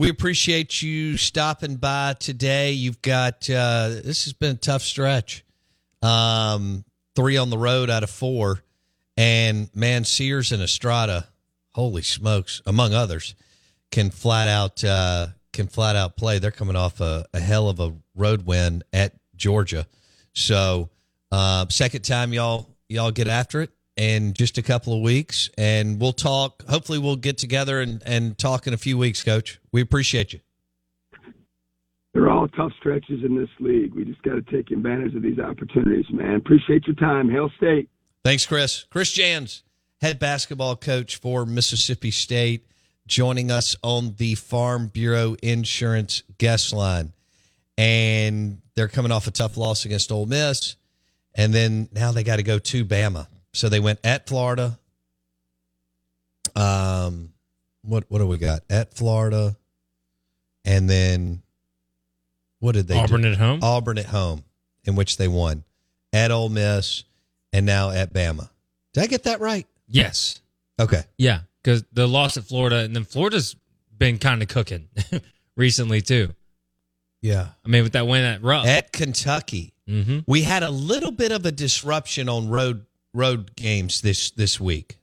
we 0.00 0.08
appreciate 0.08 0.80
you 0.80 1.18
stopping 1.18 1.76
by 1.76 2.14
today. 2.14 2.72
You've 2.72 3.02
got 3.02 3.50
uh, 3.50 3.90
this 4.02 4.24
has 4.24 4.32
been 4.32 4.52
a 4.52 4.58
tough 4.58 4.80
stretch. 4.80 5.44
Um, 6.00 6.86
three 7.14 7.36
on 7.36 7.50
the 7.50 7.58
road 7.58 7.90
out 7.90 8.02
of 8.02 8.08
four, 8.08 8.62
and 9.18 9.68
man, 9.76 10.04
Sears 10.04 10.52
and 10.52 10.62
Estrada, 10.62 11.28
holy 11.74 12.00
smokes, 12.00 12.62
among 12.64 12.94
others, 12.94 13.34
can 13.90 14.08
flat 14.08 14.48
out 14.48 14.82
uh, 14.82 15.26
can 15.52 15.66
flat 15.66 15.96
out 15.96 16.16
play. 16.16 16.38
They're 16.38 16.50
coming 16.50 16.76
off 16.76 17.02
a, 17.02 17.26
a 17.34 17.38
hell 17.40 17.68
of 17.68 17.78
a 17.78 17.94
road 18.14 18.46
win 18.46 18.82
at 18.94 19.12
Georgia. 19.36 19.86
So, 20.32 20.88
uh, 21.30 21.66
second 21.68 22.06
time 22.06 22.32
y'all 22.32 22.70
y'all 22.88 23.10
get 23.10 23.28
after 23.28 23.60
it 23.60 23.70
in 24.00 24.32
just 24.32 24.56
a 24.56 24.62
couple 24.62 24.94
of 24.94 25.02
weeks, 25.02 25.50
and 25.58 26.00
we'll 26.00 26.14
talk. 26.14 26.62
Hopefully, 26.66 26.98
we'll 26.98 27.16
get 27.16 27.36
together 27.36 27.82
and, 27.82 28.02
and 28.06 28.38
talk 28.38 28.66
in 28.66 28.72
a 28.72 28.78
few 28.78 28.96
weeks, 28.96 29.22
Coach. 29.22 29.60
We 29.72 29.82
appreciate 29.82 30.32
you. 30.32 30.40
They're 32.14 32.30
all 32.30 32.48
tough 32.48 32.72
stretches 32.78 33.22
in 33.22 33.36
this 33.36 33.50
league. 33.60 33.94
We 33.94 34.06
just 34.06 34.22
got 34.22 34.36
to 34.36 34.42
take 34.42 34.70
advantage 34.70 35.14
of 35.14 35.22
these 35.22 35.38
opportunities, 35.38 36.06
man. 36.10 36.36
Appreciate 36.36 36.86
your 36.86 36.96
time. 36.96 37.28
Hail 37.28 37.50
State. 37.58 37.90
Thanks, 38.24 38.46
Chris. 38.46 38.86
Chris 38.90 39.12
Jans, 39.12 39.64
head 40.00 40.18
basketball 40.18 40.76
coach 40.76 41.16
for 41.16 41.44
Mississippi 41.44 42.10
State, 42.10 42.66
joining 43.06 43.50
us 43.50 43.76
on 43.82 44.14
the 44.16 44.34
Farm 44.34 44.88
Bureau 44.88 45.36
Insurance 45.42 46.22
guest 46.38 46.72
line. 46.72 47.12
And 47.76 48.62
they're 48.76 48.88
coming 48.88 49.12
off 49.12 49.26
a 49.26 49.30
tough 49.30 49.58
loss 49.58 49.84
against 49.84 50.10
Ole 50.10 50.24
Miss. 50.24 50.76
And 51.34 51.52
then 51.52 51.90
now 51.92 52.12
they 52.12 52.24
got 52.24 52.36
to 52.36 52.42
go 52.42 52.58
to 52.58 52.84
Bama. 52.84 53.26
So 53.52 53.68
they 53.68 53.80
went 53.80 53.98
at 54.04 54.28
Florida. 54.28 54.78
Um, 56.56 57.32
what 57.82 58.04
what 58.08 58.18
do 58.18 58.26
we 58.26 58.38
got 58.38 58.62
at 58.70 58.94
Florida? 58.94 59.56
And 60.64 60.88
then 60.88 61.42
what 62.58 62.72
did 62.72 62.88
they 62.88 62.98
Auburn 62.98 63.22
do? 63.22 63.32
at 63.32 63.38
home? 63.38 63.60
Auburn 63.62 63.98
at 63.98 64.06
home, 64.06 64.44
in 64.84 64.94
which 64.94 65.16
they 65.16 65.28
won 65.28 65.64
at 66.12 66.30
Ole 66.30 66.48
Miss, 66.48 67.04
and 67.52 67.64
now 67.64 67.90
at 67.90 68.12
Bama. 68.12 68.50
Did 68.92 69.04
I 69.04 69.06
get 69.06 69.24
that 69.24 69.40
right? 69.40 69.66
Yes. 69.88 70.40
Okay. 70.78 71.02
Yeah, 71.18 71.40
because 71.62 71.84
the 71.92 72.06
loss 72.06 72.36
at 72.36 72.44
Florida, 72.44 72.78
and 72.78 72.94
then 72.94 73.04
Florida's 73.04 73.56
been 73.96 74.18
kind 74.18 74.42
of 74.42 74.48
cooking 74.48 74.88
recently 75.56 76.00
too. 76.00 76.34
Yeah. 77.22 77.48
I 77.64 77.68
mean, 77.68 77.82
with 77.82 77.92
that 77.92 78.06
win 78.06 78.24
at 78.24 78.42
Rupp, 78.42 78.66
At 78.66 78.92
Kentucky, 78.92 79.72
hmm 79.86 80.20
we 80.26 80.42
had 80.42 80.62
a 80.62 80.70
little 80.70 81.10
bit 81.10 81.32
of 81.32 81.44
a 81.46 81.52
disruption 81.52 82.28
on 82.28 82.48
road 82.48 82.86
road 83.14 83.54
games 83.56 84.00
this 84.00 84.30
this 84.30 84.60
week. 84.60 84.98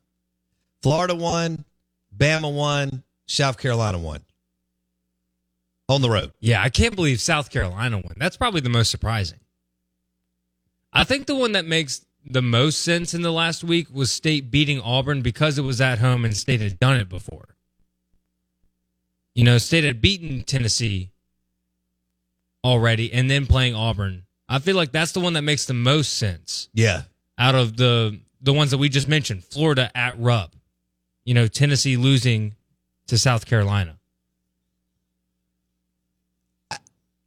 Florida 0.81 1.15
won, 1.15 1.65
Bama 2.15 2.53
won, 2.53 3.03
South 3.27 3.57
Carolina 3.57 3.97
won 3.97 4.21
on 5.89 6.01
the 6.01 6.09
road. 6.09 6.31
yeah, 6.39 6.61
I 6.61 6.69
can't 6.69 6.95
believe 6.95 7.21
South 7.21 7.49
Carolina 7.49 7.97
won. 7.97 8.13
That's 8.17 8.37
probably 8.37 8.61
the 8.61 8.69
most 8.69 8.91
surprising. 8.91 9.39
I 10.91 11.03
think 11.03 11.25
the 11.27 11.35
one 11.35 11.53
that 11.53 11.65
makes 11.65 12.05
the 12.25 12.41
most 12.41 12.81
sense 12.81 13.13
in 13.13 13.21
the 13.21 13.31
last 13.31 13.63
week 13.63 13.87
was 13.93 14.11
State 14.11 14.51
beating 14.51 14.81
Auburn 14.81 15.21
because 15.21 15.57
it 15.57 15.61
was 15.61 15.79
at 15.79 15.99
home 15.99 16.25
and 16.25 16.35
State 16.35 16.59
had 16.61 16.79
done 16.79 16.97
it 16.97 17.07
before. 17.07 17.55
You 19.33 19.43
know, 19.43 19.57
State 19.59 19.83
had 19.83 20.01
beaten 20.01 20.43
Tennessee 20.43 21.11
already 22.63 23.13
and 23.13 23.29
then 23.29 23.45
playing 23.45 23.75
Auburn. 23.75 24.23
I 24.49 24.59
feel 24.59 24.75
like 24.75 24.91
that's 24.91 25.11
the 25.11 25.19
one 25.19 25.33
that 25.33 25.43
makes 25.43 25.65
the 25.65 25.73
most 25.73 26.15
sense. 26.15 26.69
Yeah. 26.73 27.03
Out 27.37 27.55
of 27.55 27.77
the 27.77 28.19
the 28.41 28.53
ones 28.53 28.71
that 28.71 28.77
we 28.77 28.89
just 28.89 29.07
mentioned, 29.07 29.43
Florida 29.43 29.91
at 29.95 30.19
Rupp, 30.19 30.55
you 31.25 31.33
know, 31.33 31.47
Tennessee 31.47 31.97
losing 31.97 32.55
to 33.07 33.17
South 33.17 33.45
Carolina. 33.45 33.97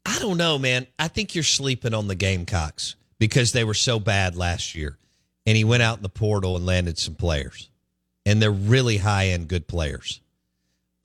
I 0.07 0.19
don't 0.19 0.37
know, 0.37 0.59
man. 0.59 0.87
I 0.99 1.09
think 1.09 1.35
you're 1.35 1.45
sleeping 1.45 1.95
on 1.95 2.09
the 2.09 2.15
Gamecocks 2.15 2.97
because 3.19 3.53
they 3.53 3.65
were 3.65 3.75
so 3.75 4.01
bad 4.01 4.35
last 4.37 4.75
year. 4.75 4.99
And 5.47 5.57
he 5.57 5.65
went 5.65 5.83
out 5.83 5.99
in 5.99 6.03
the 6.03 6.09
portal 6.09 6.57
and 6.57 6.67
landed 6.67 6.99
some 6.99 7.15
players. 7.15 7.71
And 8.27 8.41
they're 8.41 8.51
really 8.51 8.99
high 8.99 9.29
end 9.29 9.49
good 9.49 9.67
players. 9.67 10.21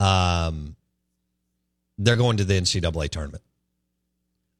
Um 0.00 0.76
they're 1.98 2.16
going 2.16 2.36
to 2.36 2.44
the 2.44 2.60
NCAA 2.60 3.08
tournament. 3.08 3.42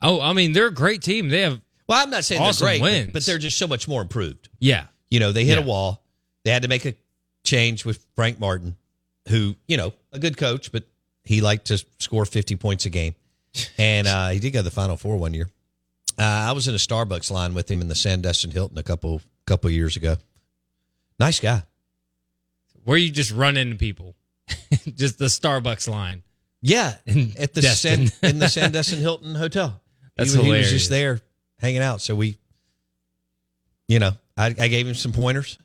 Oh, 0.01 0.21
I 0.21 0.33
mean, 0.33 0.53
they're 0.53 0.69
a 0.69 0.75
great 0.75 1.03
team. 1.03 1.29
They 1.29 1.43
have 1.43 1.61
Well, 1.89 2.03
I'm 2.03 2.11
not 2.11 2.24
saying 2.24 2.41
Awesome 2.43 2.64
they're 2.66 2.74
great, 2.74 2.80
but- 2.80 2.93
wins. 2.93 3.12
but 3.12 3.24
they're 3.26 3.39
just 3.39 3.59
so 3.59 3.66
much 3.66 3.87
more 3.89 4.03
improved. 4.03 4.49
yeah, 4.59 4.87
You 5.11 5.20
know, 5.20 5.32
they 5.32 5.45
hit 5.45 5.59
Yeah. 5.59 5.64
a 5.64 5.66
wall. 5.66 6.03
They 6.45 6.51
had 6.51 6.62
to 6.62 6.68
make 6.68 6.84
a 6.84 6.95
change 7.45 7.84
with 7.84 8.05
Frank 8.16 8.39
Martin, 8.41 8.76
who, 9.28 9.55
you 9.68 9.76
know, 9.76 9.93
a 10.12 10.18
good 10.18 10.37
coach, 10.37 10.72
but 10.72 10.84
he 11.24 11.41
liked 11.41 11.66
to 11.66 11.84
score 11.99 12.24
50 12.24 12.57
points 12.57 12.87
a 12.87 12.91
game. 12.91 13.14
And 13.78 14.07
uh, 14.07 14.28
he 14.30 14.39
did 14.39 14.51
go 14.53 14.59
to 14.61 14.62
the 14.64 14.70
Final 14.70 14.97
Four 14.97 15.16
one 15.16 15.32
year. 15.34 15.49
Uh, 16.18 16.22
I 16.22 16.53
was 16.53 16.66
in 16.68 16.74
a 16.74 16.78
Starbucks 16.78 17.30
line 17.30 17.55
with 17.55 17.70
him 17.70 17.80
in 17.80 17.89
the 17.89 17.95
Sandestin 17.95 18.53
Hilton 18.53 18.76
a 18.78 18.82
couple 18.82 19.20
couple 19.47 19.70
years 19.70 19.97
ago. 19.97 20.16
Nice 21.18 21.41
guy. 21.41 21.62
where 22.84 22.97
you 22.99 23.11
just 23.11 23.30
run 23.32 23.57
into 23.57 23.76
people, 23.76 24.14
just 24.95 25.18
the 25.18 25.26
Starbucks 25.26 25.89
line. 25.89 26.22
Yeah, 26.62 26.97
In 27.07 27.32
at 27.39 27.55
the. 27.55 27.62
San, 27.62 28.11
in 28.22 28.39
the 28.39 28.47
Sandestin 28.57 28.99
Hilton 28.99 29.34
Hotel. 29.34 29.80
That's 30.16 30.32
he, 30.32 30.43
he 30.43 30.51
was 30.51 30.70
just 30.70 30.91
there 30.91 31.20
hanging 31.59 31.83
out. 31.83 32.01
So 32.01 32.15
we, 32.15 32.39
you 33.89 33.99
know, 33.99 34.13
I, 34.37 34.47
I 34.47 34.69
gave 34.69 34.87
him 34.87 34.95
some 34.95 35.13
pointers, 35.13 35.59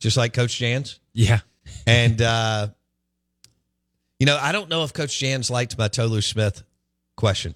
just 0.00 0.16
like 0.16 0.32
Coach 0.32 0.56
Jans. 0.56 0.98
Yeah, 1.12 1.40
And 1.86 2.20
uh, 2.20 2.68
you 4.18 4.26
know, 4.26 4.38
I 4.40 4.52
don't 4.52 4.68
know 4.68 4.84
if 4.84 4.92
Coach 4.92 5.18
Jans 5.18 5.50
liked 5.50 5.76
my 5.78 5.88
Tolu 5.88 6.20
Smith 6.20 6.62
question. 7.16 7.54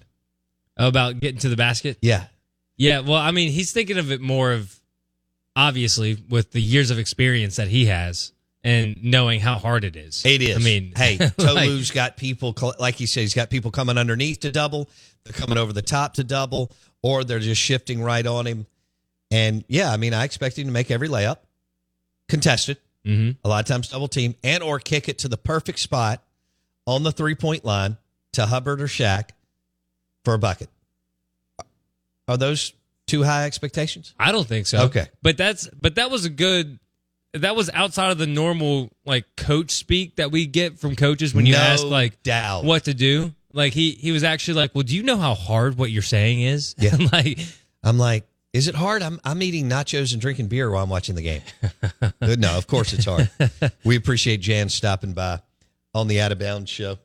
about 0.77 1.19
getting 1.19 1.39
to 1.39 1.49
the 1.49 1.55
basket. 1.55 1.97
Yeah, 2.01 2.25
Yeah, 2.77 2.99
well, 3.01 3.15
I 3.15 3.31
mean, 3.31 3.51
he's 3.51 3.71
thinking 3.71 3.97
of 3.97 4.11
it 4.11 4.21
more 4.21 4.51
of 4.51 4.79
obviously 5.55 6.17
with 6.29 6.51
the 6.51 6.61
years 6.61 6.91
of 6.91 6.99
experience 6.99 7.55
that 7.55 7.69
he 7.69 7.85
has 7.85 8.33
and 8.65 9.01
knowing 9.03 9.39
how 9.39 9.55
hard 9.59 9.83
it 9.85 9.95
is. 9.95 10.25
it 10.25 10.41
is. 10.41 10.57
I 10.57 10.59
mean, 10.59 10.91
hey, 10.97 11.17
like- 11.19 11.35
Tolu's 11.37 11.91
got 11.91 12.17
people, 12.17 12.53
like 12.79 12.95
he 12.95 13.05
said, 13.05 13.21
he's 13.21 13.33
got 13.33 13.49
people 13.49 13.71
coming 13.71 13.97
underneath 13.97 14.41
to 14.41 14.51
double. 14.51 14.89
They're 15.23 15.33
coming 15.33 15.57
over 15.57 15.71
the 15.71 15.81
top 15.81 16.15
to 16.15 16.23
double, 16.23 16.71
or 17.01 17.23
they're 17.23 17.39
just 17.39 17.61
shifting 17.61 18.01
right 18.01 18.25
on 18.25 18.45
him. 18.45 18.65
And 19.31 19.63
yeah, 19.67 19.91
I 19.91 19.97
mean, 19.97 20.13
I 20.13 20.23
expect 20.25 20.57
him 20.59 20.65
to 20.67 20.73
make 20.73 20.91
every 20.91 21.07
layup, 21.07 21.37
contested, 22.27 22.77
Mhm. 23.05 23.37
a 23.43 23.47
lot 23.49 23.59
of 23.59 23.67
times 23.67 23.87
double 23.89 24.07
team, 24.07 24.35
and 24.43 24.61
or 24.63 24.79
kick 24.79 25.07
it 25.09 25.19
to 25.19 25.27
the 25.27 25.37
perfect 25.37 25.79
spot 25.79 26.23
on 26.87 27.03
the 27.03 27.11
three 27.11 27.35
point 27.35 27.63
line 27.65 27.97
to 28.33 28.45
Hubbard 28.47 28.81
or 28.81 28.87
Shaq 28.87 29.29
for 30.23 30.33
a 30.33 30.39
bucket. 30.39 30.69
Are 32.27 32.37
those 32.37 32.73
too 33.07 33.23
high 33.23 33.45
expectations? 33.45 34.13
I 34.19 34.31
don't 34.31 34.47
think 34.47 34.65
so. 34.67 34.85
Okay. 34.85 35.07
But 35.21 35.37
that's 35.37 35.67
but 35.79 35.95
that 35.95 36.09
was 36.09 36.25
a 36.25 36.29
good 36.29 36.79
that 37.35 37.55
was 37.55 37.69
outside 37.73 38.11
of 38.11 38.17
the 38.17 38.27
normal 38.27 38.91
like 39.05 39.25
coach 39.37 39.71
speak 39.71 40.15
that 40.17 40.31
we 40.31 40.45
get 40.45 40.79
from 40.79 40.95
coaches 40.95 41.33
when 41.33 41.45
you 41.45 41.53
No 41.53 41.59
ask 41.59 41.83
like 41.85 42.21
doubt. 42.23 42.63
what 42.63 42.85
to 42.85 42.93
do. 42.93 43.33
Like 43.53 43.73
he 43.73 43.91
he 43.91 44.11
was 44.11 44.23
actually 44.23 44.55
like, 44.55 44.75
"Well, 44.75 44.83
do 44.83 44.95
you 44.95 45.03
know 45.03 45.17
how 45.17 45.33
hard 45.33 45.77
what 45.77 45.89
you're 45.91 46.01
saying 46.01 46.41
is?" 46.41 46.75
Yeah. 46.77 46.95
like 47.11 47.39
I'm 47.83 47.97
like, 47.97 48.27
is 48.51 48.67
it 48.67 48.75
hard? 48.75 49.01
I'm 49.01 49.19
I'm 49.23 49.41
eating 49.41 49.69
nachos 49.69 50.11
and 50.11 50.21
drinking 50.21 50.47
beer 50.47 50.69
while 50.69 50.83
I'm 50.83 50.89
watching 50.89 51.15
the 51.15 51.21
game. 51.21 51.41
No, 52.21 52.57
of 52.57 52.67
course 52.67 52.91
it's 52.93 53.05
hard. 53.05 53.29
we 53.85 53.95
appreciate 53.95 54.41
Jans 54.41 54.73
stopping 54.73 55.13
by 55.13 55.39
on 55.93 56.07
the 56.07 56.19
Out 56.21 56.31
of 56.31 56.39
Bounds 56.39 56.69
show. 56.69 56.97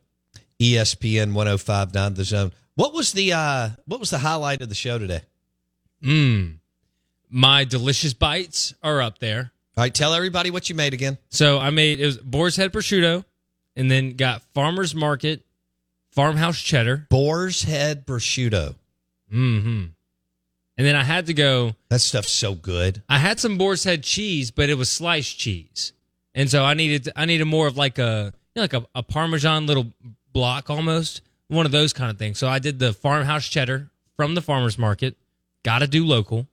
ESPN 0.61 1.33
1059 1.35 2.14
The 2.14 2.24
Zone. 2.24 2.53
What 2.74 2.93
was 2.95 3.12
the 3.12 3.33
uh 3.33 3.70
what 3.87 4.01
was 4.01 4.11
the 4.11 4.18
highlight 4.18 4.61
of 4.62 4.68
the 4.68 4.74
show 4.74 4.99
today? 4.99 5.20
mm, 6.03 6.57
my 7.28 7.64
delicious 7.64 8.12
bites 8.14 8.74
are 8.83 9.01
up 9.01 9.18
there. 9.18 9.53
All 9.76 9.82
right, 9.84 9.94
tell 9.94 10.14
everybody 10.14 10.50
what 10.50 10.68
you 10.68 10.74
made 10.74 10.94
again. 10.94 11.16
So 11.30 11.58
I 11.58 11.70
made 11.70 12.00
it 12.00 12.06
was 12.06 12.18
Boar's 12.18 12.56
Head 12.56 12.72
prosciutto 12.72 13.24
and 13.76 13.90
then 13.90 14.14
got 14.16 14.42
Farmers 14.54 14.94
Market 14.94 15.42
farmhouse 16.10 16.60
cheddar. 16.60 17.06
Boar's 17.08 17.62
Head 17.62 18.06
prosciutto. 18.06 18.74
Mhm. 19.32 19.90
And 20.76 20.86
then 20.86 20.96
I 20.96 21.04
had 21.04 21.26
to 21.26 21.34
go 21.34 21.74
That 21.88 22.00
stuff's 22.00 22.32
so 22.32 22.54
good. 22.54 23.02
I 23.08 23.18
had 23.18 23.38
some 23.38 23.58
boar's 23.58 23.84
head 23.84 24.02
cheese, 24.02 24.50
but 24.50 24.70
it 24.70 24.74
was 24.74 24.88
sliced 24.90 25.38
cheese, 25.38 25.92
and 26.34 26.50
so 26.50 26.64
I 26.64 26.74
needed 26.74 27.08
I 27.14 27.26
needed 27.26 27.44
more 27.44 27.66
of 27.66 27.76
like 27.76 27.98
a 27.98 28.32
you 28.54 28.60
know, 28.60 28.62
like 28.62 28.72
a, 28.72 28.86
a 28.94 29.02
parmesan 29.02 29.66
little 29.66 29.92
block 30.32 30.68
almost, 30.70 31.20
one 31.48 31.66
of 31.66 31.72
those 31.72 31.92
kind 31.92 32.10
of 32.10 32.18
things. 32.18 32.38
So 32.38 32.48
I 32.48 32.58
did 32.58 32.78
the 32.78 32.92
farmhouse 32.92 33.46
cheddar 33.46 33.90
from 34.16 34.34
the 34.34 34.40
farmer's 34.42 34.78
market. 34.78 35.16
Got 35.62 35.80
to 35.80 35.86
do 35.86 36.04
local. 36.04 36.48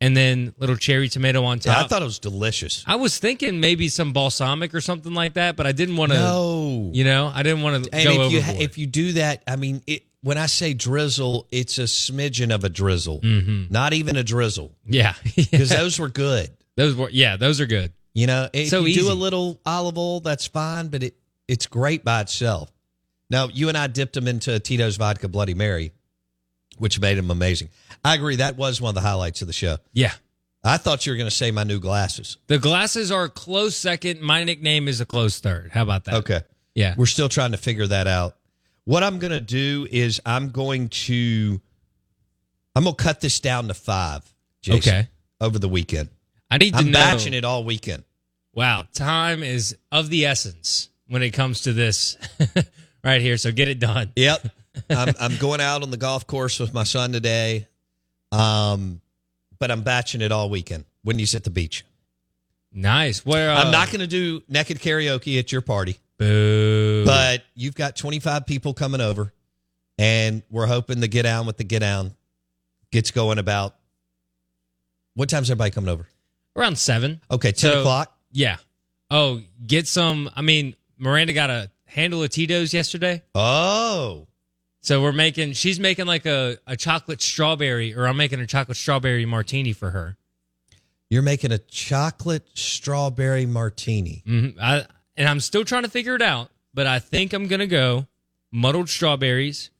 And 0.00 0.16
then 0.16 0.54
little 0.58 0.76
cherry 0.76 1.08
tomato 1.08 1.42
on 1.44 1.58
top. 1.58 1.76
Yeah, 1.76 1.84
I 1.84 1.88
thought 1.88 2.02
it 2.02 2.04
was 2.04 2.20
delicious. 2.20 2.84
I 2.86 2.94
was 2.96 3.18
thinking 3.18 3.58
maybe 3.58 3.88
some 3.88 4.12
balsamic 4.12 4.72
or 4.72 4.80
something 4.80 5.12
like 5.12 5.34
that, 5.34 5.56
but 5.56 5.66
I 5.66 5.72
didn't 5.72 5.96
want 5.96 6.12
to. 6.12 6.18
No. 6.18 6.90
You 6.94 7.02
know, 7.02 7.32
I 7.34 7.42
didn't 7.42 7.62
want 7.62 7.84
to 7.84 7.94
And 7.94 8.04
go 8.04 8.26
if 8.26 8.32
you 8.32 8.38
if 8.62 8.78
you 8.78 8.86
do 8.86 9.12
that, 9.14 9.42
I 9.48 9.56
mean, 9.56 9.82
it, 9.88 10.04
when 10.22 10.38
I 10.38 10.46
say 10.46 10.72
drizzle, 10.72 11.48
it's 11.50 11.78
a 11.78 11.82
smidgen 11.84 12.54
of 12.54 12.62
a 12.62 12.68
drizzle, 12.68 13.20
Mhm. 13.22 13.70
not 13.72 13.92
even 13.92 14.14
a 14.16 14.22
drizzle, 14.22 14.72
yeah, 14.86 15.14
because 15.36 15.70
those 15.70 15.98
were 15.98 16.08
good. 16.08 16.50
those 16.76 16.94
were 16.94 17.10
yeah, 17.10 17.36
those 17.36 17.60
are 17.60 17.66
good. 17.66 17.92
You 18.14 18.28
know, 18.28 18.48
if 18.52 18.68
So 18.68 18.84
you 18.84 18.94
do 19.02 19.10
a 19.10 19.14
little 19.14 19.60
olive 19.66 19.98
oil, 19.98 20.20
that's 20.20 20.46
fine, 20.46 20.88
but 20.88 21.02
it 21.02 21.16
it's 21.48 21.66
great 21.66 22.04
by 22.04 22.20
itself. 22.20 22.70
Now, 23.30 23.48
you 23.48 23.68
and 23.68 23.76
I 23.76 23.88
dipped 23.88 24.14
them 24.14 24.28
into 24.28 24.58
Tito's 24.60 24.96
vodka 24.96 25.28
Bloody 25.28 25.54
Mary, 25.54 25.92
which 26.78 27.00
made 27.00 27.18
him 27.18 27.30
amazing. 27.30 27.68
I 28.04 28.14
agree. 28.14 28.36
That 28.36 28.56
was 28.56 28.80
one 28.80 28.90
of 28.90 28.94
the 28.94 29.00
highlights 29.00 29.40
of 29.42 29.46
the 29.46 29.52
show. 29.52 29.78
Yeah. 29.92 30.12
I 30.64 30.76
thought 30.76 31.06
you 31.06 31.12
were 31.12 31.16
going 31.16 31.30
to 31.30 31.34
say 31.34 31.50
my 31.50 31.64
new 31.64 31.78
glasses. 31.80 32.36
The 32.48 32.58
glasses 32.58 33.12
are 33.12 33.24
a 33.24 33.28
close 33.28 33.76
second. 33.76 34.20
My 34.20 34.44
nickname 34.44 34.88
is 34.88 35.00
a 35.00 35.06
close 35.06 35.38
third. 35.38 35.70
How 35.72 35.82
about 35.82 36.04
that? 36.06 36.14
Okay. 36.14 36.40
Yeah. 36.74 36.94
We're 36.96 37.06
still 37.06 37.28
trying 37.28 37.52
to 37.52 37.56
figure 37.58 37.86
that 37.86 38.06
out. 38.06 38.36
What 38.84 39.02
I'm 39.02 39.18
going 39.18 39.32
to 39.32 39.40
do 39.40 39.86
is 39.90 40.20
I'm 40.26 40.50
going 40.50 40.88
to 40.90 41.60
I'm 42.74 42.84
going 42.84 42.96
to 42.96 43.02
cut 43.02 43.20
this 43.20 43.40
down 43.40 43.68
to 43.68 43.74
5. 43.74 44.34
Jason, 44.62 44.92
Okay. 44.94 45.08
Over 45.40 45.58
the 45.58 45.68
weekend. 45.68 46.08
I 46.50 46.58
need 46.58 46.72
to 46.72 46.78
I'm 46.80 46.86
know. 46.90 46.98
batching 46.98 47.34
it 47.34 47.44
all 47.44 47.62
weekend. 47.64 48.02
Wow, 48.54 48.86
time 48.92 49.42
is 49.44 49.76
of 49.92 50.10
the 50.10 50.26
essence 50.26 50.88
when 51.06 51.22
it 51.22 51.30
comes 51.30 51.60
to 51.62 51.72
this 51.72 52.16
right 53.04 53.20
here. 53.20 53.36
So 53.36 53.52
get 53.52 53.68
it 53.68 53.78
done. 53.78 54.10
Yep. 54.16 54.48
I'm, 54.90 55.14
I'm 55.20 55.36
going 55.38 55.60
out 55.60 55.82
on 55.82 55.90
the 55.90 55.96
golf 55.96 56.26
course 56.26 56.58
with 56.60 56.72
my 56.74 56.84
son 56.84 57.12
today. 57.12 57.66
Um, 58.32 59.00
but 59.58 59.70
I'm 59.70 59.82
batching 59.82 60.20
it 60.20 60.32
all 60.32 60.50
weekend 60.50 60.84
when 61.02 61.18
he's 61.18 61.34
at 61.34 61.44
the 61.44 61.50
beach. 61.50 61.84
Nice. 62.72 63.24
Where 63.24 63.50
uh, 63.50 63.62
I'm 63.64 63.70
not 63.72 63.88
going 63.88 64.00
to 64.00 64.06
do 64.06 64.42
naked 64.48 64.78
karaoke 64.78 65.38
at 65.38 65.50
your 65.50 65.62
party, 65.62 65.96
Boo. 66.18 67.04
but 67.06 67.42
you've 67.54 67.74
got 67.74 67.96
25 67.96 68.44
people 68.46 68.74
coming 68.74 69.00
over, 69.00 69.32
and 69.98 70.42
we're 70.50 70.66
hoping 70.66 71.00
the 71.00 71.08
get 71.08 71.22
down 71.22 71.46
with 71.46 71.56
the 71.56 71.64
get 71.64 71.80
down 71.80 72.14
gets 72.92 73.10
going 73.10 73.38
about. 73.38 73.74
What 75.14 75.28
time's 75.28 75.50
everybody 75.50 75.70
coming 75.70 75.90
over? 75.90 76.06
around 76.56 76.76
seven. 76.76 77.20
Okay, 77.30 77.52
10 77.52 77.70
So- 77.72 77.80
o'clock. 77.80 78.14
Yeah. 78.32 78.56
Oh, 79.10 79.40
get 79.66 79.86
some. 79.86 80.28
I 80.36 80.42
mean, 80.42 80.74
Miranda 80.98 81.32
got 81.32 81.50
a 81.50 81.70
handle 81.86 82.22
of 82.22 82.30
Tito's 82.30 82.74
yesterday. 82.74 83.22
Oh, 83.34 84.26
So 84.80 85.02
we're 85.02 85.12
making, 85.12 85.52
she's 85.54 85.80
making 85.80 86.06
like 86.06 86.24
a, 86.26 86.58
a 86.66 86.76
chocolate 86.76 87.20
strawberry, 87.20 87.94
or 87.94 88.06
I'm 88.06 88.16
making 88.16 88.40
a 88.40 88.46
chocolate 88.46 88.76
strawberry 88.76 89.26
martini 89.26 89.72
for 89.72 89.90
her. 89.90 90.16
you're 91.10 91.22
making 91.22 91.52
a 91.52 91.58
chocolate 91.58 92.46
strawberry 92.54 93.44
martini. 93.46 94.22
hmm 94.26 94.48
I, 94.60 94.84
and 95.16 95.28
I'm 95.28 95.40
still 95.40 95.64
trying 95.64 95.82
to 95.82 95.90
figure 95.90 96.14
it 96.14 96.22
out, 96.22 96.50
but 96.74 96.86
I 96.86 97.00
think 97.00 97.32
I'm 97.32 97.48
going 97.48 97.60
to 97.60 97.66
go 97.66 98.06
muddled 98.52 98.88
strawberries, 98.88 99.70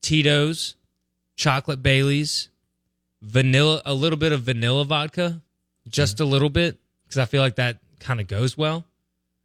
Tito's, 0.00 0.74
chocolate 1.36 1.82
Bailey's, 1.82 2.48
vanilla, 3.20 3.82
a 3.84 3.92
little 3.92 4.18
bit 4.18 4.32
of 4.32 4.42
vanilla 4.42 4.84
vodka, 4.84 5.42
just 5.88 6.18
a 6.20 6.24
little 6.24 6.48
bit, 6.50 6.78
because 7.04 7.18
I 7.18 7.26
feel 7.26 7.42
like 7.42 7.56
that 7.56 7.78
kind 8.00 8.20
of 8.20 8.26
goes 8.26 8.56
well. 8.56 8.84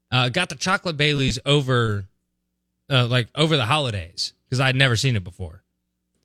Uh, 0.09 0.29
got 0.29 0.49
the 0.49 0.55
chocolate 0.55 0.95
Bailey's 0.97 1.37
over, 1.45 2.05
uh, 2.91 3.07
like 3.07 3.29
over 3.35 3.55
the 3.57 3.65
holidays, 3.65 4.33
because 4.45 4.59
I'd 4.59 4.75
never 4.75 4.95
seen 4.95 5.15
it 5.15 5.23
before. 5.23 5.63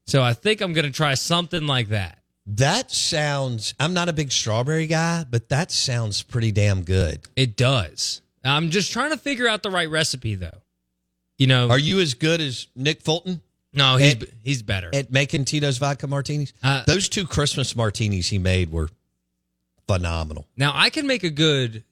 So 0.07 0.23
I 0.23 0.33
think 0.35 0.61
I'm 0.61 0.73
going 0.73 0.85
to 0.87 0.93
try 0.93 1.15
something 1.15 1.67
like 1.67 1.89
that. 1.89 2.19
That 2.47 2.93
sounds. 2.93 3.75
I'm 3.81 3.93
not 3.95 4.09
a 4.09 4.13
big 4.13 4.31
strawberry 4.31 4.87
guy, 4.87 5.25
but 5.29 5.49
that 5.49 5.73
sounds 5.73 6.23
pretty 6.23 6.53
damn 6.53 6.83
good. 6.83 7.21
It 7.35 7.57
does. 7.57 8.23
I'm 8.45 8.71
just 8.71 8.93
trying 8.93 9.11
to 9.11 9.17
figure 9.17 9.49
out 9.49 9.63
the 9.65 9.71
right 9.71 9.91
recipe, 9.91 10.37
though. 10.37 10.63
You 11.39 11.49
know, 11.49 11.69
Are 11.71 11.79
you 11.79 11.99
as 12.01 12.15
good 12.15 12.41
as 12.41 12.69
Nick 12.77 13.03
Fulton 13.03 13.41
no, 13.73 13.97
he's 13.97 14.13
Ed- 14.15 14.33
he's 14.43 14.63
better. 14.63 14.89
at 14.95 15.11
making 15.13 15.45
Tito's 15.45 15.77
vodka 15.79 16.07
martinis? 16.07 16.53
Uh, 16.63 16.83
Those 16.87 17.09
two 17.11 17.27
Christmas 17.27 17.75
martinis 17.77 18.29
he 18.31 18.39
made 18.39 18.71
were 18.73 18.89
phenomenal. 19.87 20.47
Now 20.57 20.73
I 20.75 20.91
can 20.91 21.07
make 21.07 21.25
a 21.25 21.31
good, 21.31 21.85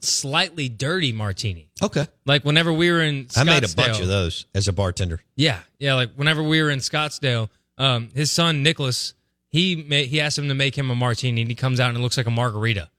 slightly 0.00 0.68
dirty 0.68 1.12
martini. 1.12 1.70
Okay. 1.82 2.06
Like 2.24 2.44
whenever 2.44 2.72
we 2.72 2.90
were 2.90 3.02
in, 3.02 3.26
Scottsdale, 3.26 3.40
I 3.40 3.44
made 3.44 3.64
a 3.70 3.74
bunch 3.74 4.00
of 4.00 4.08
those 4.08 4.46
as 4.54 4.68
a 4.68 4.72
bartender. 4.72 5.22
Yeah, 5.36 5.60
yeah. 5.78 5.94
Like 5.94 6.12
whenever 6.14 6.42
we 6.42 6.62
were 6.62 6.70
in 6.70 6.78
Scottsdale, 6.80 7.48
um, 7.78 8.10
his 8.14 8.30
son 8.30 8.62
Nicholas, 8.62 9.14
he 9.50 9.76
made, 9.76 10.08
he 10.08 10.20
asked 10.20 10.38
him 10.38 10.48
to 10.48 10.54
make 10.54 10.76
him 10.76 10.90
a 10.90 10.94
martini, 10.94 11.40
and 11.42 11.50
he 11.50 11.54
comes 11.54 11.80
out 11.80 11.88
and 11.90 11.98
it 11.98 12.00
looks 12.00 12.16
like 12.16 12.26
a 12.26 12.30
margarita. 12.30 12.90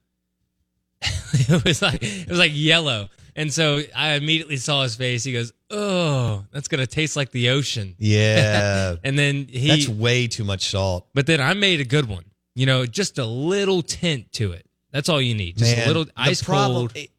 it 1.02 1.64
was 1.64 1.82
like 1.82 2.02
it 2.02 2.28
was 2.30 2.40
like 2.40 2.52
yellow, 2.54 3.10
and 3.36 3.54
so 3.54 3.82
I 3.96 4.14
immediately 4.14 4.58
saw 4.58 4.82
his 4.84 4.96
face. 4.96 5.24
He 5.24 5.34
goes, 5.34 5.54
"Oh, 5.70 6.46
that's 6.52 6.68
gonna 6.68 6.88
taste 6.88 7.16
like 7.16 7.32
the 7.32 7.50
ocean." 7.50 7.96
Yeah. 8.00 8.96
And 9.04 9.18
then 9.18 9.46
he, 9.48 9.68
That's 9.68 9.88
way 9.88 10.28
too 10.28 10.44
much 10.44 10.70
salt. 10.72 11.08
but 11.14 11.28
then 11.28 11.40
I 11.42 11.54
made 11.54 11.82
a 11.82 11.86
good 11.86 12.10
one. 12.10 12.26
You 12.56 12.66
know, 12.66 12.88
just 12.88 13.20
a 13.20 13.26
little 13.26 13.84
tint 13.84 14.32
to 14.34 14.54
it. 14.54 14.67
That's 14.92 15.10
all 15.10 15.22
you 15.22 15.36
need. 15.36 15.58
Just 15.58 15.76
Man, 15.76 15.86
a 15.86 15.88
little 15.88 16.06
ice 16.16 16.42
problem- 16.44 16.88
cold. 16.90 16.92
it- 16.96 17.12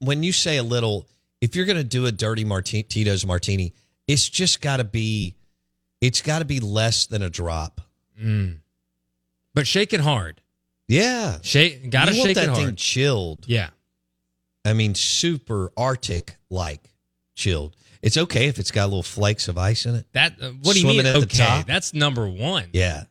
when 0.00 0.22
you 0.22 0.32
say 0.32 0.56
a 0.58 0.62
little, 0.62 1.08
if 1.40 1.56
you're 1.56 1.64
going 1.64 1.78
to 1.78 1.84
do 1.84 2.06
a 2.06 2.12
dirty 2.12 2.44
martini, 2.44 2.82
Tito's 2.82 3.24
martini, 3.24 3.72
it's 4.06 4.28
just 4.28 4.60
got 4.60 4.78
to 4.78 4.84
be, 4.84 5.34
it's 6.00 6.20
got 6.20 6.40
to 6.40 6.44
be 6.44 6.60
less 6.60 7.06
than 7.06 7.22
a 7.22 7.30
drop. 7.30 7.80
Mm. 8.20 8.58
But 9.54 9.66
shake 9.66 9.92
it 9.92 10.00
hard. 10.00 10.40
Yeah. 10.88 11.38
Shake, 11.42 11.88
gotta 11.90 12.12
shake 12.12 12.34
that 12.34 12.50
it 12.50 12.54
thing 12.54 12.64
hard. 12.64 12.76
chilled. 12.76 13.44
Yeah. 13.46 13.70
I 14.64 14.72
mean, 14.74 14.94
super 14.94 15.72
Arctic 15.76 16.36
like 16.50 16.90
chilled. 17.34 17.74
It's 18.02 18.18
okay 18.18 18.48
if 18.48 18.58
it's 18.58 18.70
got 18.70 18.86
little 18.86 19.02
flakes 19.02 19.48
of 19.48 19.56
ice 19.56 19.86
in 19.86 19.94
it. 19.94 20.06
That. 20.12 20.34
Uh, 20.40 20.50
what 20.62 20.74
do 20.74 20.80
you 20.80 20.86
Swimming 20.86 21.04
mean? 21.04 21.06
at 21.06 21.12
the 21.20 21.26
Okay, 21.26 21.38
top? 21.38 21.66
that's 21.66 21.94
number 21.94 22.28
one. 22.28 22.68
Yeah. 22.74 23.04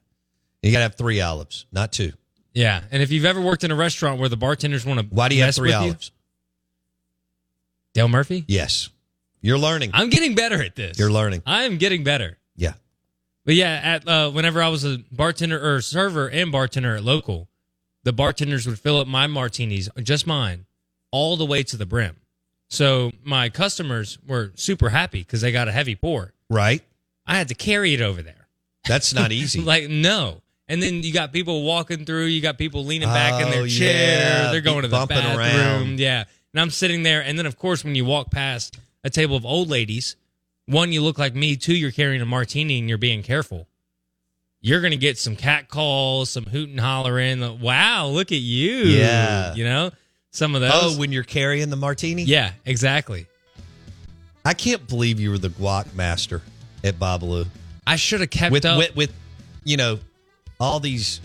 You 0.62 0.72
got 0.72 0.80
to 0.80 0.84
have 0.84 0.96
three 0.96 1.20
olives, 1.22 1.66
not 1.72 1.92
two. 1.92 2.14
Yeah, 2.54 2.84
and 2.92 3.02
if 3.02 3.12
you've 3.12 3.26
ever 3.26 3.42
worked 3.42 3.64
in 3.64 3.72
a 3.72 3.76
restaurant 3.76 4.20
where 4.20 4.30
the 4.30 4.38
bartenders 4.38 4.86
want 4.86 5.00
to, 5.00 5.06
Why 5.08 5.28
do 5.30 5.36
you 5.36 5.44
have 5.44 5.56
three? 5.56 5.74
You, 5.74 5.96
Dale 7.94 8.08
Murphy. 8.08 8.46
Yes. 8.48 8.90
You're 9.42 9.58
learning. 9.58 9.92
I'm 9.94 10.10
getting 10.10 10.36
better 10.36 10.62
at 10.64 10.76
this. 10.76 10.98
You're 10.98 11.12
learning. 11.12 11.44
I 11.46 11.64
am 11.64 11.78
getting 11.78 12.04
better. 12.04 12.38
Yeah. 12.56 12.74
But 13.46 13.56
yeah, 13.56 13.80
at 13.84 14.08
uh, 14.08 14.32
whenever 14.32 14.62
I 14.64 14.70
was 14.70 14.86
a 14.86 15.00
bartender 15.12 15.60
or 15.76 15.82
server 15.82 16.30
and 16.30 16.52
bartender 16.52 16.96
at 16.96 17.04
local, 17.04 17.50
the 18.04 18.14
bartenders 18.14 18.66
would 18.68 18.80
fill 18.80 18.98
up 19.00 19.08
my 19.08 19.28
martinis, 19.28 19.90
just 20.02 20.26
mine, 20.26 20.66
all 21.12 21.36
the 21.38 21.46
way 21.46 21.64
to 21.64 21.76
the 21.76 21.86
brim. 21.86 22.18
So 22.70 23.12
my 23.24 23.50
customers 23.50 24.18
were 24.26 24.52
super 24.56 24.90
happy 24.90 25.20
because 25.20 25.42
they 25.42 25.52
got 25.52 25.68
a 25.68 25.72
heavy 25.72 25.96
pour. 25.96 26.34
Right. 26.50 26.82
I 27.28 27.38
had 27.38 27.50
to 27.50 27.56
carry 27.56 27.94
it 27.94 28.02
over 28.02 28.22
there. 28.22 28.48
That's 28.88 29.14
not 29.14 29.32
easy. 29.34 29.62
like 29.62 29.90
no. 29.90 30.42
And 30.74 30.82
then 30.82 31.04
you 31.04 31.14
got 31.14 31.32
people 31.32 31.62
walking 31.64 32.04
through. 32.04 32.26
You 32.26 32.42
got 32.42 32.58
people 32.58 32.84
leaning 32.84 33.08
back 33.08 33.40
in 33.40 33.48
Oh, 33.48 33.52
their 33.52 33.68
chair. 33.68 34.46
yeah, 34.46 34.52
They're 34.52 34.62
going 34.62 34.82
to 34.82 34.88
the 34.88 35.06
bathroom. 35.06 35.38
around. 35.38 36.00
Yeah. 36.00 36.24
And 36.54 36.60
I'm 36.62 36.72
sitting 36.72 37.04
there. 37.04 37.22
And 37.22 37.38
then, 37.38 37.46
of 37.46 37.60
course, 37.60 37.84
when 37.84 37.94
you 37.94 38.06
walk 38.06 38.32
past 38.32 38.80
a 39.04 39.10
table 39.12 39.36
of 39.36 39.46
old 39.46 39.70
ladies, 39.70 40.16
one, 40.66 40.92
you 40.92 41.02
look 41.04 41.20
like 41.20 41.36
me. 41.36 41.56
Two, 41.58 41.76
you're 41.76 41.92
carrying 41.92 42.22
a 42.22 42.26
martini 42.26 42.80
and 42.80 42.90
you're 42.90 42.98
being 42.98 43.22
careful. 43.22 43.68
You're 44.62 44.82
going 44.82 44.92
to 44.92 44.98
get 44.98 45.20
some 45.20 45.36
cat 45.36 45.68
calls, 45.70 46.32
some 46.32 46.46
hoot 46.46 46.70
and 46.70 46.80
hollering. 46.80 47.40
like, 47.42 47.62
Wow, 47.62 48.08
look 48.08 48.32
at 48.32 48.40
you. 48.40 48.78
Yeah. 48.86 49.54
You 49.54 49.66
know, 49.66 49.92
some 50.32 50.56
of 50.56 50.62
those. 50.62 50.72
oh, 50.74 50.98
when 50.98 51.12
you're 51.12 51.24
carrying 51.24 51.70
the 51.70 51.76
martini? 51.76 52.24
yeah, 52.24 52.54
exactly. 52.66 53.28
I 54.44 54.54
can't 54.56 54.88
believe 54.88 55.20
you 55.20 55.30
were 55.30 55.38
the 55.38 55.50
guac 55.50 55.94
master 55.94 56.42
at 56.84 56.96
Babalu. 56.96 57.46
I 57.86 57.96
should 57.96 58.22
have 58.22 58.30
kept 58.32 58.52
With, 58.52 58.66
up. 58.66 58.78
with, 58.80 58.96
with, 58.96 59.14
you 59.64 59.78
know, 59.78 60.00
all 60.60 60.80
these 60.80 61.20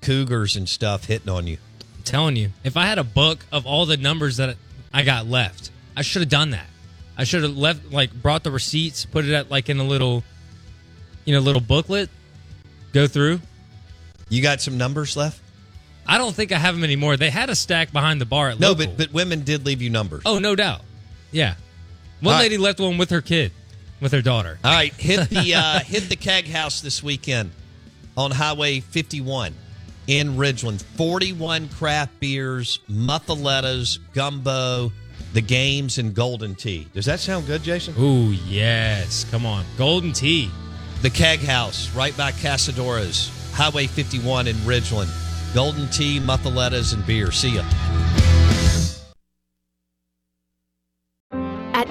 cougars 0.00 0.56
and 0.56 0.68
stuff 0.68 1.04
hitting 1.06 1.28
on 1.28 1.46
you. 1.46 1.58
I'm 1.96 2.02
telling 2.04 2.36
you, 2.36 2.50
if 2.64 2.76
I 2.76 2.86
had 2.86 2.98
a 2.98 3.04
book 3.04 3.44
of 3.52 3.66
all 3.66 3.86
the 3.86 3.96
numbers 3.96 4.36
that 4.38 4.56
I 4.92 5.02
got 5.02 5.26
left, 5.26 5.70
I 5.96 6.02
should 6.02 6.22
have 6.22 6.28
done 6.28 6.50
that. 6.50 6.66
I 7.16 7.24
should 7.24 7.42
have 7.42 7.56
left, 7.56 7.90
like, 7.92 8.12
brought 8.12 8.44
the 8.44 8.50
receipts, 8.52 9.04
put 9.04 9.24
it 9.24 9.32
at 9.34 9.50
like 9.50 9.68
in 9.68 9.78
a 9.80 9.84
little, 9.84 10.22
you 11.24 11.34
know, 11.34 11.40
little 11.40 11.60
booklet, 11.60 12.08
go 12.92 13.06
through. 13.08 13.40
You 14.28 14.40
got 14.42 14.60
some 14.60 14.78
numbers 14.78 15.16
left? 15.16 15.40
I 16.06 16.16
don't 16.16 16.34
think 16.34 16.52
I 16.52 16.58
have 16.58 16.74
them 16.74 16.84
anymore. 16.84 17.16
They 17.16 17.28
had 17.30 17.50
a 17.50 17.54
stack 17.56 17.92
behind 17.92 18.20
the 18.20 18.24
bar 18.26 18.50
at 18.50 18.60
No, 18.60 18.68
local. 18.70 18.86
but 18.86 18.96
but 18.96 19.12
women 19.12 19.42
did 19.42 19.66
leave 19.66 19.82
you 19.82 19.90
numbers. 19.90 20.22
oh, 20.24 20.38
no 20.38 20.54
doubt, 20.54 20.82
yeah. 21.32 21.54
One 22.20 22.34
All 22.34 22.38
right. 22.40 22.44
lady 22.44 22.56
left 22.58 22.80
one 22.80 22.98
with 22.98 23.10
her 23.10 23.20
kid, 23.20 23.52
with 24.00 24.12
her 24.12 24.22
daughter. 24.22 24.58
All 24.64 24.72
right, 24.72 24.92
hit 24.94 25.28
the 25.28 25.54
uh, 25.56 25.80
hit 25.80 26.08
the 26.08 26.16
keg 26.16 26.48
house 26.48 26.80
this 26.80 27.02
weekend 27.02 27.50
on 28.18 28.32
Highway 28.32 28.80
51 28.80 29.54
in 30.08 30.34
Ridgeland. 30.34 30.82
41 30.82 31.68
craft 31.68 32.18
beers, 32.18 32.80
muffalettas, 32.90 34.00
gumbo. 34.12 34.92
the 35.34 35.40
games 35.40 35.98
and 35.98 36.14
Golden 36.14 36.54
Tee. 36.54 36.88
Does 36.94 37.04
that 37.04 37.20
sound 37.20 37.46
good, 37.46 37.62
Jason? 37.62 37.94
Ooh, 37.98 38.32
yes. 38.46 39.24
Come 39.30 39.46
on. 39.46 39.64
Golden 39.76 40.12
Tee. 40.12 40.50
The 41.02 41.10
Keg 41.10 41.38
House, 41.40 41.94
right 41.94 42.16
by 42.16 42.32
Casadora's, 42.32 43.30
Highway 43.52 43.86
51 43.86 44.48
in 44.48 44.56
Ridgeland. 44.56 45.14
Golden 45.54 45.88
Tee, 45.90 46.18
muffalettas, 46.18 46.94
and 46.94 47.06
beer. 47.06 47.30
See 47.30 47.50
ya. 47.50 48.17